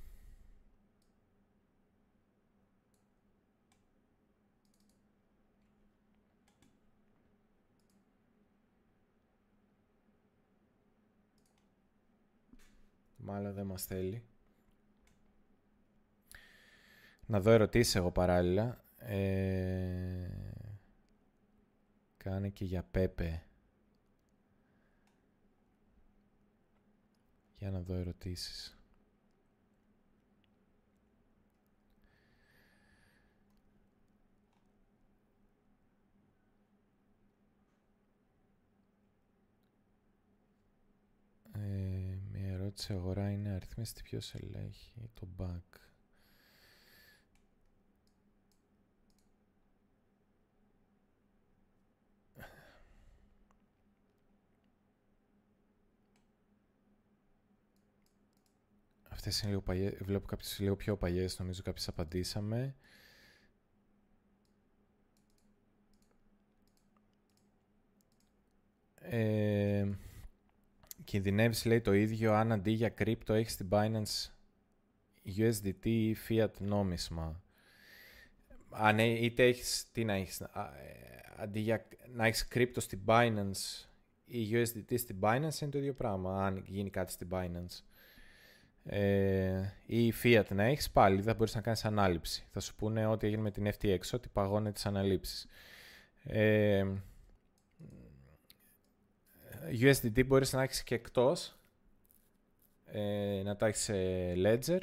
[13.28, 14.22] μάλλον δεν μας θέλει.
[17.26, 18.84] Να δω ερωτήσεις εγώ παράλληλα.
[18.98, 20.28] Ε,
[22.16, 23.42] κάνε και για Πέπε.
[27.58, 28.78] Για να δω ερωτήσεις.
[41.52, 42.17] Ε,
[42.48, 45.80] μια ερώτηση αγορά είναι αριθμίστη ποιος ελέγχει το back.
[59.08, 62.76] Αυτές είναι λίγο παλιές, βλέπω κάποιες λίγο πιο παλιές, νομίζω κάποιες απαντήσαμε.
[69.00, 69.88] Ε,
[71.08, 74.30] κινδυνεύεις λέει το ίδιο αν αντί για κρύπτο έχεις την Binance
[75.36, 77.42] USDT ή fiat νόμισμα.
[78.70, 80.48] Αν είτε έχεις, τι να έχεις, ε,
[81.36, 83.88] αντί για να έχεις κρύπτο στην Binance
[84.24, 87.82] ή USDT στην Binance είναι το ίδιο πράγμα, αν γίνει κάτι στην Binance.
[88.84, 92.46] Ε, ή fiat να έχεις πάλι, δεν μπορείς να κάνεις ανάληψη.
[92.50, 95.46] Θα σου πούνε ότι έγινε με την FTX, ότι παγώνει τις αναλήψεις.
[96.24, 96.86] Ε,
[99.80, 101.56] USDT μπορείς να έχεις και εκτός,
[102.84, 103.94] ε, να τα έχεις σε
[104.36, 104.80] Ledger.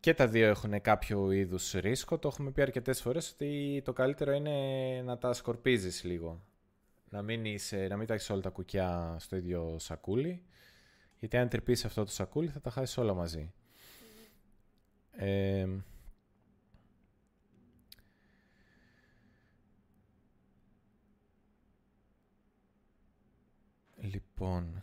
[0.00, 2.18] Και τα δύο έχουν κάποιο είδους ρίσκο.
[2.18, 6.42] Το έχουμε πει αρκετές φορές ότι το καλύτερο είναι να τα σκορπίζεις λίγο.
[7.08, 10.42] Να μην, είσαι, να μην τα έχεις όλα τα κουκιά στο ίδιο σακούλι.
[11.18, 13.52] Γιατί αν τρυπήσεις αυτό το σακούλι θα τα χάσεις όλα μαζί.
[15.10, 15.66] Ε,
[24.00, 24.82] λοιπόν,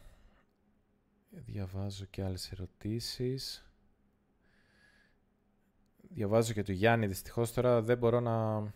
[1.29, 3.69] διαβάζω και άλλες ερωτήσεις.
[6.09, 7.07] Διαβάζω και του Γιάννη.
[7.07, 8.67] Δυστυχώς τώρα δεν μπορώ να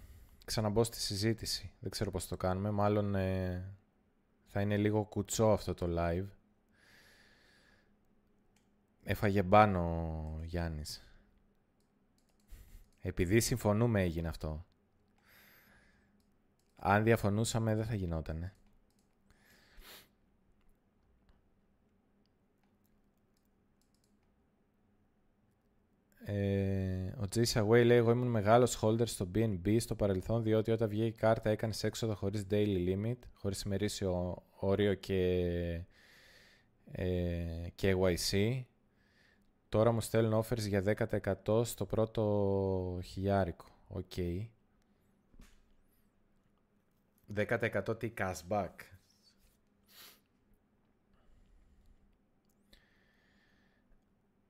[0.45, 1.73] ξαναμπώ στη συζήτηση.
[1.79, 2.71] Δεν ξέρω πώς το κάνουμε.
[2.71, 3.73] Μάλλον ε,
[4.45, 6.27] θα είναι λίγο κουτσό αυτό το live.
[9.03, 9.81] Έφαγε μπάνο
[10.39, 11.03] ο Γιάννης.
[13.01, 14.65] Επειδή συμφωνούμε έγινε αυτό.
[16.75, 18.53] Αν διαφωνούσαμε δεν θα γινότανε.
[26.31, 30.89] Ε, ο Jason Away λέει: Εγώ ήμουν μεγάλος holder στο BNB στο παρελθόν, διότι όταν
[30.89, 35.21] βγήκε η κάρτα έκανες έξοδο χωρίς daily limit, χωρίς ημερήσιο όριο και,
[36.91, 38.61] ε, KYC.
[39.69, 40.81] Τώρα μου στέλνουν offers για
[41.45, 43.65] 10% στο πρώτο χιλιάρικο.
[43.87, 44.03] OK.
[44.15, 44.47] Okay.
[47.35, 48.71] 10% τι cashback.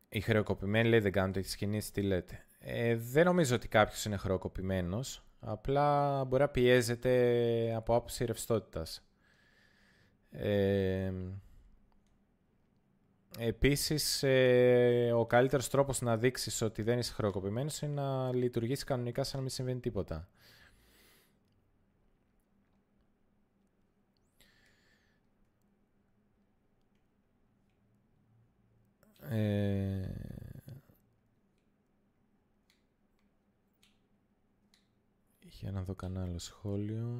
[0.10, 2.46] Οι χρεοκοπημένοι λέει δεν κάνουν τέτοιες κινήσεις, τι λέτε.
[2.60, 5.24] Ε, δεν νομίζω ότι κάποιος είναι χρεοκοπημένος.
[5.40, 9.04] Απλά μπορεί να πιέζεται από άποψη ρευστότητας.
[10.32, 11.12] Ε,
[13.38, 19.24] Επίσης, ε, ο καλύτερος τρόπος να δείξεις ότι δεν είσαι χρεοκοπημένος είναι να λειτουργήσεις κανονικά
[19.24, 20.28] σαν να μην συμβαίνει τίποτα.
[29.30, 29.99] Ε...
[35.62, 37.20] Για να δω κανένα άλλο σχόλιο.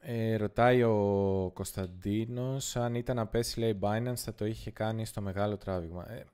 [0.00, 5.20] Ε, ρωτάει ο Κωνσταντίνος αν ήταν να πέσει λέει Binance θα το είχε κάνει στο
[5.20, 6.10] μεγάλο τράβηγμα.
[6.12, 6.24] Ε,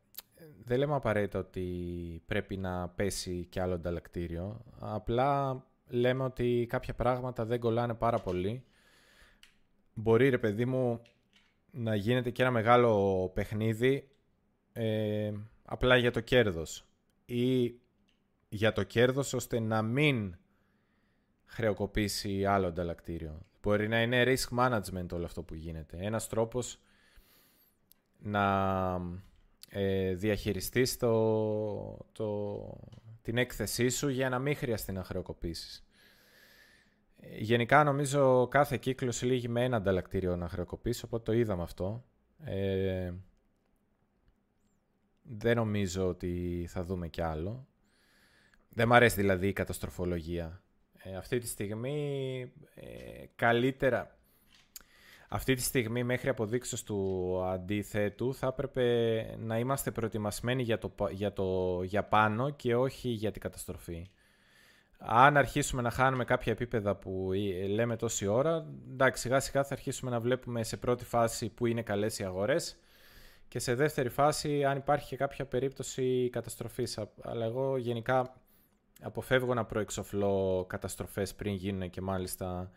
[0.64, 4.60] δεν λέμε απαραίτητα ότι πρέπει να πέσει κι άλλο ανταλλακτήριο.
[4.78, 8.64] Απλά λέμε ότι κάποια πράγματα δεν κολλάνε πάρα πολύ.
[9.94, 11.00] Μπορεί ρε παιδί μου
[11.74, 14.08] να γίνεται και ένα μεγάλο παιχνίδι
[14.72, 15.32] ε,
[15.64, 16.86] απλά για το κέρδος
[17.24, 17.74] ή
[18.48, 20.36] για το κέρδος ώστε να μην
[21.44, 23.40] χρεοκοπήσει άλλο ανταλλακτήριο.
[23.62, 25.96] Μπορεί να είναι risk management όλο αυτό που γίνεται.
[26.00, 26.78] Ένας τρόπος
[28.18, 29.00] να
[29.68, 32.60] ε, διαχειριστείς το, το,
[33.22, 35.83] την έκθεσή σου για να μην χρειαστεί να χρεοκοπήσεις.
[37.38, 42.04] Γενικά νομίζω κάθε κύκλος λύγει με ένα ανταλλακτήριο να χρεοκοπήσει, οπότε το είδαμε αυτό.
[42.44, 43.12] Ε,
[45.22, 47.66] δεν νομίζω ότι θα δούμε κι άλλο.
[48.68, 50.62] Δεν μ' αρέσει δηλαδή η καταστροφολογία.
[51.02, 52.40] Ε, αυτή τη στιγμή
[52.74, 54.18] ε, καλύτερα...
[55.28, 61.32] Αυτή τη στιγμή μέχρι αποδείξεις του αντίθετου θα έπρεπε να είμαστε προετοιμασμένοι για, το, για,
[61.32, 64.10] το, για πάνω και όχι για την καταστροφή.
[65.06, 69.74] Αν αρχίσουμε να χάνουμε κάποια επίπεδα που ε, λέμε τόση ώρα, εντάξει σιγά σιγά θα
[69.74, 72.78] αρχίσουμε να βλέπουμε σε πρώτη φάση που είναι καλές οι αγορές
[73.48, 76.98] και σε δεύτερη φάση αν υπάρχει και κάποια περίπτωση καταστροφής.
[77.22, 78.34] Αλλά εγώ γενικά
[79.00, 82.70] αποφεύγω να προεξοφλώ καταστροφές πριν γίνουν και μάλιστα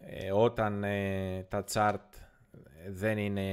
[0.00, 2.08] ε, όταν ε, τα chart
[2.88, 3.46] δεν είναι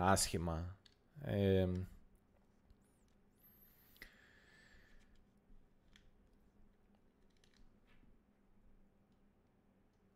[0.00, 0.76] άσχημα.
[1.24, 1.66] Ε,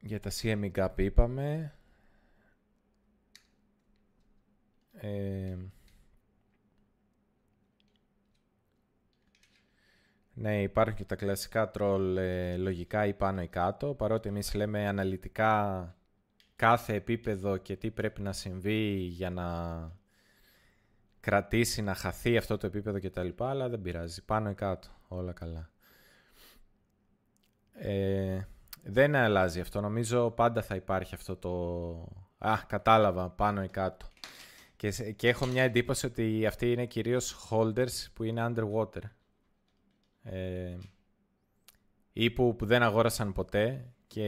[0.05, 1.75] για τα CME Gap είπαμε.
[4.93, 5.57] Ε,
[10.37, 14.89] Ναι, υπάρχουν και τα κλασικά τρόλ ε, λογικά ή πάνω ή κάτω, παρότι εμείς λέμε
[14.89, 15.95] αναλυτικά
[16.57, 19.47] κάθε επίπεδο και τι πρέπει να συμβεί για να
[21.21, 23.29] κρατήσει, να χαθεί αυτό το επίπεδο κτλ.
[23.37, 25.71] Αλλά δεν πειράζει, πάνω ή κάτω, όλα καλά.
[27.75, 28.41] Ε,
[28.87, 31.51] δεν αλλάζει αυτό, νομίζω πάντα θα υπάρχει αυτό το...
[32.39, 34.07] Α, κατάλαβα, πάνω ή κάτω.
[34.77, 39.03] Και, και έχω μια εντύπωση ότι αυτοί είναι κυρίως holders που είναι underwater
[40.23, 40.77] ε,
[42.13, 44.27] ή που, που δεν αγόρασαν ποτέ και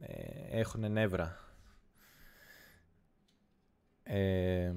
[0.00, 1.38] ε, έχουν νεύρα.
[4.02, 4.72] Ε,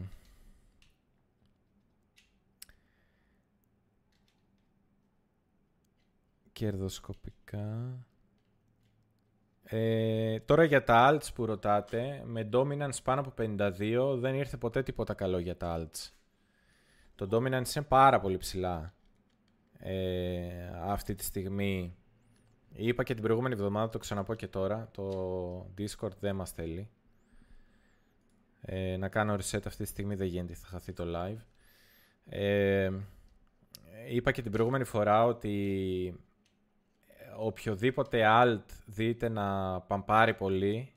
[7.50, 8.08] κερδοσκοπικά.
[9.64, 14.84] Ε, τώρα για τα alts που ρωτάτε, με dominance πάνω από 52 δεν ήρθε ποτέ
[14.84, 16.12] τίποτα καλό για τα alts.
[17.16, 18.94] Το dominance είναι πάρα πολύ ψηλά
[19.78, 21.96] ε, αυτή τη στιγμή.
[22.72, 26.90] Είπα και την προηγούμενη εβδομάδα, το ξαναπώ και τώρα, το Discord δεν μας θέλει.
[28.62, 31.44] Ε, να κάνω reset αυτή τη στιγμή δεν γίνεται, θα χαθεί το live.
[32.26, 32.92] Ε,
[34.10, 36.20] είπα και την προηγούμενη φορά ότι
[37.40, 40.94] οποιοδήποτε alt δείτε να παμπάρει πολύ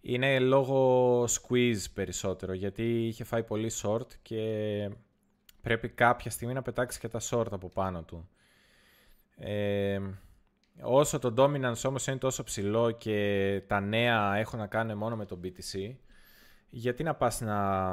[0.00, 4.90] είναι λόγω squeeze περισσότερο γιατί είχε φάει πολύ short και
[5.62, 8.28] πρέπει κάποια στιγμή να πετάξει και τα short από πάνω του.
[9.36, 10.00] Ε,
[10.80, 15.24] όσο το dominance όμως είναι τόσο ψηλό και τα νέα έχουν να κάνουν μόνο με
[15.24, 15.94] το BTC,
[16.70, 17.92] γιατί να πας να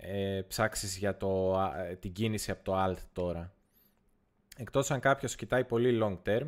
[0.00, 1.58] ε, ψάξεις για το,
[2.00, 3.52] την κίνηση από το alt τώρα;
[4.56, 6.46] Εκτός αν κάποιος κοιτάει πολύ long term,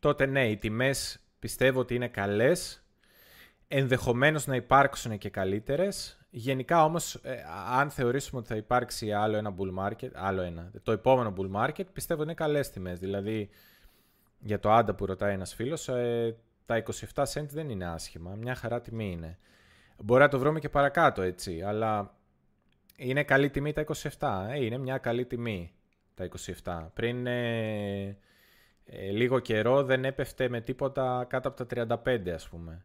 [0.00, 2.84] τότε ναι, οι τιμές πιστεύω ότι είναι καλές,
[3.68, 9.54] ενδεχομένως να υπάρξουν και καλύτερες, Γενικά όμως, ε, αν θεωρήσουμε ότι θα υπάρξει άλλο ένα
[9.58, 12.98] bull market, άλλο ένα, το επόμενο bull market, πιστεύω είναι καλές τιμές.
[12.98, 13.48] Δηλαδή,
[14.38, 16.36] για το άντα που ρωτάει ένας φίλος, ε,
[16.66, 19.38] τα 27 cent δεν είναι άσχημα, μια χαρά τιμή είναι.
[19.98, 22.14] Μπορεί να το βρούμε και παρακάτω έτσι, αλλά
[22.96, 25.72] είναι καλή τιμή τα 27, ε, είναι μια καλή τιμή
[26.16, 26.28] τα
[26.64, 26.88] 27.
[26.94, 32.84] Πριν ε, λίγο καιρό δεν έπεφτε με τίποτα κάτω από τα 35 ας πούμε.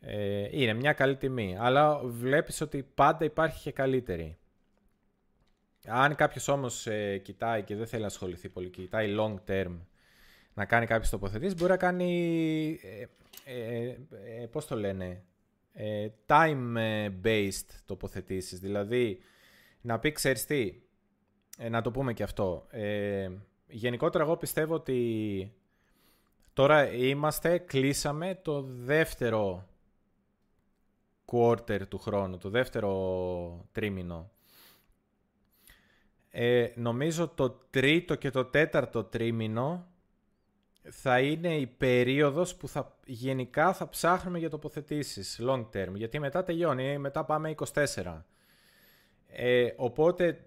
[0.00, 4.38] Ε, είναι μια καλή τιμή, αλλά βλέπεις ότι πάντα υπάρχει και καλύτερη.
[5.86, 9.76] Αν κάποιος όμως ε, κοιτάει και δεν θέλει να ασχοληθεί πολύ και κοιτάει long term
[10.54, 12.80] να κάνει κάποιες τοποθετήσεις, μπορεί να κάνει,
[13.44, 13.94] ε,
[14.42, 15.22] ε πώς το λένε,
[16.26, 18.58] time-based τοποθετήσεις.
[18.58, 19.20] Δηλαδή,
[19.80, 20.74] να πει, ξέρεις τι,
[21.70, 22.66] να το πούμε και αυτό,
[23.66, 25.52] γενικότερα εγώ πιστεύω ότι
[26.52, 29.68] τώρα είμαστε, κλείσαμε το δεύτερο
[31.32, 34.30] quarter του χρόνου, το δεύτερο τρίμηνο.
[36.30, 39.86] Ε, νομίζω το τρίτο και το τέταρτο τρίμηνο
[40.82, 46.44] θα είναι η περίοδος που θα, γενικά θα ψάχνουμε για τοποθετήσεις long term, γιατί μετά
[46.44, 48.22] τελειώνει, μετά πάμε 24.
[49.26, 50.46] Ε, οπότε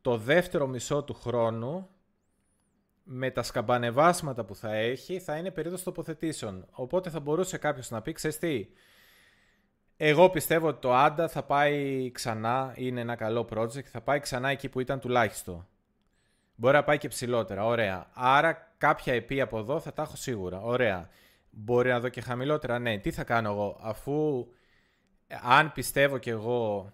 [0.00, 1.88] το δεύτερο μισό του χρόνου
[3.02, 6.66] με τα σκαμπανεβάσματα που θα έχει θα είναι περίοδος τοποθετήσεων.
[6.70, 8.68] Οπότε θα μπορούσε κάποιος να πει, ξέρεις τι,
[10.02, 14.48] εγώ πιστεύω ότι το Άντα θα πάει ξανά, είναι ένα καλό project, θα πάει ξανά
[14.48, 15.66] εκεί που ήταν τουλάχιστον.
[16.54, 18.10] Μπορεί να πάει και ψηλότερα, ωραία.
[18.12, 21.08] Άρα κάποια επί από εδώ θα τα έχω σίγουρα, ωραία.
[21.50, 22.98] Μπορεί να δω και χαμηλότερα, ναι.
[22.98, 24.46] Τι θα κάνω εγώ, αφού
[25.42, 26.92] αν πιστεύω κι εγώ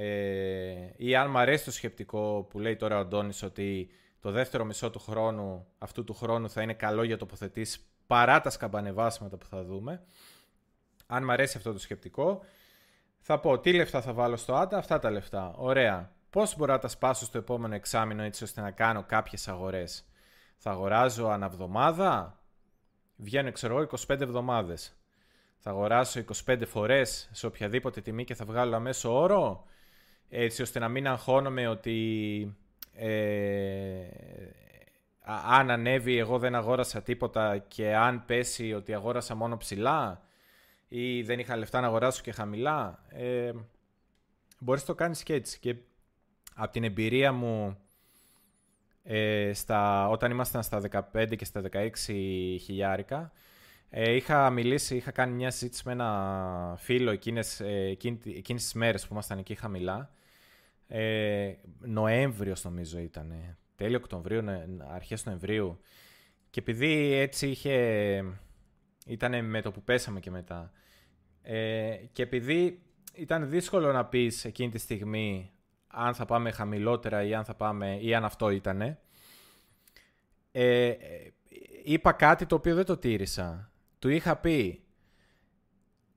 [0.00, 4.64] ε, ή αν μου αρέσει το σκεπτικό που λέει τώρα ο Αντώνης ότι το δεύτερο
[4.64, 9.46] μισό του χρόνου, αυτού του χρόνου θα είναι καλό για τοποθετήσεις παρά τα σκαμπανεβάσματα που
[9.46, 10.02] θα δούμε.
[11.06, 12.44] Αν μου αρέσει αυτό το σκεπτικό,
[13.18, 15.54] θα πω τι λεφτά θα βάλω στο άντα, αυτά τα λεφτά.
[15.56, 16.12] Ωραία.
[16.30, 20.04] Πώς μπορώ να τα σπάσω στο επόμενο εξάμεινο έτσι ώστε να κάνω κάποιες αγορές;
[20.56, 22.40] Θα αγοράζω αναβδομάδα,
[23.16, 24.96] βγαίνω ξέρω εγώ 25 εβδομάδες.
[25.58, 29.66] Θα αγοράσω 25 φορές σε οποιαδήποτε τιμή και θα βγάλω αμέσως όρο;
[30.28, 32.56] Έτσι ώστε να μην αγχώνομαι ότι
[32.94, 34.06] ε,
[35.44, 40.22] αν ανέβει εγώ δεν αγόρασα τίποτα και αν πέσει ότι αγόρασα μόνο ψηλά
[40.88, 43.04] ή δεν είχα λεφτά να αγοράσω και χαμηλά.
[43.08, 43.52] Ε,
[44.58, 45.58] μπορείς το κάνεις και έτσι.
[45.58, 45.76] Και
[46.54, 47.78] από την εμπειρία μου
[49.02, 50.80] ε, στα, όταν ήμασταν στα
[51.12, 51.90] 15 και στα 16
[52.60, 53.32] χιλιάρικα,
[53.90, 57.96] ε, είχα μιλήσει, είχα κάνει μια συζήτηση με ένα φίλο εκείνες, ε,
[58.36, 60.10] εκείνες τις μέρες που ήμασταν εκεί χαμηλά
[60.88, 63.56] ε, Νοέμβριος νομίζω ήταν.
[63.76, 64.42] Τέλειο Οκτωβρίου,
[64.94, 65.80] αρχές Νοεμβρίου.
[66.50, 68.24] Και επειδή έτσι είχε...
[69.06, 70.72] Ήταν με το που πέσαμε και μετά.
[71.42, 72.82] Ε, και επειδή
[73.14, 75.52] ήταν δύσκολο να πεις εκείνη τη στιγμή
[75.86, 78.98] αν θα πάμε χαμηλότερα ή αν θα πάμε ή αν αυτό ήτανε.
[80.52, 80.94] Ε,
[81.84, 83.72] είπα κάτι το οποίο δεν το τήρησα.
[83.98, 84.82] Του είχα πει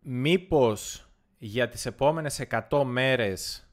[0.02, 3.71] μήπως για τις επόμενες 100 μέρες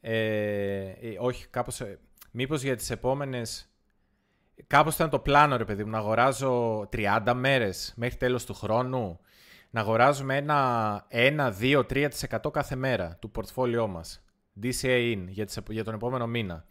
[0.00, 1.80] ε, ε, όχι, κάπως...
[1.80, 1.98] Ε,
[2.30, 3.70] μήπως για τις επόμενες...
[4.66, 9.20] Κάπως ήταν το πλάνο, ρε παιδί μου, να αγοράζω 30 μέρες μέχρι τέλος του χρόνου.
[9.70, 12.08] Να αγοράζουμε ένα 1, 2,
[12.40, 14.24] 3% κάθε μέρα του πορτφόλιό μας.
[14.62, 16.64] DCA in για, τις, για τον επόμενο μήνα.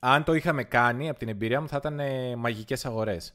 [0.00, 3.34] Αν το είχαμε κάνει, από την εμπειρία μου, θα ήταν ε, μαγικές αγορές.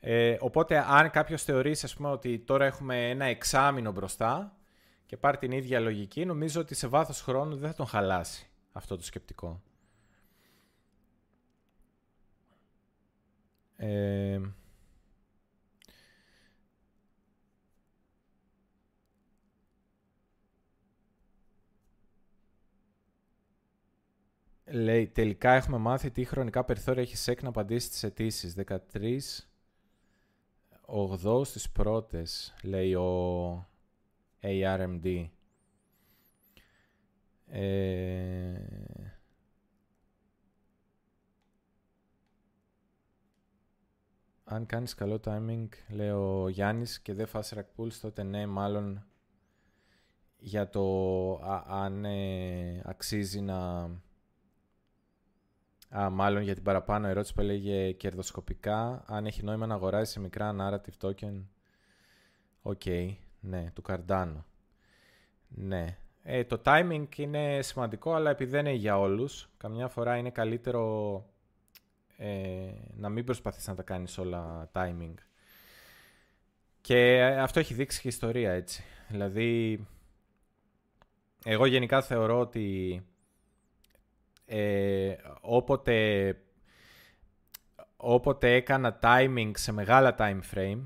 [0.00, 4.56] Ε, οπότε, αν κάποιος θεωρήσει, ας πούμε, ότι τώρα έχουμε ένα εξάμεινο μπροστά,
[5.12, 8.96] και πάρει την ίδια λογική, νομίζω ότι σε βάθος χρόνου δεν θα τον χαλάσει αυτό
[8.96, 9.62] το σκεπτικό.
[13.76, 14.40] Ε...
[24.64, 28.54] Λέει, τελικά έχουμε μάθει τι χρονικά περιθώρια έχει ΣΕΚ να απαντήσει στις αιτήσει.
[28.92, 29.20] 13
[31.24, 33.71] 8 στις πρώτες, λέει ο
[34.42, 35.28] ARMD.
[37.46, 38.52] Ε...
[44.44, 49.06] Αν κάνεις καλό timing, λέει ο Γιάννης, και δεν φας rug τότε ναι, μάλλον
[50.38, 51.34] για το
[51.66, 53.90] αν ε, αξίζει να...
[55.96, 60.20] Α, μάλλον για την παραπάνω ερώτηση που έλεγε κερδοσκοπικά, αν έχει νόημα να αγοράζει σε
[60.20, 61.44] μικρά narrative token.
[62.62, 62.80] OK.
[62.84, 63.16] Okay.
[63.42, 64.42] Ναι, του Cardano.
[65.48, 65.96] Ναι.
[66.22, 71.24] Ε, το timing είναι σημαντικό, αλλά επειδή δεν είναι για όλους, καμιά φορά είναι καλύτερο
[72.16, 75.14] ε, να μην προσπαθείς να τα κάνεις όλα timing.
[76.80, 78.84] Και αυτό έχει δείξει και ιστορία, έτσι.
[79.08, 79.86] Δηλαδή,
[81.44, 83.02] εγώ γενικά θεωρώ ότι
[84.46, 86.36] ε, όποτε,
[87.96, 90.82] όποτε έκανα timing σε μεγάλα time frame,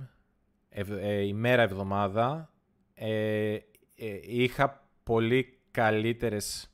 [0.76, 2.50] ε, ημέρα εβδομάδα
[2.94, 3.54] ε,
[3.96, 6.70] ε, είχα πολύ καλύτερες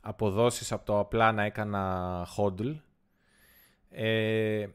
[0.00, 2.76] αποδόσεις από το απλά να έκανα hodl.
[3.90, 4.66] Ε,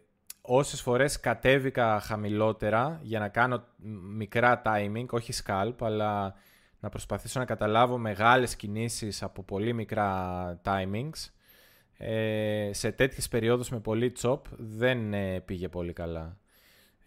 [0.41, 3.63] όσες φορές κατέβηκα χαμηλότερα για να κάνω
[4.15, 6.33] μικρά timing, όχι scalp, αλλά
[6.79, 11.29] να προσπαθήσω να καταλάβω μεγάλες κινήσεις από πολύ μικρά timings,
[11.97, 15.13] ε, σε τέτοιες περιόδους με πολύ chop δεν
[15.45, 16.37] πήγε πολύ καλά.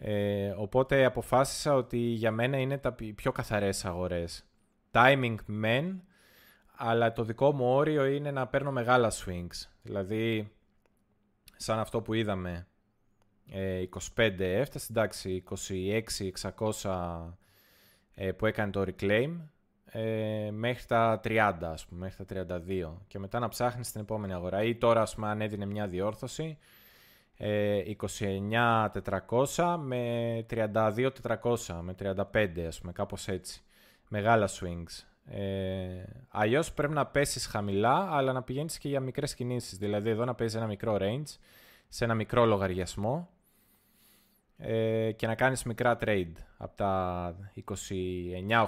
[0.01, 4.45] Ε, οπότε αποφάσισα ότι για μένα είναι τα πιο καθαρές αγορές.
[4.91, 5.99] Timing men,
[6.75, 9.67] αλλά το δικό μου όριο είναι να παίρνω μεγάλα swings.
[9.81, 10.51] Δηλαδή
[11.55, 12.67] σαν αυτό που είδαμε
[14.15, 15.43] 25 έφτασε, εντάξει
[16.81, 17.29] 26-600
[18.37, 19.37] που έκανε το reclaim
[19.85, 24.33] ε, μέχρι τα 30 ας πούμε, μέχρι τα 32 και μετά να ψάχνεις την επόμενη
[24.33, 26.78] αγορά ή τώρα ας πούμε αν έδινε μια διόρθωση ε,
[27.39, 31.09] 29-400 με 32-400
[31.81, 33.61] με 35 ας πούμε κάπως έτσι.
[34.07, 35.03] Μεγάλα swings.
[35.25, 39.77] Ε, αλλιώς πρέπει να πέσεις χαμηλά αλλά να πηγαίνεις και για μικρές κινήσεις.
[39.77, 41.37] Δηλαδή εδώ να παίζεις ένα μικρό range
[41.87, 43.29] σε ένα μικρό λογαριασμό
[44.57, 46.33] ε, και να κάνεις μικρά trade.
[46.57, 47.35] Από τα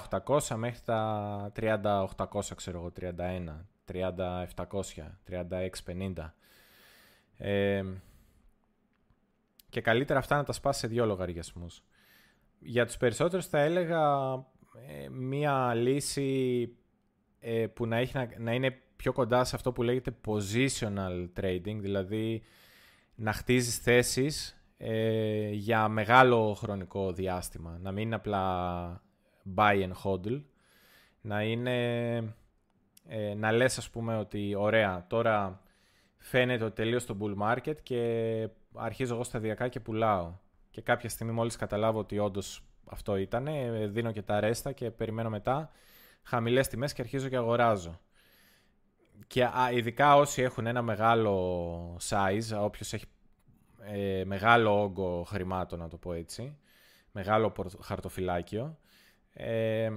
[0.08, 4.46] 29.800 μέχρι τα 30.800 ξέρω εγώ, 31, 30.700,
[5.28, 6.30] 36.50
[7.36, 7.82] ε,
[9.72, 11.82] και καλύτερα αυτά να τα σπάσει σε δύο λογαριασμούς.
[12.58, 14.32] Για τους περισσότερους θα έλεγα
[14.88, 16.68] ε, μία λύση
[17.40, 21.76] ε, που να, έχει, να, να είναι πιο κοντά σε αυτό που λέγεται positional trading,
[21.80, 22.42] δηλαδή
[23.14, 27.78] να χτίζεις θέσεις ε, για μεγάλο χρονικό διάστημα.
[27.82, 29.02] Να μην είναι απλά
[29.56, 30.42] buy and hold.
[31.20, 32.16] Να είναι...
[33.08, 35.62] Ε, να λες ας πούμε ότι ωραία, τώρα
[36.18, 40.34] φαίνεται ότι τελείωσε το bull market και αρχίζω εγώ σταδιακά και πουλάω.
[40.70, 44.90] Και κάποια στιγμή μόλις καταλάβω ότι όντως αυτό ήταν, ε, δίνω και τα ρέστα και
[44.90, 45.70] περιμένω μετά
[46.22, 48.00] χαμηλές τιμές και αρχίζω και αγοράζω.
[49.26, 53.04] Και ειδικά όσοι έχουν ένα μεγάλο size, όποιος έχει
[53.80, 56.56] ε, μεγάλο όγκο χρημάτων, να το πω έτσι,
[57.12, 58.78] μεγάλο χαρτοφυλάκιο,
[59.32, 59.90] ε,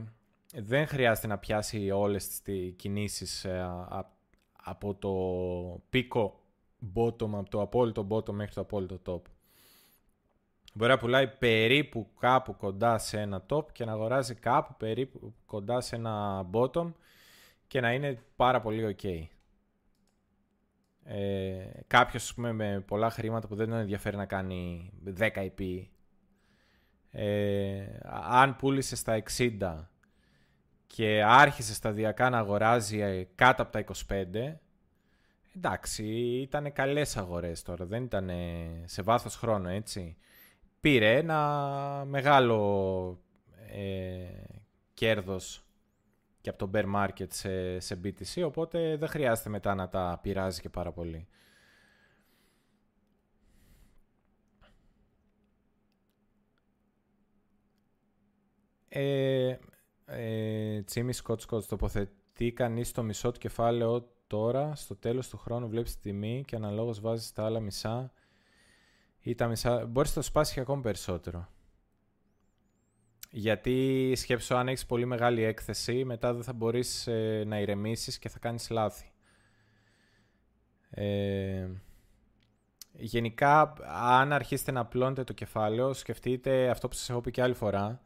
[0.54, 3.70] δεν χρειάζεται να πιάσει όλες τις κινήσεις ε,
[4.64, 5.14] από το
[5.90, 6.40] πίκο
[6.96, 9.22] bottom, από το απόλυτο bottom μέχρι το απόλυτο top.
[10.74, 15.82] Μπορεί να πουλάει περίπου κάπου κοντά σε ένα top και να αγοράζει κάπου περίπου κοντά
[15.82, 16.92] σε ένα bottom
[17.68, 19.28] και να είναι πάρα πολύ ok
[21.08, 25.86] ε, κάποιος πούμε, με πολλά χρήματα που δεν τον ενδιαφέρει να κάνει 10 EP
[27.12, 29.86] ε, αν πούλησε στα 60
[30.88, 34.56] και άρχισε σταδιακά να αγοράζει ε, κάτω από τα 25
[35.56, 36.06] εντάξει
[36.42, 38.32] ήταν καλές αγορές τώρα δεν ήταν
[38.86, 40.18] σε βάθος χρόνου έτσι
[40.80, 43.20] πήρε ένα μεγάλο
[43.72, 44.28] ε,
[44.94, 45.66] κέρδος
[46.42, 50.62] και από το bear market σε, σε BTC, οπότε δεν χρειάζεται μετά να τα πειράζει
[50.62, 51.28] και πάρα πολύ.
[58.88, 59.58] Ε,
[60.06, 62.16] ε, Τσίμι Σκοτ Σκοτ, τοποθετεί
[62.54, 67.00] κανείς το μισό του κεφάλαιο τώρα, στο τέλος του χρόνου βλέπεις τη τιμή και αναλόγως
[67.00, 68.12] βάζεις τα άλλα μισά
[69.20, 71.48] ή τα μισά, μπορείς να το σπάσεις και ακόμη περισσότερο.
[73.32, 78.30] Γιατί σκέψω αν έχεις πολύ μεγάλη έκθεση, μετά δεν θα μπορείς ε, να ηρεμήσεις και
[78.30, 79.12] θα κάνεις λάθη.
[80.90, 81.68] Ε,
[82.92, 87.54] γενικά, αν αρχίσετε να απλώνετε το κεφάλαιο, σκεφτείτε αυτό που σας έχω πει και άλλη
[87.54, 88.02] φορά.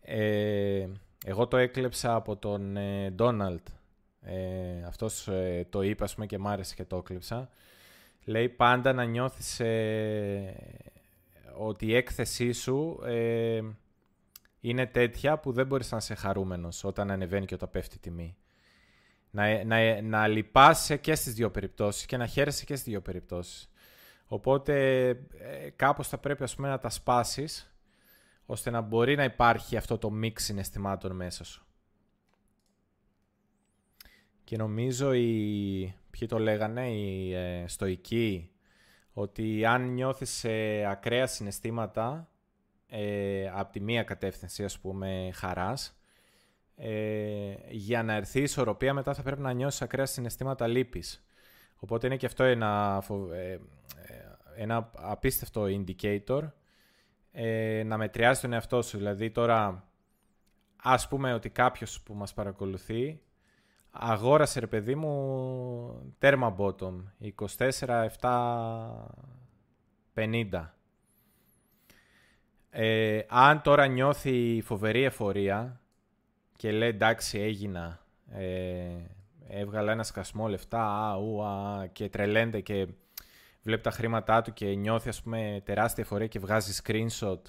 [0.00, 0.88] Ε,
[1.24, 2.76] εγώ το έκλεψα από τον
[3.14, 3.68] Ντόναλτ.
[4.20, 7.50] Ε, αυτός ε, το είπε, ας πούμε, και μ' άρεσε και το έκλεψα.
[8.24, 9.60] Λέει πάντα να νιώθεις
[11.58, 12.98] ότι η έκθεσή σου
[14.60, 18.36] είναι τέτοια που δεν μπορείς να είσαι χαρούμενος όταν ανεβαίνει και όταν πέφτει η τιμή.
[19.30, 23.70] Να, να, να λυπάσαι και στις δύο περιπτώσεις και να χαίρεσαι και στις δύο περιπτώσεις.
[24.26, 27.71] Οπότε ε, κάπως θα πρέπει ας πούμε, να τα σπάσεις
[28.46, 31.66] ώστε να μπορεί να υπάρχει αυτό το μίξ συναισθημάτων μέσα σου.
[34.44, 38.50] Και νομίζω οι, ποιοι το λέγανε, οι ε, στοικοί,
[39.12, 42.28] ότι αν νιώθεις ε, ακραία συναισθήματα
[42.88, 45.96] ε, από τη μία κατεύθυνση, ας πούμε, χαράς,
[46.76, 51.24] ε, για να έρθει η ισορροπία μετά θα πρέπει να νιώσεις ακραία συναισθήματα λύπης.
[51.76, 53.02] Οπότε είναι και αυτό ένα,
[53.32, 53.58] ε,
[54.56, 56.50] ένα απίστευτο indicator
[57.32, 58.96] ε, να μετριάζει τον εαυτό σου.
[58.96, 59.88] Δηλαδή τώρα,
[60.76, 63.20] ας πούμε ότι κάποιος που μας παρακολουθεί
[63.90, 67.02] αγόρασε ρε παιδί μου τέρμα bottom
[70.14, 70.68] 24-7-50
[72.74, 75.80] ε, αν τώρα νιώθει φοβερή εφορία
[76.56, 78.00] και λέει εντάξει έγινα,
[78.30, 78.86] ε,
[79.48, 82.86] έβγαλα ένα σκασμό λεφτά α, ου, α, και τρελαίνεται και
[83.62, 87.40] βλέπει τα χρήματά του και νιώθει ας πούμε τεράστια εφορία και βγάζει screenshot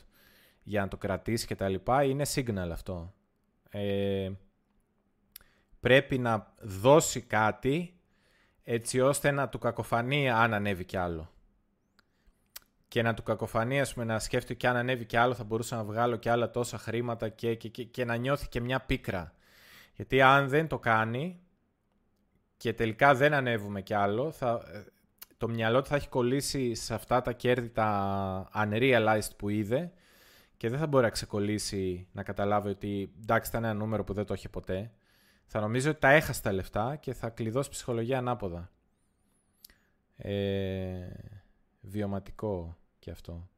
[0.64, 3.14] για να το κρατήσει και τα λοιπά, είναι signal αυτό.
[3.70, 4.32] Ε,
[5.80, 8.00] πρέπει να δώσει κάτι
[8.64, 11.34] έτσι ώστε να του κακοφανεί αν ανέβει κι άλλο
[12.94, 15.76] και να του κακοφανεί, ας πούμε, να σκέφτεται και αν ανέβει και άλλο θα μπορούσα
[15.76, 19.34] να βγάλω και άλλα τόσα χρήματα και, και, και, και να νιώθει και μια πίκρα.
[19.94, 21.42] Γιατί αν δεν το κάνει
[22.58, 24.62] και τελικά δεν ανέβουμε κι άλλο, θα,
[25.44, 29.92] το μυαλό του θα έχει κολλήσει σε αυτά τα κέρδη τα unrealized που είδε
[30.58, 34.26] και δεν θα μπορεί να ξεκολλήσει να καταλάβει ότι εντάξει ήταν ένα νούμερο που δεν
[34.26, 34.92] το είχε ποτέ.
[35.46, 38.72] Θα νομίζει ότι τα έχασε τα λεφτά και θα κλειδώσει ψυχολογία ανάποδα.
[40.16, 41.08] Ε,
[41.82, 43.50] βιωματικό και αυτό.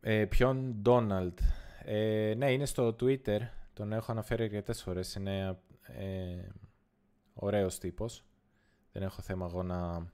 [0.00, 1.38] Ε, ποιον; Ντόναλτ.
[1.84, 3.38] Ε, ναι, είναι στο Twitter.
[3.72, 5.14] Τον έχω αναφέρει αρκετές φορές.
[5.14, 6.48] Είναι ε,
[7.34, 8.24] ωραίος τύπος.
[8.92, 10.10] Δεν έχω θέμα εγώ να,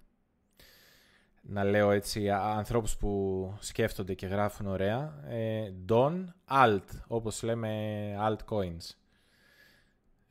[1.42, 5.24] να λέω έτσι ανθρώπους που σκέφτονται και γράφουν ωραία.
[5.28, 8.96] Ε, Don Alt, όπως λέμε altcoins.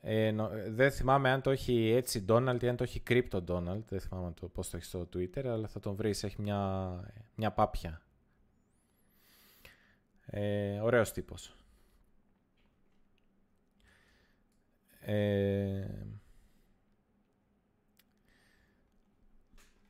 [0.00, 0.34] Ε,
[0.68, 3.82] δεν θυμάμαι αν το έχει έτσι Donald ή αν το έχει Crypto Donald.
[3.88, 6.22] Δεν θυμάμαι το, πώς το έχει στο Twitter, αλλά θα τον βρεις.
[6.22, 6.90] Έχει μια,
[7.34, 8.02] μια πάπια.
[10.26, 11.56] Ε, ωραίος τύπος.
[15.00, 15.86] Ε,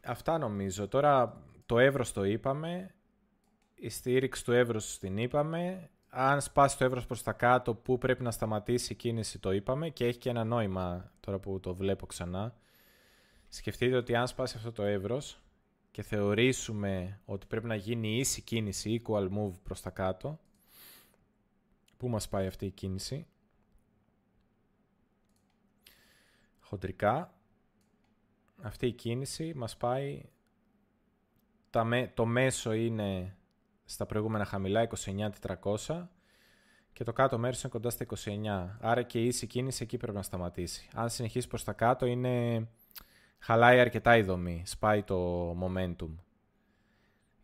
[0.04, 0.88] αυτά νομίζω.
[0.88, 2.94] Τώρα το εύρος το είπαμε.
[3.74, 5.90] Η στήριξη του εύρους την είπαμε.
[6.08, 9.88] Αν σπάσει το εύρος προς τα κάτω, πού πρέπει να σταματήσει η κίνηση το είπαμε
[9.88, 12.54] και έχει και ένα νόημα τώρα που το βλέπω ξανά.
[13.48, 15.42] Σκεφτείτε ότι αν σπάσει αυτό το εύρος
[15.90, 20.40] και θεωρήσουμε ότι πρέπει να γίνει ίση κίνηση, equal move προς τα κάτω,
[21.96, 23.26] πού μας πάει αυτή η κίνηση;
[26.60, 27.34] Χοντρικά,
[28.62, 30.22] αυτή η κίνηση μας πάει,
[32.14, 33.36] το μέσο είναι
[33.84, 34.88] στα προηγούμενα χαμηλά
[35.86, 36.06] 29.400
[36.92, 38.76] και το κάτω μέρος είναι κοντά στα 29.
[38.80, 40.88] Άρα και η ίση κίνηση εκεί πρέπει να σταματήσει.
[40.94, 42.66] Αν συνεχίσει προς τα κάτω είναι...
[43.38, 46.10] χαλάει αρκετά η δομή, σπάει το momentum.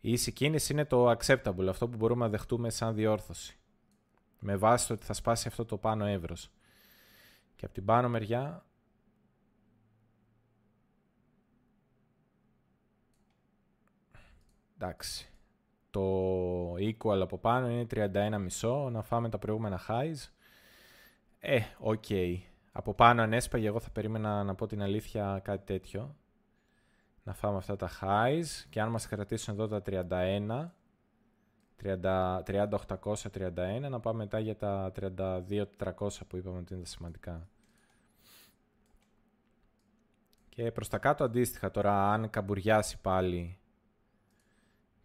[0.01, 3.57] Η ίση κίνηση είναι το acceptable, αυτό που μπορούμε να δεχτούμε σαν διόρθωση.
[4.39, 6.51] Με βάση το ότι θα σπάσει αυτό το πάνω εύρος.
[7.55, 8.63] Και από την πάνω μεριά
[14.81, 15.29] Εντάξει.
[15.89, 17.87] Το equal από πάνω είναι
[18.61, 20.29] 31,5 να φάμε τα προηγούμενα highs.
[21.39, 22.03] Ε, OK.
[22.09, 22.37] Okay.
[22.71, 26.15] Από πάνω αν έσπαγε εγώ θα περίμενα να πω την αλήθεια κάτι τέτοιο.
[27.23, 30.69] Να φάμε αυτά τα highs και αν μας κρατήσουν εδώ τα 31
[31.83, 35.63] 30.831 να πάμε μετά για τα 32.400
[36.27, 37.47] που είπαμε ότι είναι σημαντικά.
[40.49, 43.58] Και προς τα κάτω αντίστοιχα τώρα αν καμπουριάσει πάλι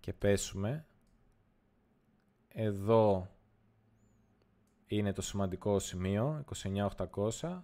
[0.05, 0.87] και πέσουμε.
[2.49, 3.31] Εδώ
[4.87, 6.45] είναι το σημαντικό σημείο,
[7.43, 7.63] 29.800.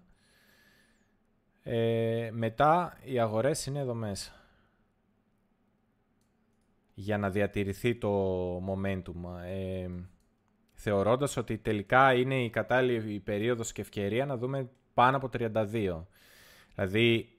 [1.63, 4.33] Ε, μετά οι αγορές είναι εδώ μέσα.
[6.95, 9.43] Για να διατηρηθεί το momentum.
[9.45, 9.89] Ε,
[10.73, 16.07] θεωρώντας ότι τελικά είναι η κατάλληλη η περίοδος και ευκαιρία να δούμε πάνω από 32.
[16.75, 17.39] Δηλαδή,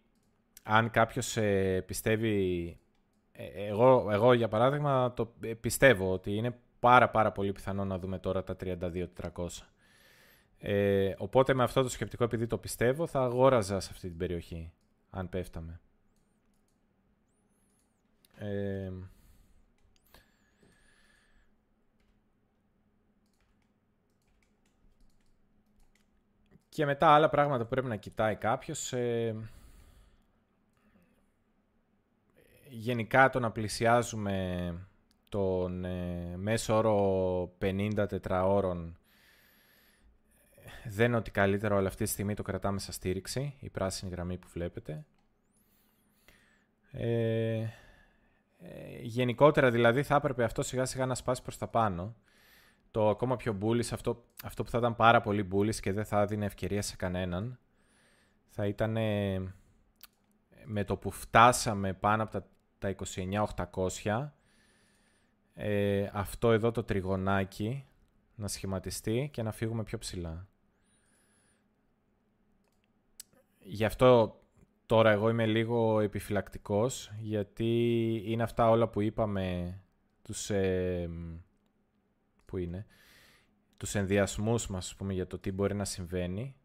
[0.64, 2.81] αν κάποιος ε, πιστεύει ε,
[3.56, 8.20] εγώ, εγώ για παράδειγμα το ε, πιστεύω ότι είναι πάρα πάρα πολύ πιθανό να δούμε
[8.20, 9.06] τώρα τα 32-400.
[10.58, 14.72] Ε, οπότε με αυτό το σκεπτικό επειδή το πιστεύω θα αγόραζα σε αυτή την περιοχή
[15.10, 15.80] αν πέφταμε.
[18.36, 18.92] Ε,
[26.70, 28.94] και μετά άλλα πράγματα που πρέπει να κοιτάει κάποιος.
[28.94, 29.36] Ε,
[32.72, 34.74] γενικά το να πλησιάζουμε
[35.30, 38.98] τον ε, μέσο όρο 50 τετραώρων
[40.86, 44.38] δεν είναι ότι καλύτερο, αλλά αυτή τη στιγμή το κρατάμε σαν στήριξη, η πράσινη γραμμή
[44.38, 45.06] που βλέπετε.
[46.92, 47.70] Ε, ε,
[49.02, 52.16] γενικότερα δηλαδή θα έπρεπε αυτό σιγά σιγά να σπάσει προς τα πάνω.
[52.92, 56.26] Το ακόμα πιο bullish, αυτό, αυτό που θα ήταν πάρα πολύ bullish και δεν θα
[56.26, 57.60] δίνει ευκαιρία σε κανέναν,
[58.48, 58.98] θα ήταν
[60.66, 62.46] με το που φτάσαμε πάνω από τα
[62.82, 62.96] τα
[64.04, 64.30] 29.800
[65.54, 67.86] ε, αυτό εδώ το τριγωνάκι
[68.36, 70.48] να σχηματιστεί και να φύγουμε πιο ψηλά.
[73.60, 74.40] Γι' αυτό
[74.86, 79.78] τώρα εγώ είμαι λίγο επιφυλακτικός γιατί είναι αυτά όλα που είπαμε
[80.22, 81.10] τους, ε,
[82.46, 82.86] που είναι,
[83.78, 86.56] τους ενδιασμούς μας πούμε, για το τι μπορεί να συμβαίνει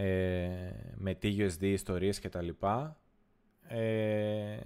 [0.00, 3.00] ε, με TUSD ιστορίες και τα λοιπά
[3.68, 4.58] ε,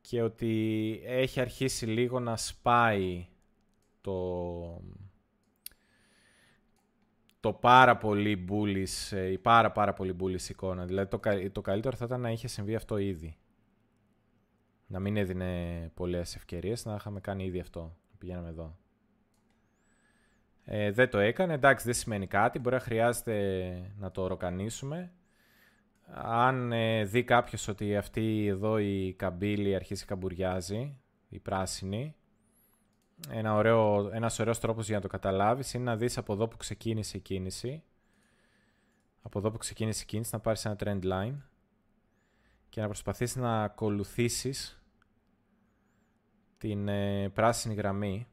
[0.00, 3.26] και ότι έχει αρχίσει λίγο να σπάει
[4.00, 4.82] το,
[7.40, 10.84] το πάρα πολύ bullish, ε, η πάρα πάρα πολύ bullish εικόνα.
[10.84, 11.20] Δηλαδή το,
[11.52, 13.36] το καλύτερο θα ήταν να είχε συμβεί αυτό ήδη.
[14.86, 17.96] Να μην έδινε πολλές ευκαιρίες, να είχαμε κάνει ήδη αυτό.
[18.18, 18.76] Πηγαίναμε εδώ.
[20.64, 21.52] Ε, δεν το έκανε.
[21.52, 22.58] Εντάξει, δεν σημαίνει κάτι.
[22.58, 25.12] Μπορεί να χρειάζεται να το οροκανίσουμε.
[26.14, 30.96] Αν ε, δει κάποιος ότι αυτή εδώ η καμπύλη αρχίσει καμπουριάζει,
[31.28, 32.14] η πράσινη,
[33.30, 36.56] ένα ωραίο, ένας ωραίος τρόπος για να το καταλάβεις είναι να δεις από εδώ που
[36.56, 37.82] ξεκίνησε η κίνηση,
[39.22, 41.36] από εδώ που ξεκίνησε η κίνηση, να πάρεις ένα trend line
[42.68, 44.82] και να προσπαθήσεις να ακολουθήσεις
[46.58, 48.26] την ε, πράσινη γραμμή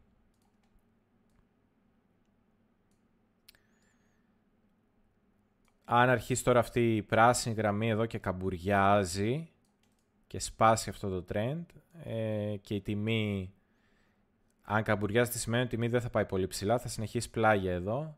[5.91, 9.49] αν αρχίσει τώρα αυτή η πράσινη γραμμή εδώ και καμπουριάζει
[10.27, 11.65] και σπάσει αυτό το trend
[12.03, 13.53] ε, και η τιμή,
[14.63, 17.73] αν καμπουριάζει τι σημαίνει ότι η τιμή δεν θα πάει πολύ ψηλά, θα συνεχίσει πλάγια
[17.73, 18.17] εδώ.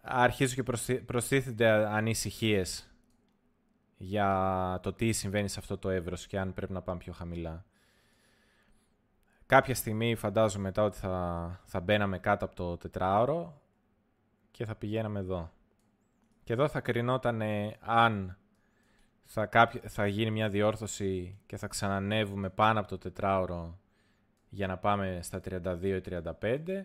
[0.00, 2.90] Αρχίζουν και προστίθενται ανησυχίες
[3.96, 7.64] για το τι συμβαίνει σε αυτό το εύρος και αν πρέπει να πάμε πιο χαμηλά.
[9.46, 13.60] Κάποια στιγμή φαντάζομαι μετά ότι θα, θα μπαίναμε κάτω από το τετράωρο
[14.50, 15.50] και θα πηγαίναμε εδώ.
[16.44, 17.42] Και εδώ θα κρινόταν
[17.80, 18.36] αν
[19.24, 19.48] θα,
[19.86, 23.78] θα γίνει μια διόρθωση και θα ξανανεύουμε πάνω από το τετράωρο
[24.48, 26.00] για να πάμε στα 32 ή
[26.40, 26.82] 35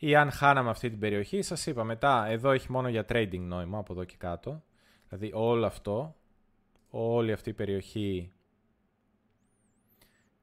[0.00, 3.78] ή αν χάναμε αυτή την περιοχή, σας είπα μετά, εδώ έχει μόνο για trading νόημα
[3.78, 4.62] από εδώ και κάτω.
[5.08, 6.16] Δηλαδή όλο αυτό,
[6.90, 8.32] όλη αυτή η περιοχή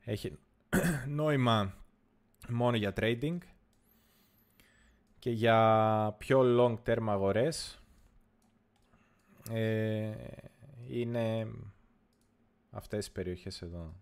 [0.03, 0.37] έχει
[1.07, 1.73] νόημα
[2.49, 3.37] μόνο για trading
[5.19, 7.84] και για πιο long term αγορές
[9.49, 10.11] ε,
[10.87, 11.47] είναι
[12.71, 13.93] αυτές οι περιοχές εδώ.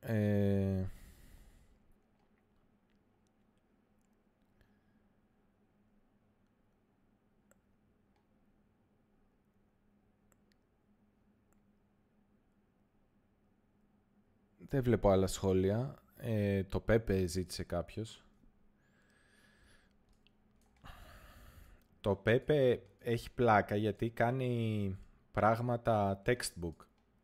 [0.00, 0.84] Ε,
[14.70, 15.94] Δεν βλέπω άλλα σχόλια.
[16.16, 18.24] Ε, το Πέπε ζήτησε κάποιος.
[22.00, 24.96] Το Πέπε έχει πλάκα γιατί κάνει
[25.32, 26.74] πράγματα textbook.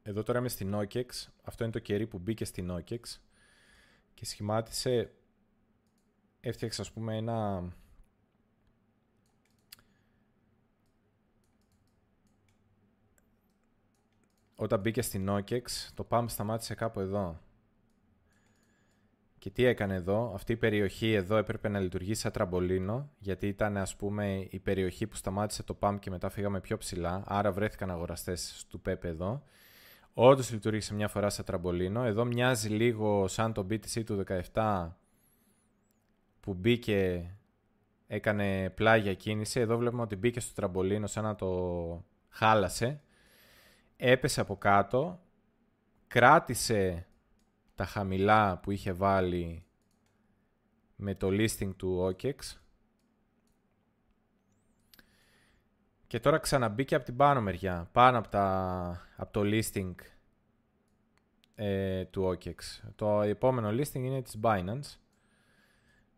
[0.02, 1.06] Εδώ τώρα είμαι στην OKEX.
[1.42, 3.00] Αυτό είναι το κερί που μπήκε στην OKEX.
[4.14, 5.12] Και σχημάτισε...
[6.40, 7.68] Έφτιαξε ας πούμε ένα...
[14.56, 15.62] Όταν μπήκε στην OKEX,
[15.94, 17.40] το PAM σταμάτησε κάπου εδώ.
[19.38, 23.76] Και τι έκανε εδώ, αυτή η περιοχή εδώ έπρεπε να λειτουργήσει σαν τραμπολίνο, γιατί ήταν
[23.76, 27.90] ας πούμε η περιοχή που σταμάτησε το PAM και μετά φύγαμε πιο ψηλά, άρα βρέθηκαν
[27.90, 29.42] αγοραστές του PEP εδώ.
[30.18, 32.04] Όντως λειτουργήσε μια φορά σαν τραμπολίνο.
[32.04, 34.88] Εδώ μοιάζει λίγο σαν το BTC του 17
[36.40, 37.30] που μπήκε,
[38.06, 39.60] έκανε πλάγια κίνηση.
[39.60, 43.00] Εδώ βλέπουμε ότι μπήκε στο τραμπολίνο σαν να το χάλασε
[43.96, 45.20] έπεσε από κάτω,
[46.06, 47.06] κράτησε
[47.74, 49.64] τα χαμηλά που είχε βάλει
[50.96, 52.56] με το listing του OKEX
[56.06, 59.94] και τώρα ξαναμπήκε από την πάνω μεριά, πάνω από, τα, από το listing
[61.54, 62.54] ε, του OKEX.
[62.94, 64.98] Το επόμενο listing είναι της Binance.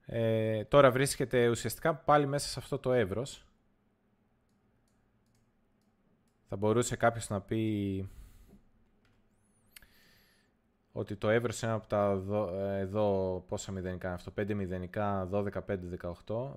[0.07, 3.48] Ε, τώρα βρίσκεται ουσιαστικά πάλι μέσα σε αυτό το εύρος.
[6.49, 8.09] Θα μπορούσε κάποιος να πει
[10.93, 12.23] ότι το εύρος είναι από τα
[12.79, 15.79] εδώ, πόσα μηδενικά είναι αυτό, 5 μηδενικά, 12, 5,
[16.27, 16.55] 18,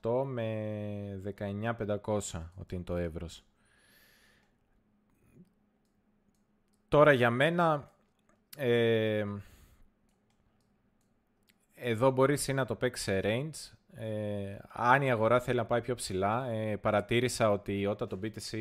[0.00, 3.44] 12.518 με 19.500 ότι είναι το εύρος.
[6.88, 7.92] Τώρα για μένα,
[8.56, 9.26] ε,
[11.74, 15.94] εδώ μπορείς να το παίξεις σε range, ε, αν η αγορά θέλει να πάει πιο
[15.94, 18.58] ψηλά, ε, παρατήρησα ότι όταν το BTC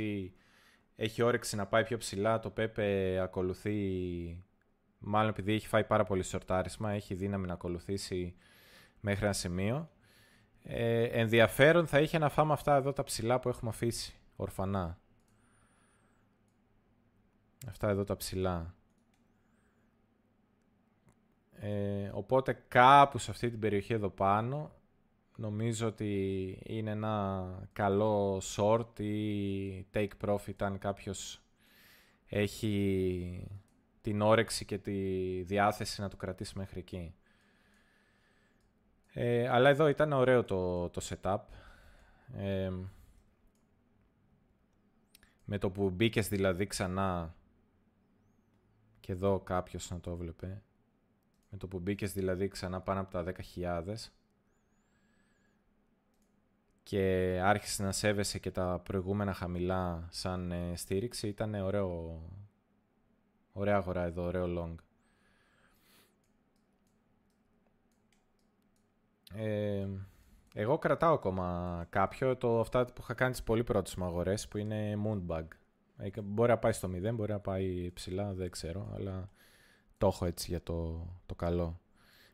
[0.95, 3.77] έχει όρεξη να πάει πιο ψηλά, το Pepe ακολουθεί,
[4.99, 8.35] μάλλον επειδή έχει φάει πάρα πολύ σορτάρισμα, έχει δύναμη να ακολουθήσει
[8.99, 9.89] μέχρι ένα σημείο.
[10.63, 14.99] Ε, ενδιαφέρον θα είχε να φάμε αυτά εδώ τα ψηλά που έχουμε αφήσει, ορφανά.
[17.67, 18.75] Αυτά εδώ τα ψηλά.
[21.59, 24.71] Ε, οπότε κάπου σε αυτή την περιοχή εδώ πάνω
[25.41, 31.41] Νομίζω ότι είναι ένα καλό short ή take profit αν κάποιος
[32.27, 33.47] έχει
[34.01, 34.91] την όρεξη και τη
[35.41, 37.15] διάθεση να το κρατήσει μέχρι εκεί.
[39.13, 41.39] Ε, αλλά εδώ ήταν ωραίο το, το setup.
[42.37, 42.71] Ε,
[45.45, 47.35] με το που μπήκες δηλαδή ξανά
[48.99, 50.61] και εδώ κάποιος να το βλέπε.
[51.49, 53.95] Με το που μπήκες δηλαδή ξανά πάνω από τα 10.000
[56.83, 62.21] και άρχισε να σέβεσαι και τα προηγούμενα χαμηλά σαν ε, στήριξη, ήταν ωραίο,
[63.51, 64.75] ωραία αγορά εδώ, ωραίο long.
[69.33, 69.87] Ε,
[70.53, 74.57] εγώ κρατάω ακόμα κάποιο, το αυτά που είχα κάνει τις πολύ πρώτες μου αγορές, που
[74.57, 75.45] είναι Moonbug.
[75.97, 79.29] Ε, μπορεί να πάει στο 0, μπορεί να πάει ψηλά, δεν ξέρω, αλλά
[79.97, 81.79] το έχω έτσι για το, το καλό.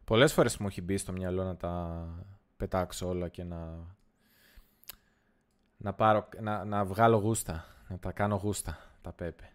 [0.04, 2.06] Πολλές φορές μου έχει μπει στο μυαλό να τα
[2.58, 3.86] πετάξω όλα και να,
[5.78, 9.52] να, πάρω, να, να βγάλω γούστα, να τα κάνω γούστα, τα πέπε.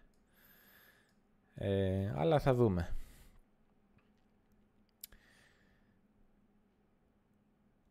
[1.55, 2.95] Ε, αλλά θα δούμε.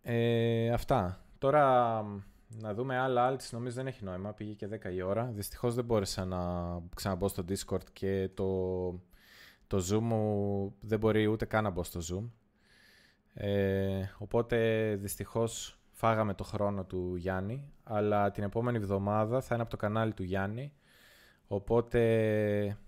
[0.03, 1.25] Ε, αυτά.
[1.39, 2.03] Τώρα
[2.61, 4.33] να δούμε άλλα άλλα νομίζω δεν έχει νόημα.
[4.33, 5.25] Πήγε και 10 η ώρα.
[5.25, 6.41] Δυστυχώς δεν μπόρεσα να
[6.95, 8.91] ξαναμπω στο Discord και το,
[9.67, 12.31] το Zoom μου δεν μπορεί ούτε καν να μπω στο Zoom.
[13.35, 19.71] Ε, οπότε δυστυχώς φάγαμε το χρόνο του Γιάννη, αλλά την επόμενη εβδομάδα θα είναι από
[19.71, 20.73] το κανάλι του Γιάννη,
[21.47, 22.79] οπότε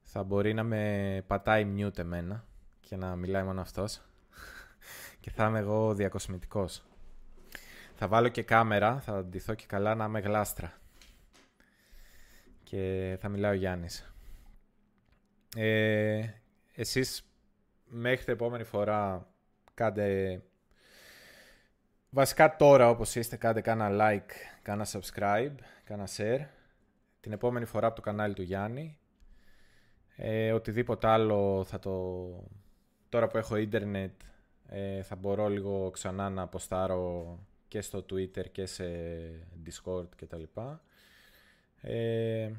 [0.00, 2.44] θα μπορεί να με πατάει mute εμένα
[2.80, 4.02] και να μιλάει μόνο αυτός
[5.20, 6.82] και θα είμαι εγώ διακοσμητικός.
[7.94, 10.72] Θα βάλω και κάμερα, θα ντυθώ και καλά να είμαι γλάστρα.
[12.62, 14.14] Και θα μιλάει ο Γιάννης.
[15.56, 16.22] Ε,
[16.74, 17.30] εσείς
[17.84, 19.28] μέχρι την επόμενη φορά
[19.74, 20.42] κάντε...
[22.10, 24.32] Βασικά τώρα όπως είστε κάντε κάνα like,
[24.62, 25.54] κάνα subscribe,
[25.84, 26.46] κάνα share.
[27.20, 28.98] Την επόμενη φορά από το κανάλι του Γιάννη.
[30.16, 32.26] Ε, οτιδήποτε άλλο θα το...
[33.08, 34.20] Τώρα που έχω ίντερνετ
[34.68, 37.38] ε, θα μπορώ λίγο ξανά να αποστάρω
[37.68, 38.84] και στο Twitter και σε
[39.66, 40.82] Discord και τα λοιπά.
[41.80, 42.50] Ε,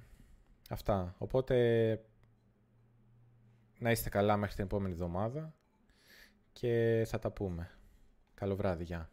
[0.69, 1.15] αυτά.
[1.17, 1.55] Οπότε
[3.79, 5.53] να είστε καλά μέχρι την επόμενη εβδομάδα
[6.53, 7.69] και θα τα πούμε.
[8.33, 9.09] Καλό βράδυ, γεια.